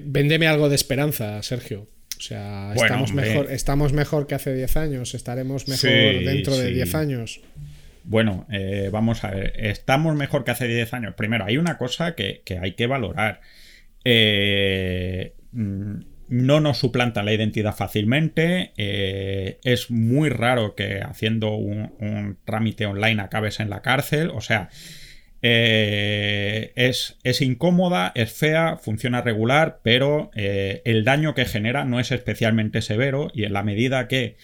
Véndeme 0.00 0.46
algo 0.48 0.68
de 0.68 0.74
esperanza, 0.74 1.42
Sergio. 1.42 1.88
O 2.18 2.20
sea, 2.20 2.72
estamos, 2.74 3.12
mejor, 3.12 3.50
estamos 3.50 3.92
mejor 3.92 4.26
que 4.26 4.34
hace 4.34 4.54
10 4.54 4.76
años, 4.76 5.14
estaremos 5.14 5.68
mejor 5.68 5.90
dentro 6.24 6.56
de 6.56 6.72
10 6.72 6.94
años. 6.94 7.40
Bueno, 8.02 8.46
eh, 8.50 8.88
vamos 8.92 9.24
a 9.24 9.30
ver, 9.30 9.54
estamos 9.56 10.14
mejor 10.16 10.44
que 10.44 10.50
hace 10.50 10.66
10 10.66 10.94
años. 10.94 11.14
Primero, 11.14 11.44
hay 11.44 11.56
una 11.58 11.78
cosa 11.78 12.14
que, 12.14 12.42
hay 12.60 12.72
que 12.72 12.86
valorar. 12.86 13.40
Eh, 14.04 15.34
mm, 15.52 16.00
no 16.28 16.60
nos 16.60 16.78
suplanta 16.78 17.22
la 17.22 17.32
identidad 17.32 17.74
fácilmente. 17.74 18.72
Eh, 18.76 19.58
es 19.64 19.90
muy 19.90 20.28
raro 20.28 20.74
que 20.74 21.00
haciendo 21.00 21.54
un, 21.54 22.38
trámite 22.44 22.86
online 22.86 23.22
acabes 23.22 23.60
en 23.60 23.70
la 23.70 23.82
cárcel. 23.82 24.30
O 24.30 24.40
sea, 24.40 24.70
eh, 25.42 26.72
es, 26.76 27.18
es, 27.22 27.42
incómoda, 27.42 28.12
es 28.14 28.32
fea, 28.32 28.78
funciona 28.78 29.20
regular, 29.20 29.80
pero 29.82 30.30
eh, 30.34 30.82
el 30.84 31.04
daño 31.04 31.34
que 31.34 31.44
genera 31.44 31.84
no 31.84 32.00
es 32.00 32.10
especialmente 32.12 32.80
severo 32.80 33.30
y 33.34 33.44
en 33.44 33.52
la 33.52 33.62
medida 33.62 34.08
que 34.08 34.36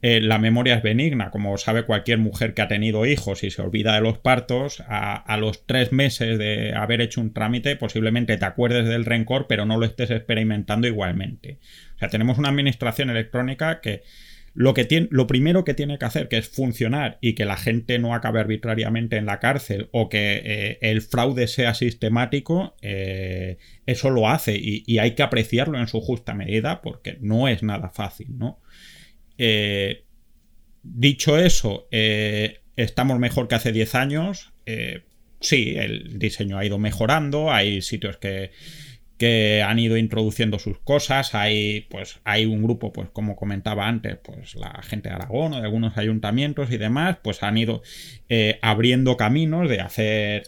eh, 0.00 0.20
la 0.20 0.38
memoria 0.38 0.76
es 0.76 0.82
benigna, 0.82 1.30
como 1.30 1.58
sabe 1.58 1.82
cualquier 1.82 2.18
mujer 2.18 2.54
que 2.54 2.62
ha 2.62 2.68
tenido 2.68 3.04
hijos 3.04 3.42
y 3.42 3.50
se 3.50 3.62
olvida 3.62 3.94
de 3.94 4.00
los 4.00 4.18
partos, 4.18 4.82
a, 4.86 5.36
los 5.38 5.66
tres 5.66 5.92
meses 5.92 6.38
de 6.38 6.72
haber 6.72 7.00
hecho 7.00 7.20
un 7.20 7.32
trámite 7.32 7.74
posiblemente 7.74 8.36
te 8.36 8.44
acuerdes 8.44 8.86
del 8.86 9.04
rencor, 9.04 9.46
pero 9.48 9.66
no 9.66 9.76
lo 9.76 9.84
estés 9.84 10.10
experimentando 10.10 10.86
igualmente. 10.86 11.58
O 11.96 11.98
sea, 11.98 12.08
tenemos 12.08 12.38
una 12.38 12.48
administración 12.48 13.10
electrónica 13.10 13.80
que 13.80 14.02
lo, 14.54 14.72
que 14.72 14.84
tiene, 14.84 15.08
lo 15.10 15.26
primero 15.26 15.64
que 15.64 15.74
tiene 15.74 15.98
que 15.98 16.04
hacer, 16.04 16.28
que 16.28 16.38
es 16.38 16.48
funcionar 16.48 17.18
y 17.20 17.34
que 17.34 17.44
la 17.44 17.56
gente 17.56 17.98
no 17.98 18.14
acabe 18.14 18.38
arbitrariamente 18.38 19.16
en 19.16 19.26
la 19.26 19.40
cárcel 19.40 19.88
o 19.90 20.08
que 20.08 20.42
eh, 20.44 20.78
el 20.80 21.02
fraude 21.02 21.48
sea 21.48 21.74
sistemático, 21.74 22.76
eh, 22.82 23.58
eso 23.86 24.10
lo 24.10 24.28
hace 24.28 24.56
y, 24.56 24.84
y 24.86 24.98
hay 24.98 25.16
que 25.16 25.24
apreciarlo 25.24 25.78
en 25.78 25.88
su 25.88 26.00
justa 26.00 26.34
medida 26.34 26.82
porque 26.82 27.18
no 27.20 27.48
es 27.48 27.64
nada 27.64 27.88
fácil, 27.88 28.38
¿no? 28.38 28.60
Eh, 29.38 30.04
dicho 30.82 31.38
eso, 31.38 31.88
eh, 31.90 32.60
estamos 32.76 33.18
mejor 33.18 33.48
que 33.48 33.54
hace 33.54 33.72
10 33.72 33.94
años. 33.94 34.52
sí, 35.40 35.76
el 35.76 36.18
diseño 36.18 36.58
ha 36.58 36.64
ido 36.64 36.78
mejorando, 36.78 37.52
hay 37.52 37.80
sitios 37.80 38.16
que, 38.16 38.50
que 39.16 39.62
han 39.62 39.78
ido 39.78 39.96
introduciendo 39.96 40.58
sus 40.58 40.78
cosas. 40.80 41.34
Hay, 41.34 41.86
pues, 41.88 42.20
hay 42.24 42.44
un 42.44 42.62
grupo, 42.62 42.92
pues, 42.92 43.08
como 43.10 43.36
comentaba 43.36 43.86
antes, 43.86 44.18
pues 44.22 44.56
la 44.56 44.82
gente 44.82 45.08
de 45.08 45.14
Aragón 45.14 45.54
o 45.54 45.56
de 45.56 45.62
algunos 45.62 45.96
ayuntamientos 45.96 46.70
y 46.72 46.76
demás, 46.76 47.18
pues 47.22 47.42
han 47.42 47.56
ido 47.56 47.82
abriendo 48.60 49.16
caminos 49.16 49.68
de 49.68 49.80
hacer 49.80 50.42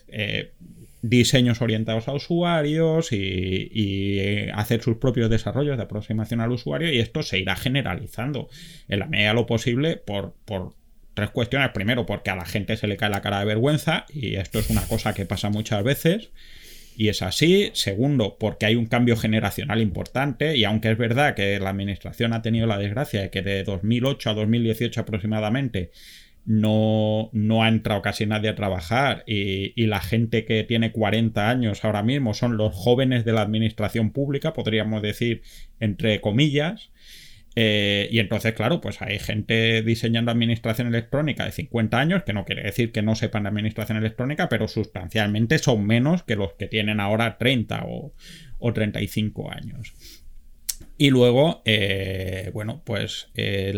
diseños 1.02 1.62
orientados 1.62 2.08
a 2.08 2.12
usuarios 2.12 3.12
y, 3.12 3.68
eh, 3.72 4.50
hacer 4.54 4.82
sus 4.82 4.96
propios 4.96 5.30
desarrollos 5.30 5.76
de 5.76 5.82
aproximación 5.82 6.40
al 6.40 6.52
usuario 6.52 6.92
y 6.92 6.98
esto 6.98 7.22
se 7.22 7.38
irá 7.38 7.56
generalizando 7.56 8.48
en 8.88 8.98
la 8.98 9.06
medida 9.06 9.28
de 9.28 9.34
lo 9.34 9.46
posible 9.46 9.96
por, 9.96 10.34
por 10.44 10.74
tres 11.14 11.30
cuestiones. 11.30 11.70
Primero, 11.70 12.06
porque 12.06 12.30
a 12.30 12.36
la 12.36 12.44
gente 12.44 12.76
se 12.76 12.86
le 12.86 12.96
cae 12.96 13.10
la 13.10 13.22
cara 13.22 13.40
de 13.40 13.46
vergüenza 13.46 14.06
y 14.08 14.36
esto 14.36 14.58
es 14.58 14.70
una 14.70 14.86
cosa 14.86 15.14
que 15.14 15.26
pasa 15.26 15.50
muchas 15.50 15.82
veces. 15.82 16.30
Y 16.96 17.08
es 17.08 17.22
así. 17.22 17.70
Segundo, 17.72 18.36
porque 18.38 18.66
hay 18.66 18.74
un 18.74 18.86
cambio 18.86 19.16
generacional 19.16 19.80
importante 19.80 20.56
y 20.56 20.64
aunque 20.64 20.90
es 20.90 20.98
verdad 20.98 21.34
que 21.34 21.58
la 21.58 21.70
administración 21.70 22.32
ha 22.34 22.42
tenido 22.42 22.66
la 22.66 22.78
desgracia 22.78 23.22
de 23.22 23.30
que 23.30 23.42
de 23.42 23.64
2008 23.64 24.30
a 24.30 24.34
2018 24.34 25.00
aproximadamente 25.00 25.90
no, 26.44 27.30
no 27.32 27.62
ha 27.62 27.68
entrado 27.68 28.02
casi 28.02 28.26
nadie 28.26 28.48
a 28.48 28.54
trabajar 28.54 29.22
y, 29.26 29.86
la 29.86 30.00
gente 30.00 30.44
que 30.44 30.62
tiene 30.64 30.92
40 30.92 31.48
años 31.50 31.84
ahora 31.84 32.02
mismo 32.02 32.32
son 32.32 32.56
los 32.56 32.74
jóvenes 32.74 33.24
de 33.24 33.32
la 33.32 33.42
administración 33.42 34.10
pública, 34.12 34.52
podríamos 34.52 35.02
decir 35.02 35.42
entre 35.80 36.20
comillas. 36.20 36.90
Eh, 37.56 38.08
y 38.12 38.20
entonces, 38.20 38.52
claro, 38.54 38.80
pues 38.80 39.02
hay 39.02 39.18
gente 39.18 39.82
diseñando 39.82 40.30
administración 40.30 40.86
electrónica 40.86 41.44
de 41.44 41.50
50 41.50 41.98
años, 41.98 42.22
que 42.22 42.32
no 42.32 42.44
quiere 42.44 42.62
decir 42.62 42.92
que 42.92 43.02
no 43.02 43.16
sepan 43.16 43.42
de 43.42 43.48
administración 43.48 43.98
electrónica, 43.98 44.48
pero 44.48 44.68
sustancialmente 44.68 45.58
son 45.58 45.84
menos 45.84 46.22
que 46.22 46.36
los 46.36 46.52
que 46.54 46.68
tienen 46.68 47.00
ahora 47.00 47.38
30 47.38 47.82
o, 47.86 48.14
o 48.58 48.72
35 48.72 49.50
años. 49.50 50.19
Y 51.00 51.08
luego, 51.08 51.62
eh, 51.64 52.50
bueno, 52.52 52.82
pues 52.84 53.30
eh, 53.34 53.72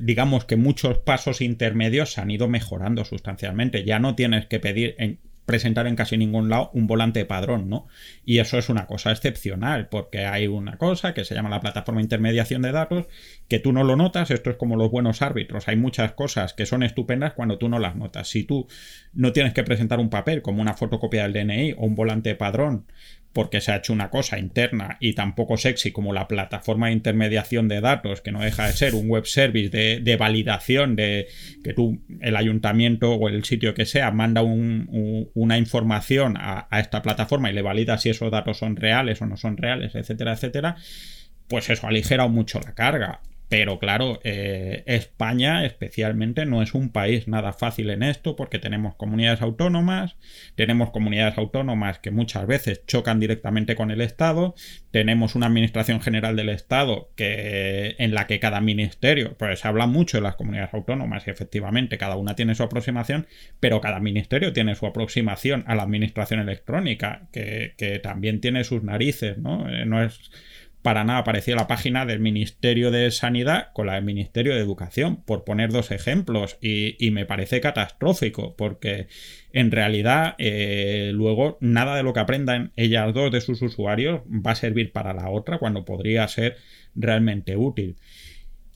digamos 0.00 0.44
que 0.44 0.54
muchos 0.54 0.98
pasos 0.98 1.40
intermedios 1.40 2.12
se 2.12 2.20
han 2.20 2.30
ido 2.30 2.46
mejorando 2.46 3.04
sustancialmente. 3.04 3.82
Ya 3.82 3.98
no 3.98 4.14
tienes 4.14 4.46
que 4.46 4.60
pedir 4.60 4.94
en, 4.98 5.18
presentar 5.44 5.88
en 5.88 5.96
casi 5.96 6.16
ningún 6.16 6.48
lado 6.48 6.70
un 6.72 6.86
volante 6.86 7.18
de 7.18 7.24
padrón, 7.24 7.68
¿no? 7.68 7.88
Y 8.24 8.38
eso 8.38 8.56
es 8.58 8.68
una 8.68 8.86
cosa 8.86 9.10
excepcional, 9.10 9.88
porque 9.88 10.24
hay 10.24 10.46
una 10.46 10.78
cosa 10.78 11.14
que 11.14 11.24
se 11.24 11.34
llama 11.34 11.50
la 11.50 11.60
plataforma 11.60 11.98
de 11.98 12.04
intermediación 12.04 12.62
de 12.62 12.70
datos, 12.70 13.06
que 13.48 13.58
tú 13.58 13.72
no 13.72 13.82
lo 13.82 13.96
notas, 13.96 14.30
esto 14.30 14.50
es 14.50 14.56
como 14.56 14.76
los 14.76 14.92
buenos 14.92 15.22
árbitros, 15.22 15.66
hay 15.66 15.74
muchas 15.74 16.12
cosas 16.12 16.54
que 16.54 16.64
son 16.64 16.84
estupendas 16.84 17.32
cuando 17.32 17.58
tú 17.58 17.68
no 17.68 17.80
las 17.80 17.96
notas. 17.96 18.28
Si 18.28 18.44
tú 18.44 18.68
no 19.14 19.32
tienes 19.32 19.52
que 19.52 19.64
presentar 19.64 19.98
un 19.98 20.10
papel 20.10 20.42
como 20.42 20.62
una 20.62 20.74
fotocopia 20.74 21.26
del 21.26 21.32
DNI 21.32 21.72
o 21.72 21.86
un 21.86 21.96
volante 21.96 22.28
de 22.28 22.36
padrón 22.36 22.86
porque 23.32 23.60
se 23.60 23.72
ha 23.72 23.76
hecho 23.76 23.92
una 23.92 24.10
cosa 24.10 24.38
interna 24.38 24.96
y 25.00 25.14
tampoco 25.14 25.56
sexy 25.56 25.92
como 25.92 26.12
la 26.12 26.26
plataforma 26.26 26.88
de 26.88 26.94
intermediación 26.94 27.68
de 27.68 27.80
datos, 27.80 28.20
que 28.20 28.32
no 28.32 28.40
deja 28.40 28.66
de 28.66 28.72
ser 28.72 28.94
un 28.94 29.08
web 29.08 29.26
service 29.26 29.70
de, 29.70 30.16
validación 30.16 30.96
de 30.96 31.28
que 31.62 31.72
tú, 31.72 32.02
el 32.20 32.36
ayuntamiento 32.36 33.12
o 33.12 33.28
el 33.28 33.44
sitio 33.44 33.74
que 33.74 33.86
sea, 33.86 34.10
manda 34.10 34.42
una 34.42 35.58
información 35.58 36.36
a, 36.36 36.66
esta 36.78 37.02
plataforma 37.02 37.50
y 37.50 37.54
le 37.54 37.62
valida 37.62 37.98
si 37.98 38.10
esos 38.10 38.30
datos 38.30 38.58
son 38.58 38.76
reales 38.76 39.22
o 39.22 39.26
no 39.26 39.36
son 39.36 39.56
reales, 39.56 39.94
etcétera, 39.94 40.32
etcétera, 40.32 40.76
pues 41.48 41.70
eso 41.70 41.86
ha 41.86 42.28
mucho 42.28 42.60
la 42.60 42.74
carga. 42.74 43.20
Pero 43.50 43.80
claro, 43.80 44.20
eh, 44.22 44.84
España 44.86 45.66
especialmente 45.66 46.46
no 46.46 46.62
es 46.62 46.72
un 46.72 46.90
país 46.90 47.26
nada 47.26 47.52
fácil 47.52 47.90
en 47.90 48.04
esto 48.04 48.36
porque 48.36 48.60
tenemos 48.60 48.94
comunidades 48.94 49.42
autónomas, 49.42 50.16
tenemos 50.54 50.90
comunidades 50.90 51.36
autónomas 51.36 51.98
que 51.98 52.12
muchas 52.12 52.46
veces 52.46 52.86
chocan 52.86 53.18
directamente 53.18 53.74
con 53.74 53.90
el 53.90 54.02
Estado, 54.02 54.54
tenemos 54.92 55.34
una 55.34 55.46
administración 55.46 56.00
general 56.00 56.36
del 56.36 56.48
Estado 56.48 57.10
que, 57.16 57.96
en 57.98 58.14
la 58.14 58.28
que 58.28 58.38
cada 58.38 58.60
ministerio, 58.60 59.36
pues 59.36 59.58
se 59.58 59.66
habla 59.66 59.88
mucho 59.88 60.18
de 60.18 60.22
las 60.22 60.36
comunidades 60.36 60.72
autónomas 60.72 61.26
y 61.26 61.30
efectivamente 61.30 61.98
cada 61.98 62.14
una 62.14 62.36
tiene 62.36 62.54
su 62.54 62.62
aproximación, 62.62 63.26
pero 63.58 63.80
cada 63.80 63.98
ministerio 63.98 64.52
tiene 64.52 64.76
su 64.76 64.86
aproximación 64.86 65.64
a 65.66 65.74
la 65.74 65.82
administración 65.82 66.38
electrónica, 66.38 67.26
que, 67.32 67.74
también 68.00 68.40
tiene 68.40 68.62
sus 68.62 68.84
narices, 68.84 69.38
¿no? 69.38 69.68
Eh, 69.68 69.84
no 69.86 70.00
es 70.04 70.30
para 70.82 71.04
nada 71.04 71.24
parecía 71.24 71.56
la 71.56 71.66
página 71.66 72.06
del 72.06 72.20
Ministerio 72.20 72.90
de 72.90 73.10
Sanidad 73.10 73.68
con 73.72 73.86
la 73.86 73.94
del 73.94 74.04
Ministerio 74.04 74.54
de 74.54 74.60
Educación, 74.60 75.22
por 75.24 75.44
poner 75.44 75.70
dos 75.70 75.90
ejemplos, 75.90 76.56
y, 76.60 77.10
me 77.10 77.26
parece 77.26 77.60
catastrófico, 77.60 78.54
porque 78.56 79.08
en 79.52 79.70
realidad 79.70 80.34
eh, 80.38 81.10
luego 81.12 81.58
nada 81.60 81.96
de 81.96 82.02
lo 82.02 82.12
que 82.12 82.20
aprendan 82.20 82.72
ellas 82.76 83.12
dos 83.12 83.30
de 83.30 83.40
sus 83.40 83.60
usuarios 83.62 84.20
va 84.28 84.52
a 84.52 84.56
servir 84.56 84.92
para 84.92 85.12
la 85.12 85.28
otra 85.28 85.58
cuando 85.58 85.84
podría 85.84 86.26
ser 86.28 86.56
realmente 86.94 87.56
útil. 87.56 87.96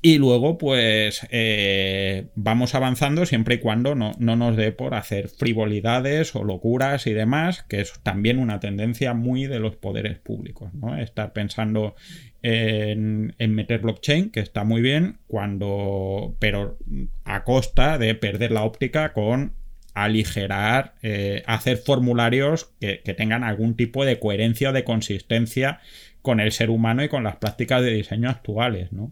Y 0.07 0.19
luego, 0.19 0.59
pues, 0.59 1.27
eh, 1.31 2.27
vamos 2.35 2.75
avanzando 2.75 3.25
siempre 3.25 3.55
y 3.55 3.59
cuando 3.59 3.95
no, 3.95 4.13
nos 4.19 4.55
dé 4.55 4.71
por 4.71 4.95
hacer 4.95 5.31
frivolidades 5.31 6.37
o 6.37 6.45
locuras 6.45 7.07
y 7.07 7.15
demás, 7.15 7.63
que 7.71 7.81
es 7.81 7.95
también 8.03 8.39
una 8.39 8.61
tendencia 8.61 9.15
muy 9.15 9.47
de 9.47 9.61
los 9.61 9.77
poderes 9.77 10.19
públicos, 10.19 10.75
¿no? 10.75 10.95
Estar 10.99 11.33
pensando 11.33 11.95
en, 12.43 13.35
meter 13.39 13.81
blockchain, 13.81 14.29
que 14.29 14.41
está 14.41 14.63
muy 14.63 14.83
bien, 14.83 15.21
cuando. 15.27 16.37
pero 16.39 16.77
a 17.25 17.43
costa 17.45 17.97
de 17.97 18.15
perder 18.15 18.53
la 18.53 18.65
óptica 18.65 19.15
con 19.15 19.55
aligerar, 19.95 20.97
eh, 21.01 21.45
hacer 21.47 21.79
formularios 21.79 22.75
que, 22.79 23.01
que 23.03 23.15
tengan 23.15 23.43
algún 23.43 23.75
tipo 23.75 24.05
de 24.05 24.19
coherencia 24.19 24.69
o 24.69 24.73
de 24.75 24.85
consistencia 24.85 25.81
con 26.21 26.41
el 26.41 26.53
ser 26.53 26.69
humano 26.69 27.03
y 27.03 27.09
con 27.09 27.25
las 27.25 27.37
prácticas 27.37 27.83
de 27.83 27.93
diseño 27.93 28.29
actuales, 28.29 28.93
¿no? 28.93 29.11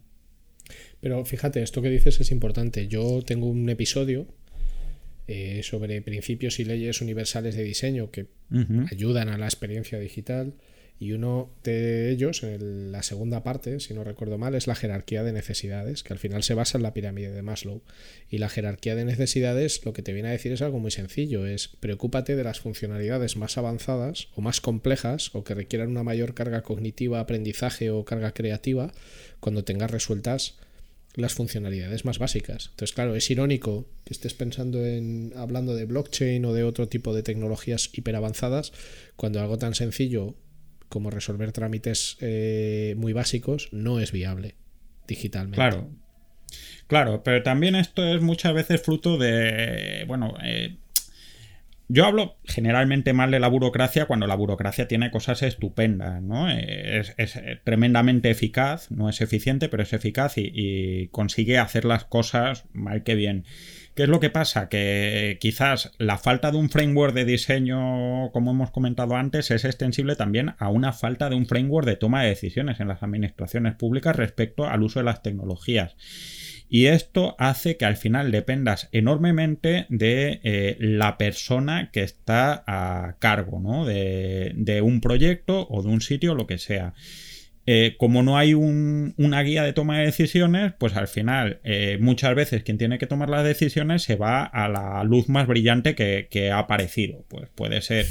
Pero 1.03 1.25
fíjate, 1.25 1.65
esto 1.65 1.83
que 1.83 1.91
dices 1.91 2.21
es 2.21 2.31
importante. 2.31 2.87
Yo 2.87 3.23
tengo 3.27 3.49
un 3.49 3.69
episodio 3.69 4.29
eh, 5.27 5.63
sobre 5.65 6.01
principios 6.01 6.61
y 6.61 6.65
leyes 6.65 7.01
universales 7.01 7.57
de 7.57 7.65
diseño 7.65 8.13
que 8.13 8.29
ayudan 8.89 9.29
a 9.29 9.37
la 9.37 9.47
experiencia 9.47 9.99
digital. 9.99 10.55
Y 11.01 11.11
uno 11.11 11.51
de 11.65 12.13
ellos, 12.13 12.45
en 12.45 12.93
la 12.93 13.03
segunda 13.03 13.43
parte, 13.43 13.81
si 13.81 13.95
no 13.95 14.05
recuerdo 14.05 14.39
mal, 14.39 14.55
es 14.55 14.69
la 14.69 14.77
jerarquía 14.77 15.25
de 15.25 15.33
necesidades, 15.33 16.05
que 16.05 16.13
al 16.13 16.21
final 16.21 16.45
se 16.45 16.55
basa 16.55 16.79
en 16.79 16.85
la 16.85 16.95
pirámide 16.95 17.33
de 17.33 17.43
Maslow. 17.43 17.83
Y 18.31 18.39
la 18.39 18.49
jerarquía 18.49 18.95
de 18.95 19.05
necesidades 19.05 19.85
lo 19.85 19.95
que 19.95 20.03
te 20.03 20.13
viene 20.13 20.29
a 20.29 20.33
decir 20.33 20.53
es 20.53 20.63
algo 20.63 20.79
muy 20.79 20.93
sencillo, 20.93 21.47
es 21.47 21.67
preocúpate 21.67 22.37
de 22.37 22.45
las 22.45 22.61
funcionalidades 22.61 23.37
más 23.37 23.59
avanzadas 23.59 24.29
o 24.37 24.41
más 24.41 24.61
complejas 24.61 25.35
o 25.35 25.43
que 25.43 25.55
requieran 25.55 25.89
una 25.89 26.05
mayor 26.05 26.35
carga 26.35 26.63
cognitiva, 26.63 27.19
aprendizaje 27.19 27.91
o 27.91 28.05
carga 28.05 28.31
creativa 28.31 28.93
cuando 29.41 29.65
tengas 29.65 29.91
resueltas 29.91 30.59
las 31.15 31.35
funcionalidades 31.35 32.05
más 32.05 32.19
básicas. 32.19 32.69
Entonces, 32.71 32.95
claro, 32.95 33.15
es 33.15 33.31
irónico 33.31 33.87
que 34.05 34.15
estés 34.15 34.35
pensando 34.35 34.85
en 34.85 35.33
hablando 35.37 35.75
de 35.75 35.85
blockchain 35.85 36.45
o 36.45 36.53
de 36.53 36.65
otro 36.65 36.89
tipo 36.89 37.15
de 37.15 37.23
tecnologías 37.23 37.91
hiperavanzadas 37.93 38.73
cuando 39.17 39.41
algo 39.41 39.59
tan 39.59 39.75
sencillo 39.75 40.35
como 40.89 41.11
resolver 41.11 41.53
trámites 41.53 42.17
eh, 42.21 42.95
muy 42.97 43.13
básicos 43.13 43.69
no 43.73 44.01
es 44.01 44.13
viable 44.13 44.57
digitalmente. 45.07 45.57
Claro. 45.57 45.91
Claro, 46.87 47.23
pero 47.23 47.43
también 47.43 47.75
esto 47.75 48.05
es 48.05 48.21
muchas 48.21 48.53
veces 48.53 48.83
fruto 48.83 49.17
de, 49.17 50.05
bueno, 50.07 50.35
eh, 50.45 50.77
yo 51.93 52.07
hablo 52.07 52.39
generalmente 52.45 53.13
mal 53.13 53.31
de 53.31 53.39
la 53.39 53.49
burocracia 53.49 54.07
cuando 54.07 54.27
la 54.27 54.35
burocracia 54.35 54.89
tiene 54.89 55.11
cosas 55.11 55.43
estupendas, 55.43 56.23
¿no? 56.23 56.51
Es, 56.51 57.15
tremendamente 57.65 58.31
eficaz, 58.31 58.91
no 58.91 59.11
es 59.11 59.21
eficiente, 59.21 59.69
pero 59.69 59.83
es 59.83 59.93
eficaz 59.93 60.39
y, 60.39 61.09
consigue 61.09 61.59
hacer 61.59 61.85
las 61.85 62.05
cosas 62.05 62.65
mal 62.73 63.03
que 63.03 63.15
bien. 63.15 63.45
¿Qué 63.95 64.05
es 64.05 64.09
lo 64.09 64.21
que 64.21 64.31
pasa? 64.31 64.71
Que 64.71 65.37
quizás 65.39 65.93
la 65.99 66.17
falta 66.17 66.51
de 66.51 66.57
un 66.57 66.71
framework 66.71 67.13
de 67.13 67.27
diseño, 67.27 68.31
como 68.33 68.53
hemos 68.53 68.71
comentado 68.71 69.15
antes, 69.17 69.51
es 69.51 69.67
extensible 69.67 70.17
también 70.17 70.55
a 70.57 70.71
una 70.71 70.95
falta 70.95 71.29
de 71.29 71.37
un 71.37 71.45
framework 71.45 71.87
de 71.87 71.97
toma 71.97 72.23
de 72.23 72.31
decisiones 72.31 72.81
en 72.81 72.89
las 72.89 73.03
administraciones 73.03 73.75
públicas 73.75 74.17
respecto 74.17 74.67
al 74.67 74.83
uso 74.83 75.01
de 75.01 75.05
las 75.05 75.23
tecnologías. 75.23 75.95
Y 76.75 76.87
esto 76.87 77.37
hace 77.39 77.77
que 77.77 77.85
al 77.85 77.99
final 77.99 78.31
dependas 78.31 78.89
enormemente 78.93 79.85
de 79.91 80.41
eh, 80.43 80.79
la 80.81 81.19
persona 81.19 81.91
que 81.93 82.03
está 82.03 82.65
a 82.67 83.17
cargo 83.19 83.61
¿no? 83.61 83.85
de, 83.85 84.81
un 84.83 85.03
proyecto 85.03 85.67
o 85.69 85.83
de 85.83 85.91
un 85.91 86.01
sitio, 86.01 86.35
lo 86.35 86.47
que 86.47 86.57
sea. 86.57 86.95
Eh, 87.67 87.97
como 87.99 88.23
no 88.23 88.39
hay 88.39 88.55
una 88.55 89.43
guía 89.43 89.65
de 89.65 89.75
toma 89.75 89.99
de 89.99 90.07
decisiones, 90.07 90.73
pues 90.79 90.97
al 90.97 91.09
final 91.09 91.61
eh, 91.63 91.99
muchas 92.01 92.35
veces 92.35 92.63
quien 92.63 92.79
tiene 92.79 92.99
que 92.99 93.07
tomar 93.07 93.29
las 93.29 93.45
decisiones 93.45 94.03
se 94.03 94.17
va 94.17 94.43
a 94.43 94.67
la 94.71 95.05
luz 95.05 95.29
más 95.29 95.47
brillante 95.47 95.95
que, 95.95 96.29
que 96.31 96.53
ha 96.53 96.61
aparecido. 96.61 97.27
Pues 97.29 97.51
puede 97.55 97.83
ser 97.83 98.07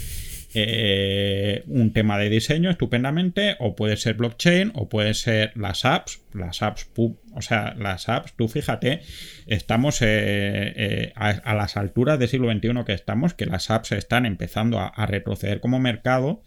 eh, 0.54 1.64
un 1.68 1.94
tema 1.94 2.18
de 2.18 2.30
diseño 2.30 2.70
estupendamente, 2.70 3.56
o 3.60 3.76
puede 3.76 3.98
ser 3.98 4.16
blockchain, 4.16 4.72
o 4.76 4.90
puede 4.90 5.14
ser 5.14 5.52
las 5.56 5.86
apps, 5.86 6.22
las 6.34 6.62
apps, 6.62 6.90
o 6.96 7.42
sea, 7.42 7.74
las 7.78 8.10
apps, 8.10 8.34
tú 8.36 8.48
fíjate, 8.48 9.02
estamos 9.48 10.02
eh, 10.02 10.08
eh, 10.08 11.14
a, 11.16 11.54
las 11.56 11.78
alturas 11.78 12.20
del 12.20 12.30
siglo 12.30 12.52
XXI 12.52 12.84
que 12.86 12.94
estamos, 12.94 13.34
que 13.34 13.46
las 13.46 13.70
apps 13.70 13.92
están 13.94 14.26
empezando 14.26 14.80
a 14.80 15.06
retroceder 15.06 15.62
como 15.62 15.80
mercado 15.80 16.42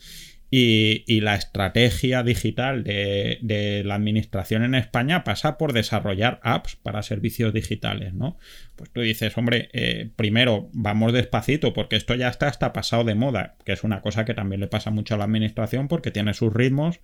y, 0.57 1.21
la 1.21 1.35
estrategia 1.35 2.23
digital 2.23 2.85
de, 2.85 3.83
la 3.85 3.97
administración 3.97 4.63
en 4.63 4.77
España 4.77 5.25
pasa 5.25 5.59
por 5.59 5.73
desarrollar 5.73 6.39
apps 6.45 6.77
para 6.77 7.03
servicios 7.03 7.53
digitales, 7.53 8.15
¿no? 8.15 8.39
Pues 8.77 8.91
tú 8.91 9.01
dices, 9.01 9.37
hombre, 9.37 9.69
eh, 9.73 10.11
primero 10.15 10.69
vamos 10.73 11.13
despacito 11.13 11.73
porque 11.73 11.97
esto 11.97 12.15
ya 12.15 12.29
está 12.29 12.47
hasta 12.47 12.73
pasado 12.73 13.03
de 13.03 13.17
moda, 13.17 13.57
que 13.65 13.73
es 13.73 13.83
una 13.83 14.01
cosa 14.01 14.25
que 14.25 14.35
también 14.35 14.61
le 14.61 14.69
pasa 14.69 14.93
mucho 14.93 15.15
a 15.15 15.19
la 15.19 15.25
administración 15.25 15.89
porque 15.89 16.13
tiene 16.13 16.35
sus 16.35 16.53
ritmos 16.53 17.01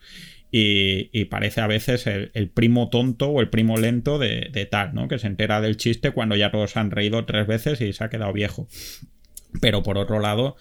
y, 0.53 1.25
parece 1.25 1.61
a 1.61 1.67
veces 1.67 2.07
el, 2.07 2.51
primo 2.51 2.89
tonto 2.89 3.31
o 3.31 3.41
el 3.41 3.51
primo 3.51 3.77
lento 3.79 4.19
de, 4.19 4.49
de 4.53 4.67
tal, 4.67 4.95
¿no? 4.95 5.09
Que 5.09 5.19
se 5.19 5.27
entera 5.27 5.61
del 5.61 5.77
chiste 5.77 6.13
cuando 6.13 6.37
ya 6.37 6.53
todos 6.53 6.77
han 6.77 6.93
reído 6.93 7.25
tres 7.25 7.49
veces 7.49 7.81
y 7.81 7.93
se 7.93 8.05
ha 8.05 8.11
quedado 8.11 8.33
viejo. 8.33 8.69
Pero 9.61 9.83
por 9.83 9.99
otro 9.99 10.21
lado, 10.21 10.57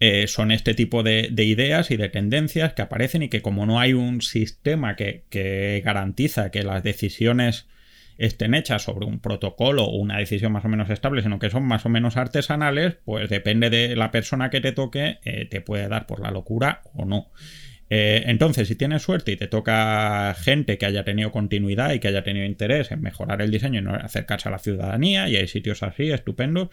eh, 0.00 0.26
son 0.26 0.50
este 0.50 0.74
tipo 0.74 1.02
de, 1.02 1.30
ideas 1.36 1.90
y 1.90 1.96
de 1.96 2.08
tendencias 2.08 2.74
que 2.74 2.82
aparecen 2.82 3.22
y 3.22 3.28
que 3.28 3.42
como 3.42 3.64
no 3.64 3.78
hay 3.78 3.92
un 3.92 4.22
sistema 4.22 4.96
que, 4.96 5.24
garantiza 5.84 6.50
que 6.50 6.62
las 6.62 6.82
decisiones 6.82 7.66
estén 8.18 8.54
hechas 8.54 8.82
sobre 8.82 9.06
un 9.06 9.18
protocolo 9.18 9.84
o 9.84 9.96
una 9.96 10.18
decisión 10.18 10.52
más 10.52 10.64
o 10.64 10.68
menos 10.68 10.90
estable, 10.90 11.22
sino 11.22 11.38
que 11.38 11.50
son 11.50 11.64
más 11.64 11.84
o 11.86 11.88
menos 11.88 12.16
artesanales, 12.16 12.96
pues 13.04 13.28
depende 13.28 13.70
de 13.70 13.96
la 13.96 14.10
persona 14.10 14.50
que 14.50 14.60
te 14.60 14.72
toque, 14.72 15.18
eh, 15.24 15.46
te 15.46 15.60
puede 15.60 15.88
dar 15.88 16.06
por 16.06 16.20
la 16.20 16.30
locura 16.30 16.82
o 16.94 17.04
no. 17.04 17.30
Eh, 17.90 18.24
entonces, 18.26 18.66
si 18.68 18.76
tienes 18.76 19.02
suerte 19.02 19.32
y 19.32 19.36
te 19.36 19.46
toca 19.46 20.34
gente 20.38 20.78
que 20.78 20.86
haya 20.86 21.04
tenido 21.04 21.30
continuidad 21.30 21.92
y 21.92 22.00
que 22.00 22.08
haya 22.08 22.24
tenido 22.24 22.46
interés 22.46 22.90
en 22.90 23.00
mejorar 23.00 23.42
el 23.42 23.50
diseño 23.50 23.80
y 23.80 23.82
no 23.82 23.94
acercarse 23.94 24.48
a 24.48 24.52
la 24.52 24.58
ciudadanía, 24.58 25.28
y 25.28 25.36
hay 25.36 25.48
sitios 25.48 25.82
así 25.82 26.10
estupendos, 26.10 26.68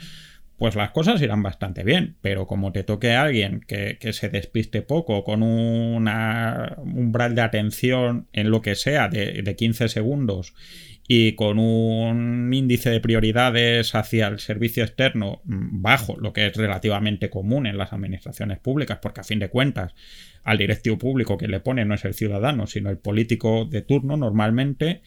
pues 0.62 0.76
las 0.76 0.92
cosas 0.92 1.20
irán 1.24 1.42
bastante 1.42 1.84
bien. 1.84 2.18
Pero 2.22 2.46
como 2.46 2.72
te 2.72 2.84
toque 2.84 3.14
a 3.14 3.24
alguien 3.24 3.62
que, 3.62 3.98
se 4.14 4.30
despiste 4.30 4.84
poco, 4.84 5.24
con 5.24 5.42
un 5.42 6.08
umbral 6.78 7.34
de 7.34 7.42
atención 7.42 8.28
en 8.32 8.52
lo 8.52 8.62
que 8.62 8.76
sea 8.76 9.10
de, 9.10 9.42
de 9.42 9.56
15 9.56 9.90
segundos 9.90 10.54
y 11.08 11.34
con 11.34 11.58
un 11.58 12.54
índice 12.54 12.92
de 12.92 13.00
prioridades 13.00 13.96
hacia 13.96 14.28
el 14.28 14.38
servicio 14.38 14.84
externo 14.84 15.42
bajo, 15.46 16.16
lo 16.20 16.32
que 16.32 16.46
es 16.46 16.56
relativamente 16.56 17.32
común 17.32 17.66
en 17.66 17.80
las 17.80 17.92
administraciones 17.92 18.60
públicas, 18.60 19.00
porque 19.02 19.22
a 19.22 19.24
fin 19.24 19.40
de 19.40 19.50
cuentas 19.50 19.96
al 20.44 20.60
directivo 20.60 20.98
público 20.98 21.38
que 21.38 21.48
le 21.48 21.60
pone 21.60 21.86
no 21.86 21.96
es 21.96 22.06
el 22.06 22.14
ciudadano, 22.14 22.68
sino 22.68 22.90
el 22.92 22.98
político 22.98 23.66
de 23.66 23.82
turno 23.82 24.16
normalmente, 24.16 25.02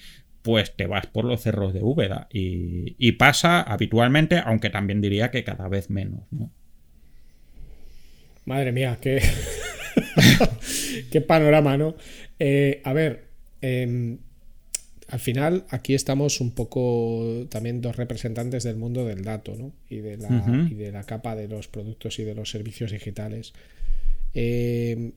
pues 0.44 0.76
te 0.76 0.86
vas 0.86 1.06
por 1.06 1.24
los 1.24 1.40
cerros 1.40 1.72
de 1.72 1.82
Úbeda. 1.82 2.28
Y, 2.30 3.12
pasa 3.12 3.62
habitualmente, 3.62 4.36
aunque 4.44 4.68
también 4.68 5.00
diría 5.00 5.30
que 5.30 5.42
cada 5.42 5.68
vez 5.68 5.88
menos. 5.88 6.20
Madre 8.44 8.70
mía, 8.70 8.98
qué, 9.00 9.22
qué 11.10 11.20
panorama, 11.22 11.78
¿no? 11.78 11.96
Eh, 12.38 12.82
a 12.84 12.92
ver, 12.92 13.24
em, 13.62 14.18
al 15.08 15.18
final 15.18 15.64
aquí 15.70 15.94
estamos 15.94 16.42
un 16.42 16.50
poco 16.50 17.46
también 17.48 17.80
dos 17.80 17.96
representantes 17.96 18.64
del 18.64 18.76
mundo 18.76 19.06
del 19.06 19.24
dato, 19.24 19.56
¿no? 19.56 19.72
Y 19.88 20.00
de 20.00 20.18
la, 20.18 20.68
y 20.70 20.74
de 20.74 20.92
la 20.92 21.04
capa 21.04 21.34
de 21.34 21.48
los 21.48 21.68
productos 21.68 22.18
y 22.18 22.24
de 22.24 22.34
los 22.34 22.50
servicios 22.50 22.92
digitales. 22.92 23.54
Eh, 24.34 25.12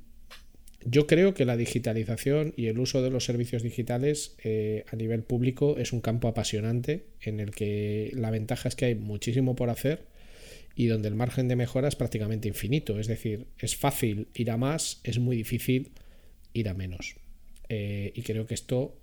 yo 0.90 1.06
creo 1.06 1.34
que 1.34 1.44
la 1.44 1.58
digitalización 1.58 2.54
y 2.56 2.68
el 2.68 2.80
uso 2.80 3.02
de 3.02 3.10
los 3.10 3.26
servicios 3.26 3.62
digitales 3.62 4.38
eh, 4.42 4.86
a 4.90 4.96
nivel 4.96 5.22
público 5.22 5.76
es 5.78 5.92
un 5.92 6.00
campo 6.00 6.30
apasionante 6.30 7.08
en 7.20 7.42
el 7.42 7.52
que 7.52 8.12
la 8.14 8.32
ventaja 8.32 8.70
es 8.70 8.76
que 8.78 8.86
hay 8.86 8.96
muchísimo 8.96 9.54
por 9.58 9.70
hacer 9.70 10.06
y 10.76 10.86
donde 10.88 11.10
el 11.10 11.16
margen 11.16 11.50
de 11.50 11.58
mejora 11.58 11.90
es 11.90 11.98
prácticamente 11.98 12.48
infinito. 12.48 13.00
Es 13.00 13.08
decir, 13.08 13.48
es 13.60 13.76
fácil 13.76 14.30
ir 14.34 14.50
a 14.50 14.56
más, 14.56 15.02
es 15.04 15.20
muy 15.20 15.36
difícil 15.36 15.92
ir 16.54 16.70
a 16.70 16.74
menos. 16.74 17.18
Eh, 17.68 18.14
y 18.16 18.22
creo 18.22 18.48
que 18.48 18.54
esto 18.54 18.98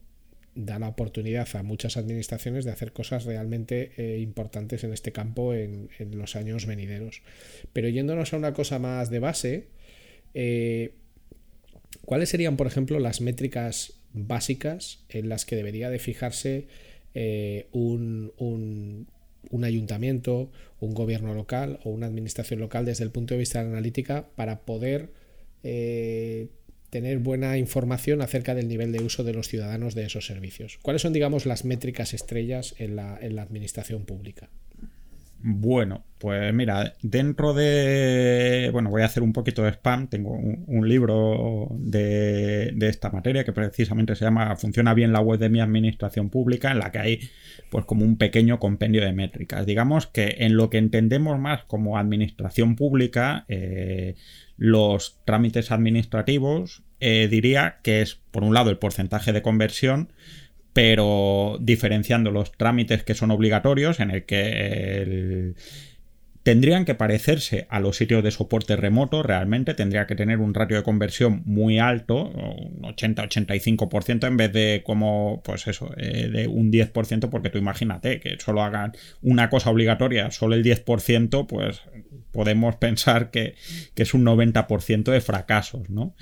da 0.54 0.78
la 0.78 0.88
oportunidad 0.88 1.54
a 1.54 1.62
muchas 1.62 1.98
administraciones 1.98 2.64
de 2.64 2.70
hacer 2.70 2.94
cosas 2.94 3.26
realmente 3.26 3.92
eh, 3.98 4.20
importantes 4.20 4.84
en 4.84 4.94
este 4.94 5.12
campo 5.12 5.52
en, 5.52 5.90
los 6.12 6.34
años 6.34 6.64
venideros. 6.64 7.20
Pero 7.74 7.90
yéndonos 7.90 8.32
a 8.32 8.38
una 8.38 8.54
cosa 8.54 8.78
más 8.78 9.10
de 9.10 9.18
base, 9.18 9.66
¿Cuáles 12.04 12.28
serían, 12.28 12.56
por 12.56 12.66
ejemplo, 12.66 12.98
las 12.98 13.20
métricas 13.20 13.94
básicas 14.12 15.00
en 15.08 15.28
las 15.28 15.44
que 15.44 15.56
debería 15.56 15.90
de 15.90 15.98
fijarse 15.98 16.66
eh, 17.14 17.68
un, 17.72 18.32
un, 18.38 19.64
ayuntamiento, 19.64 20.50
un 20.80 20.94
gobierno 20.94 21.34
local 21.34 21.80
o 21.84 21.90
una 21.90 22.06
administración 22.06 22.60
local 22.60 22.84
desde 22.84 23.04
el 23.04 23.10
punto 23.10 23.34
de 23.34 23.38
vista 23.38 23.58
de 23.58 23.66
la 23.66 23.72
analítica 23.72 24.28
para 24.36 24.60
poder 24.60 25.10
eh, 25.62 26.48
tener 26.90 27.18
buena 27.18 27.58
información 27.58 28.22
acerca 28.22 28.54
del 28.54 28.68
nivel 28.68 28.92
de 28.92 29.02
uso 29.02 29.24
de 29.24 29.34
los 29.34 29.48
ciudadanos 29.48 29.94
de 29.94 30.04
esos 30.04 30.26
servicios? 30.26 30.78
¿Cuáles 30.80 31.02
son, 31.02 31.12
digamos, 31.12 31.44
las 31.46 31.64
métricas 31.64 32.14
estrellas 32.14 32.74
en 32.78 32.96
la, 32.96 33.18
en 33.20 33.34
la 33.34 33.42
administración 33.42 34.04
pública? 34.04 34.48
Bueno, 35.46 36.06
pues 36.16 36.54
mira, 36.54 36.94
dentro 37.02 37.52
de. 37.52 38.70
Bueno, 38.72 38.88
voy 38.88 39.02
a 39.02 39.04
hacer 39.04 39.22
un 39.22 39.34
poquito 39.34 39.62
de 39.62 39.72
spam. 39.72 40.08
Tengo 40.08 40.30
un, 40.30 40.88
libro 40.88 41.68
de, 41.72 42.72
de, 42.74 42.88
esta 42.88 43.10
materia 43.10 43.44
que 43.44 43.52
precisamente 43.52 44.16
se 44.16 44.24
llama 44.24 44.56
Funciona 44.56 44.94
bien 44.94 45.12
la 45.12 45.20
web 45.20 45.38
de 45.38 45.50
mi 45.50 45.60
administración 45.60 46.30
pública, 46.30 46.70
en 46.70 46.78
la 46.78 46.90
que 46.90 46.98
hay, 46.98 47.20
pues, 47.70 47.84
como 47.84 48.06
un 48.06 48.16
pequeño 48.16 48.58
compendio 48.58 49.04
de 49.04 49.12
métricas. 49.12 49.66
Digamos 49.66 50.06
que 50.06 50.36
en 50.38 50.56
lo 50.56 50.70
que 50.70 50.78
entendemos 50.78 51.38
más 51.38 51.64
como 51.64 51.98
administración 51.98 52.74
pública, 52.74 53.44
eh, 53.48 54.14
los 54.56 55.20
trámites 55.26 55.70
administrativos, 55.72 56.84
eh, 57.00 57.28
diría 57.30 57.80
que 57.82 58.00
es, 58.00 58.14
por 58.30 58.44
un 58.44 58.54
lado, 58.54 58.70
el 58.70 58.78
porcentaje 58.78 59.34
de 59.34 59.42
conversión 59.42 60.08
pero 60.74 61.56
diferenciando 61.60 62.30
los 62.30 62.52
trámites 62.52 63.04
que 63.04 63.14
son 63.14 63.30
obligatorios, 63.30 64.00
en 64.00 64.10
el 64.10 64.24
que 64.24 65.54
tendrían 66.42 66.84
que 66.84 66.94
parecerse 66.94 67.66
a 67.70 67.80
los 67.80 67.96
sitios 67.96 68.22
de 68.22 68.30
soporte 68.30 68.76
remoto, 68.76 69.22
realmente 69.22 69.72
tendría 69.72 70.06
que 70.06 70.14
tener 70.14 70.40
un 70.40 70.52
ratio 70.52 70.76
de 70.76 70.82
conversión 70.82 71.42
muy 71.46 71.78
alto, 71.78 72.28
un 72.28 72.82
80-85% 72.82 74.26
en 74.26 74.36
vez 74.36 74.52
de 74.52 74.82
como, 74.84 75.42
pues 75.42 75.66
eso, 75.68 75.94
eh, 75.96 76.28
de 76.28 76.46
un 76.46 76.70
10%, 76.70 77.30
porque 77.30 77.48
tú 77.48 77.56
imagínate 77.56 78.20
que 78.20 78.36
solo 78.38 78.62
hagan 78.62 78.92
una 79.22 79.48
cosa 79.48 79.70
obligatoria, 79.70 80.30
solo 80.32 80.54
el 80.54 80.62
10%, 80.62 81.46
pues 81.46 81.80
podemos 82.30 82.76
pensar 82.76 83.30
que, 83.30 83.54
que 83.94 84.02
es 84.02 84.12
un 84.12 84.24
90% 84.26 85.04
de 85.04 85.20
fracasos, 85.22 85.88
¿no? 85.88 86.14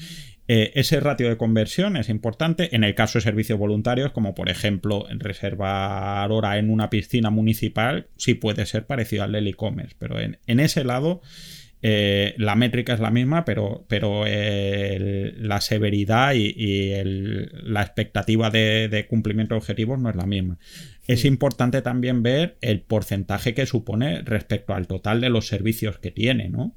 Eh, 0.54 0.70
ese 0.78 1.00
ratio 1.00 1.30
de 1.30 1.38
conversión 1.38 1.96
es 1.96 2.10
importante 2.10 2.76
en 2.76 2.84
el 2.84 2.94
caso 2.94 3.16
de 3.16 3.22
servicios 3.22 3.58
voluntarios, 3.58 4.12
como 4.12 4.34
por 4.34 4.50
ejemplo 4.50 5.06
reservar 5.08 6.30
hora 6.30 6.58
en 6.58 6.68
una 6.68 6.90
piscina 6.90 7.30
municipal, 7.30 8.08
sí 8.18 8.34
puede 8.34 8.66
ser 8.66 8.84
parecido 8.84 9.22
al 9.22 9.32
del 9.32 9.48
e-commerce, 9.48 9.96
pero 9.98 10.20
en, 10.20 10.60
ese 10.60 10.84
lado 10.84 11.22
eh, 11.80 12.34
la 12.36 12.54
métrica 12.54 12.92
es 12.92 13.00
la 13.00 13.10
misma, 13.10 13.46
pero, 13.46 13.86
pero 13.88 14.26
la 14.26 15.60
severidad 15.62 16.34
y, 16.34 16.92
la 17.02 17.80
expectativa 17.80 18.50
de, 18.50 18.90
de, 18.90 19.06
cumplimiento 19.06 19.54
de 19.54 19.60
objetivos 19.60 19.98
no 20.00 20.10
es 20.10 20.16
la 20.16 20.26
misma. 20.26 20.58
Es 21.06 21.24
importante 21.24 21.80
también 21.80 22.22
ver 22.22 22.58
el 22.60 22.82
porcentaje 22.82 23.54
que 23.54 23.64
supone 23.64 24.20
respecto 24.20 24.74
al 24.74 24.86
total 24.86 25.22
de 25.22 25.30
los 25.30 25.46
servicios 25.46 25.98
que 25.98 26.10
tiene, 26.10 26.50
¿no? 26.50 26.76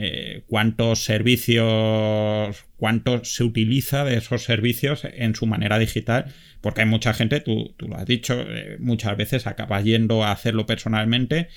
Eh, 0.00 0.44
cuántos 0.46 1.02
servicios, 1.02 2.66
cuánto 2.76 3.24
se 3.24 3.42
utiliza 3.42 4.04
de 4.04 4.16
esos 4.16 4.44
servicios 4.44 5.02
en 5.04 5.34
su 5.34 5.44
manera 5.46 5.76
digital, 5.76 6.26
porque 6.60 6.82
hay 6.82 6.86
mucha 6.86 7.14
gente, 7.14 7.40
tú, 7.40 7.74
lo 7.78 7.96
has 7.96 8.06
dicho, 8.06 8.40
eh, 8.40 8.76
muchas 8.78 9.16
veces 9.16 9.48
acabas 9.48 9.82
yendo 9.82 10.22
a 10.22 10.30
hacerlo 10.30 10.66
personalmente, 10.66 11.48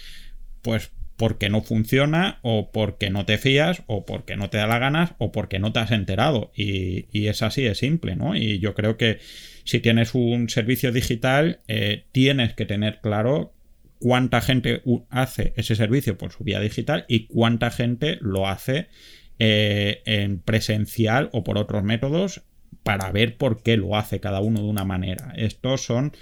pues 0.64 0.90
porque 1.18 1.50
no 1.50 1.62
funciona 1.62 2.40
o 2.42 2.72
porque 2.72 3.12
no 3.12 3.28
te 3.28 3.38
fías 3.38 3.84
o 3.86 4.08
porque 4.08 4.38
no 4.38 4.50
te 4.50 4.58
da 4.58 4.66
la 4.66 4.80
ganas 4.80 5.14
o 5.20 5.32
porque 5.32 5.60
no 5.60 5.72
te 5.72 5.82
has 5.82 5.92
enterado. 5.92 6.52
Y, 6.56 7.28
es 7.28 7.44
así 7.44 7.62
de 7.62 7.76
simple, 7.76 8.16
¿no? 8.16 8.36
Y 8.36 8.58
yo 8.58 8.74
creo 8.74 8.98
que 8.98 9.20
si 9.66 9.80
tienes 9.82 10.16
un 10.16 10.50
servicio 10.50 10.92
digital, 10.92 11.60
eh, 11.68 12.06
tienes 12.12 12.56
que 12.56 12.66
tener 12.66 13.02
claro 13.02 13.54
cuánta 14.02 14.42
gente 14.42 14.82
hace 15.10 15.54
ese 15.56 15.76
servicio 15.76 16.18
por 16.18 16.32
su 16.32 16.44
vía 16.44 16.60
digital 16.60 17.06
y 17.08 17.28
cuánta 17.28 17.70
gente 17.70 18.18
lo 18.20 18.48
hace 18.48 18.90
eh, 19.40 20.02
en 20.06 20.40
presencial 20.40 21.30
o 21.34 21.44
por 21.44 21.58
otros 21.58 21.84
métodos 21.84 22.42
para 22.84 23.12
ver 23.12 23.38
por 23.38 23.62
qué 23.62 23.78
lo 23.78 23.96
hace 23.96 24.20
cada 24.20 24.42
uno 24.42 24.62
de 24.62 24.66
una 24.66 24.86
manera. 24.86 25.34
Estos 25.36 25.82
son 25.82 26.14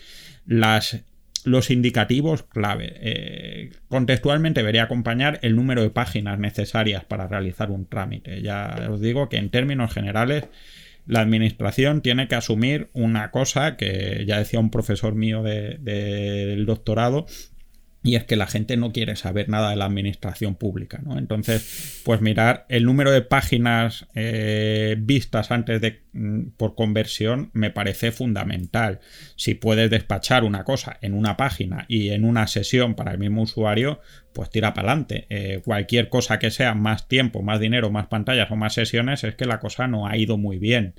los 1.46 1.72
indicativos 1.72 2.44
clave. 2.44 2.94
Eh, 3.00 3.72
contextualmente 3.88 4.60
debería 4.60 4.84
acompañar 4.84 5.40
el 5.42 5.56
número 5.56 5.82
de 5.82 5.90
páginas 5.90 6.38
necesarias 6.38 7.06
para 7.06 7.28
realizar 7.28 7.72
un 7.72 7.86
trámite. 7.86 8.42
Ya 8.42 8.88
os 8.90 9.00
digo 9.00 9.30
que 9.30 9.38
en 9.38 9.50
términos 9.50 9.94
generales 9.94 10.46
la 11.06 11.22
administración 11.22 12.02
tiene 12.02 12.28
que 12.28 12.36
asumir 12.36 12.90
una 12.94 13.32
cosa 13.32 13.78
que 13.78 14.26
ya 14.28 14.38
decía 14.38 14.60
un 14.60 14.70
profesor 14.70 15.16
mío 15.16 15.42
del 15.42 16.66
doctorado, 16.66 17.26
y 18.02 18.16
es 18.16 18.24
que 18.24 18.38
la 18.38 18.48
gente 18.48 18.78
no 18.78 18.94
quiere 18.94 19.16
saber 19.18 19.50
nada 19.50 19.72
de 19.72 19.76
la 19.76 19.86
administración 19.86 20.56
pública, 20.56 21.02
¿no? 21.04 21.18
Entonces, 21.18 22.02
pues 22.06 22.22
mirar 22.22 22.66
el 22.70 22.86
número 22.86 23.12
de 23.12 23.22
páginas 23.22 24.08
eh, 24.16 24.96
vistas 25.00 25.52
antes 25.52 25.82
de 25.82 26.04
mm, 26.14 26.52
por 26.56 26.76
conversión 26.76 27.50
me 27.54 27.72
parece 27.72 28.14
fundamental. 28.14 29.02
Si 29.36 29.54
puedes 29.54 29.90
despachar 29.90 30.46
una 30.46 30.64
cosa 30.64 30.98
en 31.02 31.14
una 31.14 31.36
página 31.36 31.86
y 31.90 32.10
en 32.10 32.24
una 32.24 32.48
sesión 32.48 32.96
para 32.96 33.12
el 33.12 33.20
mismo 33.20 33.42
usuario, 33.42 34.00
pues 34.32 34.50
tira 34.50 34.74
para 34.74 34.92
adelante. 34.92 35.26
Eh, 35.30 35.62
cualquier 35.66 36.08
cosa 36.08 36.40
que 36.40 36.52
sea 36.52 36.76
más 36.76 37.10
tiempo, 37.10 37.42
más 37.42 37.60
dinero, 37.60 37.92
más 37.92 38.08
pantallas 38.08 38.50
o 38.50 38.56
más 38.56 38.74
sesiones, 38.74 39.26
es 39.26 39.36
que 39.36 39.46
la 39.46 39.60
cosa 39.60 39.88
no 39.88 40.08
ha 40.08 40.16
ido 40.16 40.38
muy 40.38 40.58
bien. 40.58 40.94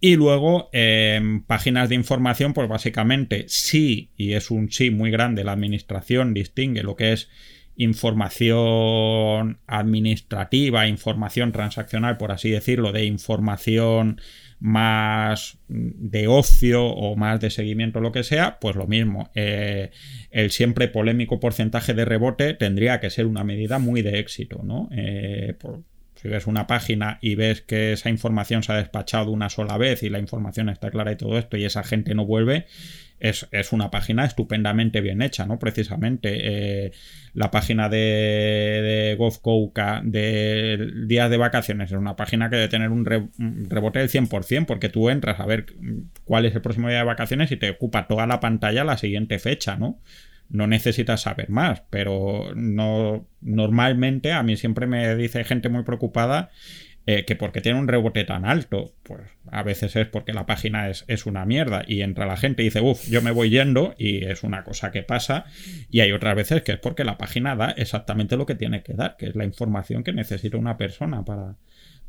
Y 0.00 0.16
luego, 0.16 0.70
en 0.72 1.42
páginas 1.42 1.90
de 1.90 1.94
información, 1.94 2.54
pues 2.54 2.68
básicamente 2.68 3.44
sí, 3.48 4.10
y 4.16 4.32
es 4.32 4.50
un 4.50 4.70
sí 4.70 4.90
muy 4.90 5.10
grande, 5.10 5.44
la 5.44 5.52
administración 5.52 6.32
distingue 6.32 6.82
lo 6.82 6.96
que 6.96 7.12
es 7.12 7.28
información 7.76 9.58
administrativa, 9.66 10.86
información 10.86 11.52
transaccional, 11.52 12.18
por 12.18 12.32
así 12.32 12.50
decirlo, 12.50 12.92
de 12.92 13.04
información 13.04 14.20
más 14.58 15.58
de 15.68 16.28
ocio 16.28 16.84
o 16.84 17.16
más 17.16 17.40
de 17.40 17.48
seguimiento, 17.48 18.00
lo 18.00 18.12
que 18.12 18.22
sea, 18.22 18.58
pues 18.60 18.76
lo 18.76 18.86
mismo. 18.86 19.30
Eh, 19.34 19.90
el 20.30 20.50
siempre 20.50 20.88
polémico 20.88 21.40
porcentaje 21.40 21.94
de 21.94 22.04
rebote 22.04 22.52
tendría 22.52 23.00
que 23.00 23.08
ser 23.08 23.24
una 23.26 23.44
medida 23.44 23.78
muy 23.78 24.02
de 24.02 24.18
éxito, 24.18 24.60
¿no? 24.62 24.90
Eh, 24.92 25.56
si 26.20 26.28
ves 26.28 26.46
una 26.46 26.66
página 26.66 27.18
y 27.22 27.34
ves 27.34 27.62
que 27.62 27.94
esa 27.94 28.10
información 28.10 28.62
se 28.62 28.72
ha 28.72 28.76
despachado 28.76 29.30
una 29.30 29.48
sola 29.48 29.78
vez 29.78 30.02
y 30.02 30.10
la 30.10 30.18
información 30.18 30.68
está 30.68 30.90
clara 30.90 31.12
y 31.12 31.16
todo 31.16 31.38
esto 31.38 31.56
y 31.56 31.64
esa 31.64 31.82
gente 31.82 32.14
no 32.14 32.26
vuelve, 32.26 32.66
es, 33.20 33.46
una 33.72 33.90
página 33.90 34.26
estupendamente 34.26 35.00
bien 35.00 35.22
hecha, 35.22 35.46
¿no? 35.46 35.58
Precisamente 35.58 36.40
eh, 36.86 36.92
la 37.32 37.50
página 37.50 37.88
de, 37.88 37.96
de 37.96 39.16
GovCouca 39.18 40.02
de 40.04 40.90
días 41.06 41.30
de 41.30 41.36
vacaciones 41.38 41.90
es 41.90 41.98
una 41.98 42.16
página 42.16 42.50
que 42.50 42.56
debe 42.56 42.68
tener 42.68 42.90
un, 42.90 43.06
rebote 43.06 44.00
del 44.00 44.10
100% 44.10 44.66
porque 44.66 44.90
tú 44.90 45.08
entras 45.08 45.40
a 45.40 45.46
ver 45.46 45.66
cuál 46.24 46.44
es 46.44 46.54
el 46.54 46.60
próximo 46.60 46.88
día 46.88 46.98
de 46.98 47.04
vacaciones 47.04 47.50
y 47.50 47.56
te 47.56 47.70
ocupa 47.70 48.06
toda 48.08 48.26
la 48.26 48.40
pantalla 48.40 48.84
la 48.84 48.98
siguiente 48.98 49.38
fecha, 49.38 49.76
¿no? 49.76 50.00
No 50.50 50.66
necesitas 50.66 51.22
saber 51.22 51.48
más, 51.48 51.82
pero 51.90 52.52
no 52.54 53.26
normalmente 53.40 54.32
a 54.32 54.42
mí 54.42 54.56
siempre 54.56 54.86
me 54.86 55.14
dice 55.16 55.44
gente 55.44 55.68
muy 55.68 55.84
preocupada 55.84 56.50
eh, 57.06 57.24
que 57.24 57.34
porque 57.34 57.60
tiene 57.60 57.78
un 57.78 57.88
rebote 57.88 58.24
tan 58.24 58.44
alto, 58.44 58.92
pues 59.02 59.22
a 59.50 59.62
veces 59.62 59.96
es 59.96 60.06
porque 60.06 60.32
la 60.32 60.46
página 60.46 60.90
es, 60.90 61.04
es, 61.08 61.24
una 61.24 61.46
mierda 61.46 61.82
y 61.86 62.02
entra 62.02 62.26
la 62.26 62.36
gente 62.36 62.62
y 62.62 62.66
dice, 62.66 62.82
uff, 62.82 63.08
yo 63.08 63.22
me 63.22 63.30
voy 63.30 63.48
yendo 63.48 63.94
y 63.96 64.24
es 64.26 64.42
una 64.42 64.64
cosa 64.64 64.90
que 64.90 65.02
pasa 65.02 65.46
y 65.90 66.00
hay 66.00 66.12
otras 66.12 66.36
veces 66.36 66.62
que 66.62 66.72
es 66.72 66.78
porque 66.78 67.04
la 67.04 67.16
página 67.16 67.56
da 67.56 67.70
exactamente 67.70 68.36
lo 68.36 68.44
que 68.44 68.54
tiene 68.54 68.82
que 68.82 68.92
dar, 68.92 69.16
que 69.16 69.26
es 69.26 69.34
la 69.34 69.44
información 69.44 70.04
que 70.04 70.12
necesita 70.12 70.58
una 70.58 70.76
persona 70.76 71.24
para, 71.24 71.56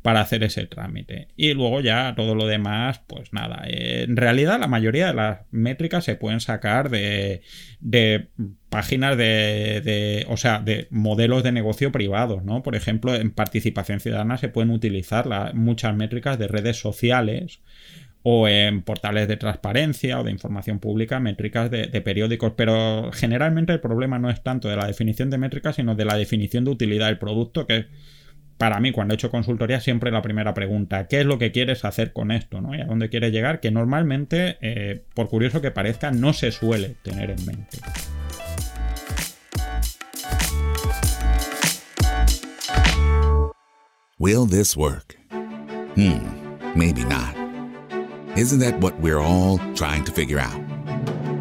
para 0.02 0.20
hacer 0.20 0.42
ese 0.42 0.66
trámite. 0.66 1.28
Y 1.36 1.54
luego 1.54 1.80
ya 1.80 2.14
todo 2.16 2.34
lo 2.34 2.46
demás, 2.46 3.00
pues 3.06 3.32
nada. 3.32 3.62
Eh, 3.68 4.04
en 4.08 4.16
realidad 4.16 4.58
la 4.58 4.66
mayoría 4.66 5.06
de 5.06 5.14
las 5.14 5.40
métricas 5.52 6.04
se 6.04 6.16
pueden 6.16 6.40
sacar 6.40 6.90
de, 6.90 7.42
de 7.80 8.28
páginas 8.68 9.16
de, 9.16 9.80
de, 9.84 10.26
o 10.28 10.36
sea, 10.36 10.58
de 10.58 10.88
modelos 10.90 11.44
de 11.44 11.52
negocio 11.52 11.92
privados, 11.92 12.44
¿no? 12.44 12.64
Por 12.64 12.74
ejemplo, 12.74 13.14
en 13.14 13.30
participación 13.30 14.00
ciudadana 14.00 14.38
se 14.38 14.48
pueden 14.48 14.70
utilizar 14.70 15.54
muchas 15.54 15.94
métricas 15.94 16.36
de 16.38 16.48
redes 16.48 16.78
sociales 16.78 17.60
o 18.24 18.48
en 18.48 18.82
portales 18.82 19.28
de 19.28 19.36
transparencia 19.36 20.20
o 20.20 20.24
de 20.24 20.30
información 20.32 20.80
pública, 20.80 21.20
métricas 21.20 21.70
de, 21.70 21.86
de, 21.86 22.00
periódicos, 22.00 22.52
pero 22.56 23.10
generalmente 23.12 23.72
el 23.72 23.80
problema 23.80 24.18
no 24.18 24.30
es 24.30 24.42
tanto 24.42 24.68
de 24.68 24.76
la 24.76 24.86
definición 24.86 25.30
de 25.30 25.38
métricas, 25.38 25.76
sino 25.76 25.94
de 25.94 26.04
la 26.04 26.16
definición 26.16 26.64
de 26.64 26.70
utilidad 26.70 27.06
del 27.06 27.18
producto, 27.18 27.66
que 27.66 27.86
para 28.58 28.78
mí, 28.80 28.92
cuando 28.92 29.14
he 29.14 29.16
hecho 29.16 29.30
consultoría, 29.30 29.80
siempre 29.80 30.10
la 30.10 30.22
primera 30.22 30.54
pregunta, 30.54 31.06
¿qué 31.08 31.20
es 31.20 31.26
lo 31.26 31.38
que 31.38 31.52
quieres 31.52 31.84
hacer 31.84 32.12
con 32.12 32.30
esto? 32.30 32.60
¿no? 32.60 32.74
¿Y 32.74 32.80
a 32.80 32.86
dónde 32.86 33.08
quieres 33.08 33.32
llegar? 33.32 33.60
Que 33.60 33.70
normalmente, 33.70 34.56
eh, 34.60 35.02
por 35.14 35.28
curioso 35.28 35.60
que 35.60 35.70
parezca, 35.70 36.10
no 36.10 36.32
se 36.32 36.52
suele 36.52 36.96
tener 37.02 37.30
en 37.30 37.44
mente. 37.44 37.78
Will 44.18 44.46
this 44.46 44.76
work? 44.76 45.16
Hmm, 45.96 46.20
maybe 46.76 47.04
not. 47.04 47.34
Isn't 48.36 48.60
that 48.60 48.80
what 48.80 48.98
we're 49.00 49.20
all 49.20 49.58
trying 49.74 50.04
to 50.04 50.12
figure 50.12 50.38
out? 50.38 50.58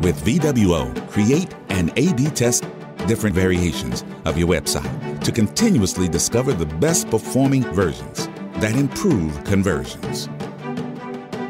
With 0.02 0.20
VWO, 0.26 0.92
create 1.10 1.54
an 1.70 1.92
A-B 1.96 2.32
test 2.32 2.66
different 3.08 3.36
variations 3.36 4.04
of 4.26 4.38
your 4.38 4.48
website 4.48 5.24
to 5.24 5.32
continuously 5.32 6.08
discover 6.08 6.54
the 6.54 6.66
best 6.78 7.10
performing 7.10 7.64
versions 7.74 8.28
that 8.56 8.76
improve 8.76 9.44
conversions. 9.44 10.30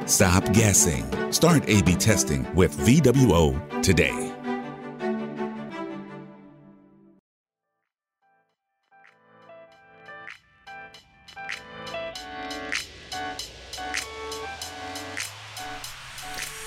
Stop 0.06 0.44
guessing. 0.54 1.06
Start 1.32 1.64
A 1.68 1.82
B 1.84 1.96
testing 1.96 2.46
with 2.56 2.76
VWO 2.78 3.82
today. 3.82 4.32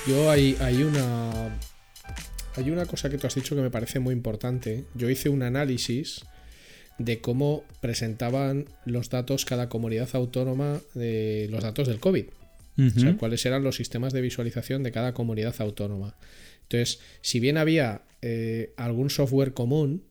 Yo 0.07 0.31
hay, 0.31 0.55
hay 0.57 0.83
una 0.83 1.51
Hay 2.57 2.71
una 2.71 2.87
cosa 2.87 3.11
que 3.11 3.19
tú 3.19 3.27
has 3.27 3.35
dicho 3.35 3.57
que 3.57 3.63
me 3.63 3.71
parece 3.71 3.99
muy 3.99 4.13
importante. 4.13 4.85
Yo 4.95 5.11
hice 5.11 5.29
un 5.29 5.43
análisis 5.43 6.25
de 6.99 7.21
cómo 7.21 7.65
presentaban 7.81 8.67
los 8.85 9.11
datos 9.11 9.45
cada 9.45 9.69
comunidad 9.69 10.09
autónoma 10.13 10.81
de 10.95 11.49
los 11.51 11.63
datos 11.63 11.89
del 11.89 11.99
COVID. 11.99 12.27
O 12.77 13.01
sea, 13.01 13.17
cuáles 13.17 13.47
eran 13.47 13.63
los 13.63 13.77
sistemas 13.77 14.13
de 14.13 14.21
visualización 14.21 14.83
de 14.83 14.91
cada 14.91 15.15
comunidad 15.15 15.55
autónoma. 15.59 16.17
Entonces, 16.63 17.01
si 17.21 17.39
bien 17.39 17.57
había 17.57 18.03
eh, 18.21 18.73
algún 18.77 19.11
software 19.11 19.53
común, 19.53 20.03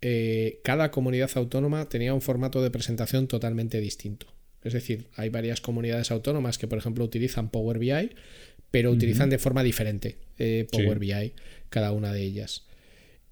eh, 0.00 0.60
cada 0.64 0.90
comunidad 0.90 1.30
autónoma 1.34 1.88
tenía 1.88 2.14
un 2.14 2.20
formato 2.20 2.62
de 2.62 2.70
presentación 2.70 3.28
totalmente 3.28 3.80
distinto. 3.80 4.26
Es 4.64 4.72
decir, 4.72 5.06
hay 5.14 5.28
varias 5.28 5.60
comunidades 5.60 6.10
autónomas 6.10 6.58
que, 6.58 6.66
por 6.66 6.78
ejemplo, 6.78 7.04
utilizan 7.04 7.48
Power 7.48 7.78
BI, 7.78 8.10
pero 8.70 8.90
utilizan 8.90 9.30
de 9.30 9.38
forma 9.38 9.62
diferente 9.62 10.18
eh, 10.38 10.66
Power 10.70 10.98
BI, 10.98 11.32
cada 11.70 11.92
una 11.92 12.12
de 12.12 12.22
ellas. 12.22 12.64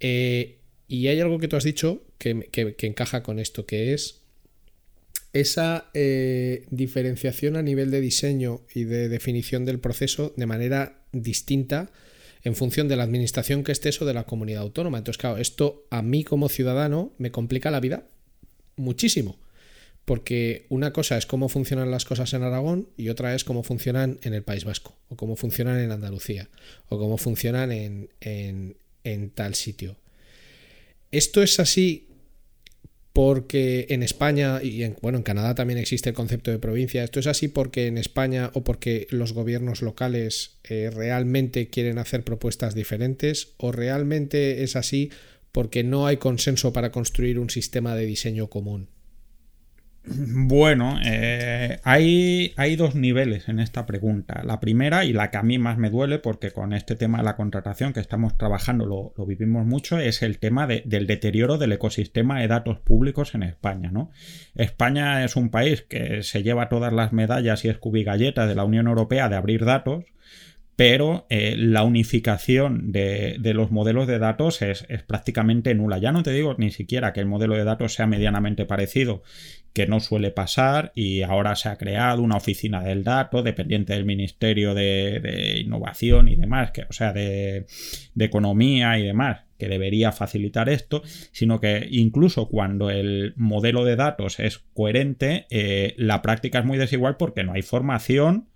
Eh, 0.00 0.58
y 0.86 1.08
hay 1.08 1.20
algo 1.20 1.38
que 1.38 1.48
tú 1.48 1.56
has 1.56 1.64
dicho 1.64 2.02
que, 2.18 2.48
encaja 2.80 3.22
con 3.22 3.38
esto, 3.38 3.66
que 3.66 3.92
es 3.92 4.22
esa 5.34 5.90
eh, 5.92 6.64
diferenciación 6.70 7.56
a 7.56 7.62
nivel 7.62 7.90
de 7.90 8.00
diseño 8.00 8.62
y 8.74 8.84
de 8.84 9.08
definición 9.08 9.66
del 9.66 9.78
proceso 9.78 10.32
de 10.36 10.46
manera 10.46 11.02
distinta 11.12 11.90
en 12.42 12.54
función 12.54 12.88
de 12.88 12.96
la 12.96 13.02
administración 13.02 13.64
que 13.64 13.72
estés 13.72 14.00
o 14.00 14.06
de 14.06 14.14
la 14.14 14.24
comunidad 14.24 14.62
autónoma. 14.62 14.98
Entonces, 14.98 15.18
claro, 15.18 15.36
esto 15.36 15.86
a 15.90 16.00
mí 16.00 16.24
como 16.24 16.48
ciudadano 16.48 17.12
me 17.18 17.30
complica 17.30 17.70
la 17.70 17.80
vida 17.80 18.06
muchísimo 18.76 19.36
porque 20.08 20.64
una 20.70 20.94
cosa 20.94 21.18
es 21.18 21.26
cómo 21.26 21.50
funcionan 21.50 21.90
las 21.90 22.06
cosas 22.06 22.32
en 22.32 22.42
Aragón 22.42 22.88
y 22.96 23.10
otra 23.10 23.34
es 23.34 23.44
cómo 23.44 23.62
funcionan 23.62 24.18
en 24.22 24.32
el 24.32 24.42
País 24.42 24.64
Vasco, 24.64 24.96
o 25.10 25.16
cómo 25.16 25.36
funcionan 25.36 25.80
en 25.80 25.92
Andalucía, 25.92 26.48
o 26.88 26.96
cómo 26.98 27.18
funcionan 27.18 27.72
en, 27.72 28.76
tal 29.34 29.54
sitio. 29.54 29.98
Esto 31.10 31.42
es 31.42 31.60
así 31.60 32.08
porque 33.12 33.84
en 33.90 34.02
España 34.02 34.62
y 34.62 34.82
en, 34.82 34.96
bueno, 35.02 35.18
en 35.18 35.24
Canadá 35.24 35.54
también 35.54 35.78
existe 35.78 36.08
el 36.08 36.14
concepto 36.14 36.50
de 36.50 36.58
provincia. 36.58 37.04
Esto 37.04 37.20
es 37.20 37.26
así 37.26 37.48
porque 37.48 37.86
en 37.86 37.98
España 37.98 38.50
o 38.54 38.64
porque 38.64 39.08
los 39.10 39.34
gobiernos 39.34 39.82
locales 39.82 40.52
eh, 40.64 40.90
realmente 40.90 41.68
quieren 41.68 41.98
hacer 41.98 42.24
propuestas 42.24 42.74
diferentes 42.74 43.52
o 43.58 43.72
realmente 43.72 44.62
es 44.62 44.74
así 44.74 45.10
porque 45.52 45.84
no 45.84 46.06
hay 46.06 46.16
consenso 46.16 46.72
para 46.72 46.92
construir 46.92 47.38
un 47.38 47.50
sistema 47.50 47.94
de 47.94 48.06
diseño 48.06 48.48
común. 48.48 48.88
Bueno, 50.10 50.98
eh, 51.04 51.80
hay, 51.84 52.52
hay, 52.56 52.76
dos 52.76 52.94
niveles 52.94 53.48
en 53.48 53.60
esta 53.60 53.84
pregunta. 53.86 54.42
La 54.44 54.60
primera 54.60 55.04
y 55.04 55.12
la 55.12 55.30
que 55.30 55.36
a 55.36 55.42
mí 55.42 55.58
más 55.58 55.78
me 55.78 55.90
duele, 55.90 56.18
porque 56.18 56.50
con 56.50 56.72
este 56.72 56.96
tema 56.96 57.18
de 57.18 57.24
la 57.24 57.36
contratación 57.36 57.92
que 57.92 58.00
estamos 58.00 58.36
trabajando 58.38 58.86
lo, 58.86 59.26
vivimos 59.26 59.66
mucho, 59.66 59.98
es 59.98 60.22
el 60.22 60.38
tema 60.38 60.66
del 60.66 61.06
deterioro 61.06 61.58
del 61.58 61.72
ecosistema 61.72 62.40
de 62.40 62.48
datos 62.48 62.78
públicos 62.78 63.34
en 63.34 63.42
España. 63.42 63.90
España 64.54 65.24
es 65.24 65.36
un 65.36 65.50
país 65.50 65.82
que 65.82 66.22
se 66.22 66.42
lleva 66.42 66.68
todas 66.68 66.92
las 66.92 67.12
medallas 67.12 67.64
y 67.64 67.68
es 67.68 67.78
de 68.46 68.54
la 68.54 68.64
Unión 68.64 68.86
Europea 68.86 69.28
de 69.28 69.36
abrir 69.36 69.64
datos, 69.64 70.04
pero 70.76 71.26
eh, 71.28 71.56
la 71.58 71.82
unificación 71.82 72.92
de, 72.92 73.38
los 73.54 73.72
modelos 73.72 74.06
de 74.06 74.18
datos 74.18 74.62
es, 74.62 74.86
prácticamente 75.06 75.74
nula. 75.74 75.98
Ya 75.98 76.12
no 76.12 76.22
te 76.22 76.30
digo 76.30 76.54
ni 76.56 76.70
siquiera 76.70 77.12
que 77.12 77.20
el 77.20 77.26
modelo 77.26 77.56
de 77.56 77.64
datos 77.64 77.94
sea 77.94 78.06
medianamente 78.06 78.64
parecido, 78.64 79.22
que 79.78 79.86
no 79.86 80.00
suele 80.00 80.32
pasar 80.32 80.90
y 80.96 81.22
ahora 81.22 81.54
se 81.54 81.68
ha 81.68 81.78
creado 81.78 82.20
una 82.20 82.34
oficina 82.36 82.82
del 82.82 83.04
dato 83.04 83.44
dependiente 83.44 83.92
del 83.92 84.04
Ministerio 84.04 84.74
de, 84.74 85.62
Innovación 85.64 86.28
y 86.28 86.34
demás, 86.34 86.72
que, 86.72 86.82
o 86.82 86.92
sea, 86.92 87.12
de, 87.12 87.64
Economía 88.18 88.98
y 88.98 89.04
demás, 89.04 89.44
que 89.56 89.68
debería 89.68 90.10
facilitar 90.10 90.68
esto, 90.68 91.02
sino 91.30 91.60
que 91.60 91.86
incluso 91.92 92.48
cuando 92.48 92.90
el 92.90 93.34
modelo 93.36 93.84
de 93.84 93.94
datos 93.94 94.40
es 94.40 94.58
coherente, 94.74 95.46
eh, 95.50 95.94
la 95.96 96.22
práctica 96.22 96.58
es 96.58 96.64
muy 96.64 96.76
desigual 96.76 97.16
porque 97.16 97.44
no 97.44 97.52
hay 97.52 97.62
formación. 97.62 98.48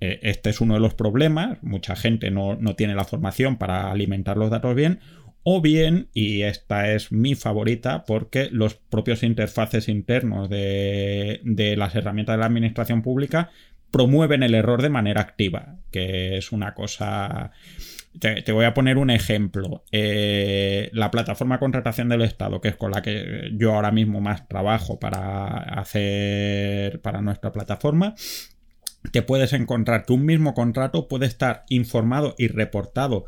Eh, 0.00 0.18
este 0.22 0.50
es 0.50 0.60
uno 0.60 0.74
de 0.74 0.80
los 0.80 0.94
problemas, 0.94 1.62
mucha 1.62 1.94
gente 1.94 2.32
no, 2.32 2.58
tiene 2.76 2.96
la 2.96 3.04
formación 3.04 3.58
para 3.58 3.92
alimentar 3.92 4.36
los 4.36 4.50
datos 4.50 4.74
bien, 4.74 4.98
o 5.42 5.60
bien, 5.60 6.08
y 6.12 6.42
esta 6.42 6.92
es 6.92 7.12
mi 7.12 7.34
favorita, 7.34 8.04
porque 8.04 8.48
los 8.50 8.74
propios 8.74 9.22
interfaces 9.22 9.88
internos 9.88 10.48
de, 10.50 11.40
las 11.76 11.94
herramientas 11.94 12.34
de 12.34 12.40
la 12.40 12.46
administración 12.46 13.02
pública 13.02 13.50
promueven 13.90 14.42
el 14.42 14.54
error 14.54 14.82
de 14.82 14.90
manera 14.90 15.20
activa, 15.20 15.76
que 15.90 16.36
es 16.36 16.52
una 16.52 16.74
cosa... 16.74 17.52
Te, 18.18 18.50
voy 18.50 18.64
a 18.64 18.74
poner 18.74 18.98
un 18.98 19.10
ejemplo. 19.10 19.84
Eh, 19.92 20.90
la 20.92 21.10
plataforma 21.10 21.54
de 21.54 21.60
contratación 21.60 22.08
del 22.08 22.22
Estado, 22.22 22.60
que 22.60 22.68
es 22.68 22.76
con 22.76 22.90
la 22.90 23.00
que 23.00 23.50
yo 23.52 23.74
ahora 23.74 23.92
mismo 23.92 24.20
más 24.20 24.48
trabajo 24.48 24.98
para 24.98 25.46
hacer 25.46 27.00
para 27.00 27.22
nuestra 27.22 27.52
plataforma, 27.52 28.16
te 29.12 29.22
puedes 29.22 29.52
encontrar 29.52 30.04
que 30.04 30.12
un 30.12 30.24
mismo 30.24 30.54
contrato 30.54 31.06
puede 31.06 31.26
estar 31.26 31.64
informado 31.68 32.34
y 32.38 32.48
reportado 32.48 33.26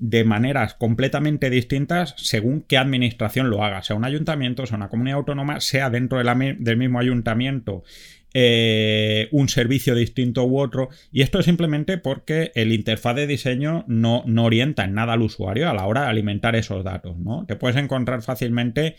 de 0.00 0.24
maneras 0.24 0.74
completamente 0.74 1.50
distintas 1.50 2.14
según 2.16 2.62
qué 2.62 2.78
administración 2.78 3.50
lo 3.50 3.62
haga, 3.62 3.82
sea 3.82 3.96
un 3.96 4.04
ayuntamiento, 4.04 4.66
sea 4.66 4.76
una 4.76 4.88
comunidad 4.88 5.18
autónoma, 5.18 5.60
sea 5.60 5.90
dentro 5.90 6.18
del 6.18 6.76
mismo 6.76 6.98
ayuntamiento 6.98 7.84
eh, 8.32 9.28
un 9.32 9.48
servicio 9.48 9.94
distinto 9.94 10.44
u 10.44 10.60
otro. 10.60 10.88
Y 11.12 11.22
esto 11.22 11.40
es 11.40 11.46
simplemente 11.46 11.98
porque 11.98 12.52
el 12.54 12.72
interfaz 12.72 13.16
de 13.16 13.26
diseño 13.26 13.84
no, 13.88 14.22
no, 14.26 14.44
orienta 14.44 14.84
en 14.84 14.94
nada 14.94 15.14
al 15.14 15.22
usuario 15.22 15.68
a 15.68 15.74
la 15.74 15.86
hora 15.86 16.02
de 16.02 16.08
alimentar 16.08 16.54
esos 16.54 16.84
datos. 16.84 17.18
¿no? 17.18 17.44
Te 17.46 17.56
puedes 17.56 17.76
encontrar 17.76 18.22
fácilmente 18.22 18.96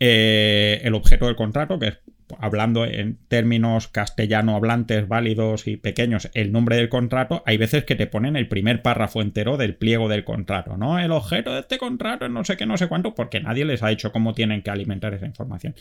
eh, 0.00 0.80
el 0.82 0.94
objeto 0.94 1.26
del 1.26 1.36
contrato, 1.36 1.78
que 1.78 1.88
es 1.88 1.98
hablando 2.40 2.84
en 2.84 3.18
términos 3.28 3.88
castellano 3.88 4.56
hablantes 4.56 5.08
válidos 5.08 5.66
y 5.66 5.76
pequeños, 5.76 6.30
el 6.34 6.52
nombre 6.52 6.76
del 6.76 6.88
contrato, 6.88 7.42
hay 7.46 7.56
veces 7.56 7.84
que 7.84 7.94
te 7.94 8.06
ponen 8.06 8.36
el 8.36 8.48
primer 8.48 8.82
párrafo 8.82 9.22
entero 9.22 9.56
del 9.56 9.76
pliego 9.76 10.08
del 10.08 10.24
contrato, 10.24 10.76
¿no? 10.76 10.98
El 10.98 11.12
objeto 11.12 11.52
de 11.52 11.60
este 11.60 11.78
contrato 11.78 12.24
es 12.24 12.30
no 12.30 12.44
sé 12.44 12.56
qué, 12.56 12.66
no 12.66 12.76
sé 12.76 12.88
cuánto, 12.88 13.14
porque 13.14 13.40
nadie 13.40 13.64
les 13.64 13.82
ha 13.82 13.88
dicho 13.88 14.12
cómo 14.12 14.34
tienen 14.34 14.62
que 14.62 14.70
alimentar 14.70 15.14
esa 15.14 15.26
información. 15.26 15.74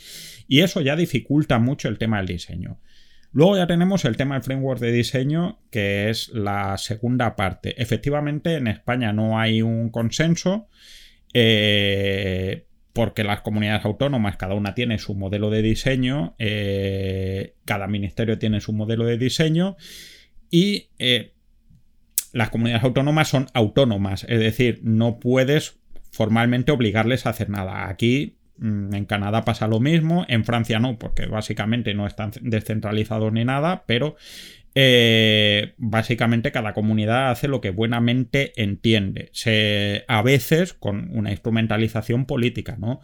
Y 0.48 0.62
eso 0.62 0.82
ya 0.82 0.96
dificulta 0.96 1.60
mucho 1.60 1.88
el 1.88 1.98
tema 1.98 2.18
del 2.18 2.28
diseño. 2.28 2.78
Luego 3.34 3.56
ya 3.56 3.68
tenemos 3.68 4.04
el 4.04 4.18
tema 4.18 4.36
del 4.36 4.44
framework 4.44 4.80
de 4.80 4.92
diseño, 4.92 5.60
que 5.70 6.10
es 6.10 6.30
la 6.30 6.78
segunda 6.78 7.36
parte. 7.36 7.82
Efectivamente, 7.82 8.56
en 8.56 8.68
España 8.68 9.14
no 9.14 9.40
hay 9.40 9.62
un 9.62 9.90
consenso. 9.90 10.68
Eh, 11.34 12.66
porque 12.94 13.24
las 13.24 13.42
comunidades 13.42 13.86
autónomas, 13.86 14.38
cada 14.38 14.56
una 14.56 14.74
tiene 14.74 14.98
su 14.98 15.16
modelo 15.16 15.50
de 15.50 15.62
diseño, 15.62 16.36
eh, 16.40 17.56
cada 17.66 17.88
ministerio 17.88 18.38
tiene 18.38 18.62
su 18.62 18.74
modelo 18.74 19.06
de 19.06 19.18
diseño 19.18 19.78
y 20.50 20.90
eh, 21.00 21.34
las 22.34 22.50
comunidades 22.50 22.84
autónomas 22.84 23.28
son 23.28 23.48
autónomas, 23.54 24.26
es 24.28 24.40
decir, 24.40 24.80
no 24.84 25.20
puedes 25.20 25.80
formalmente 26.12 26.72
obligarles 26.72 27.26
a 27.26 27.30
hacer 27.30 27.50
nada. 27.50 27.88
Aquí 27.88 28.38
mm, 28.58 28.94
en 28.94 29.06
Canadá 29.06 29.46
pasa 29.46 29.68
lo 29.68 29.80
mismo, 29.80 30.26
en 30.28 30.44
Francia 30.44 30.80
no, 30.80 30.98
porque 30.98 31.26
básicamente 31.26 31.94
no 31.94 32.08
están 32.08 32.32
descentralizados 32.42 33.32
ni 33.32 33.46
nada, 33.46 33.84
pero 33.86 34.16
eh, 34.74 35.74
básicamente 35.78 36.52
cada 36.52 36.74
comunidad 36.74 37.32
hace 37.32 37.48
lo 37.48 37.60
que 37.60 37.72
buenamente 37.72 38.54
entiende. 38.62 39.30
Se, 39.34 40.06
a 40.08 40.22
veces 40.22 40.74
con 40.74 41.10
una 41.12 41.32
instrumentalización 41.32 42.26
política, 42.26 42.78
¿no? 42.80 43.02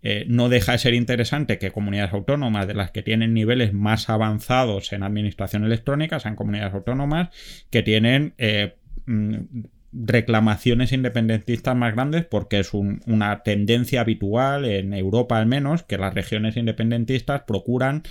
Eh, 0.00 0.26
no 0.28 0.48
deja 0.48 0.72
de 0.72 0.78
ser 0.78 0.94
interesante 0.94 1.58
que 1.58 1.72
comunidades 1.72 2.12
autónomas 2.12 2.68
de 2.68 2.74
las 2.74 2.92
que 2.92 3.02
tienen 3.02 3.34
niveles 3.34 3.72
más 3.72 4.08
avanzados 4.08 4.92
en 4.92 5.02
administración 5.02 5.64
electrónica 5.64 6.20
sean 6.20 6.36
comunidades 6.36 6.74
autónomas 6.74 7.30
que 7.70 7.82
tienen 7.82 8.32
eh, 8.38 8.76
mm, 9.06 9.34
reclamaciones 9.92 10.92
independentistas 10.92 11.74
más 11.74 11.94
grandes 11.94 12.24
porque 12.26 12.60
es 12.60 12.74
una 12.74 13.42
tendencia 13.42 14.02
habitual 14.02 14.66
en 14.66 14.94
Europa 14.94 15.38
al 15.38 15.46
menos 15.46 15.82
que 15.82 15.98
las 15.98 16.14
regiones 16.14 16.56
independentistas 16.56 17.42
procuran 17.42 18.02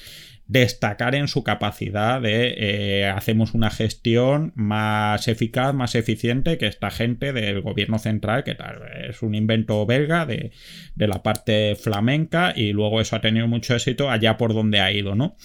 destacar 0.48 1.14
en 1.16 1.28
su 1.28 1.44
capacidad 1.44 2.22
de 2.22 2.56
eh, 2.58 3.06
hacemos 3.06 3.54
una 3.54 3.70
gestión 3.70 4.54
más 4.56 5.28
eficaz, 5.28 5.74
más 5.74 5.96
eficiente 5.96 6.58
que 6.58 6.68
esta 6.68 6.90
gente 6.90 7.34
del 7.34 7.62
gobierno 7.62 8.00
central, 8.00 8.44
que 8.44 8.56
tal 8.56 8.82
es 9.10 9.22
un 9.22 9.36
invento 9.36 9.86
belga 9.86 10.26
de, 10.26 10.52
de 10.96 11.08
la 11.08 11.22
parte 11.22 11.76
flamenca 11.76 12.54
y 12.56 12.72
luego 12.72 13.02
eso 13.02 13.16
ha 13.16 13.22
tenido 13.22 13.48
mucho 13.48 13.76
éxito 13.76 14.10
allá 14.10 14.38
por 14.38 14.54
donde 14.54 14.80
ha 14.80 14.92
ido, 14.92 15.16
¿no? 15.16 15.36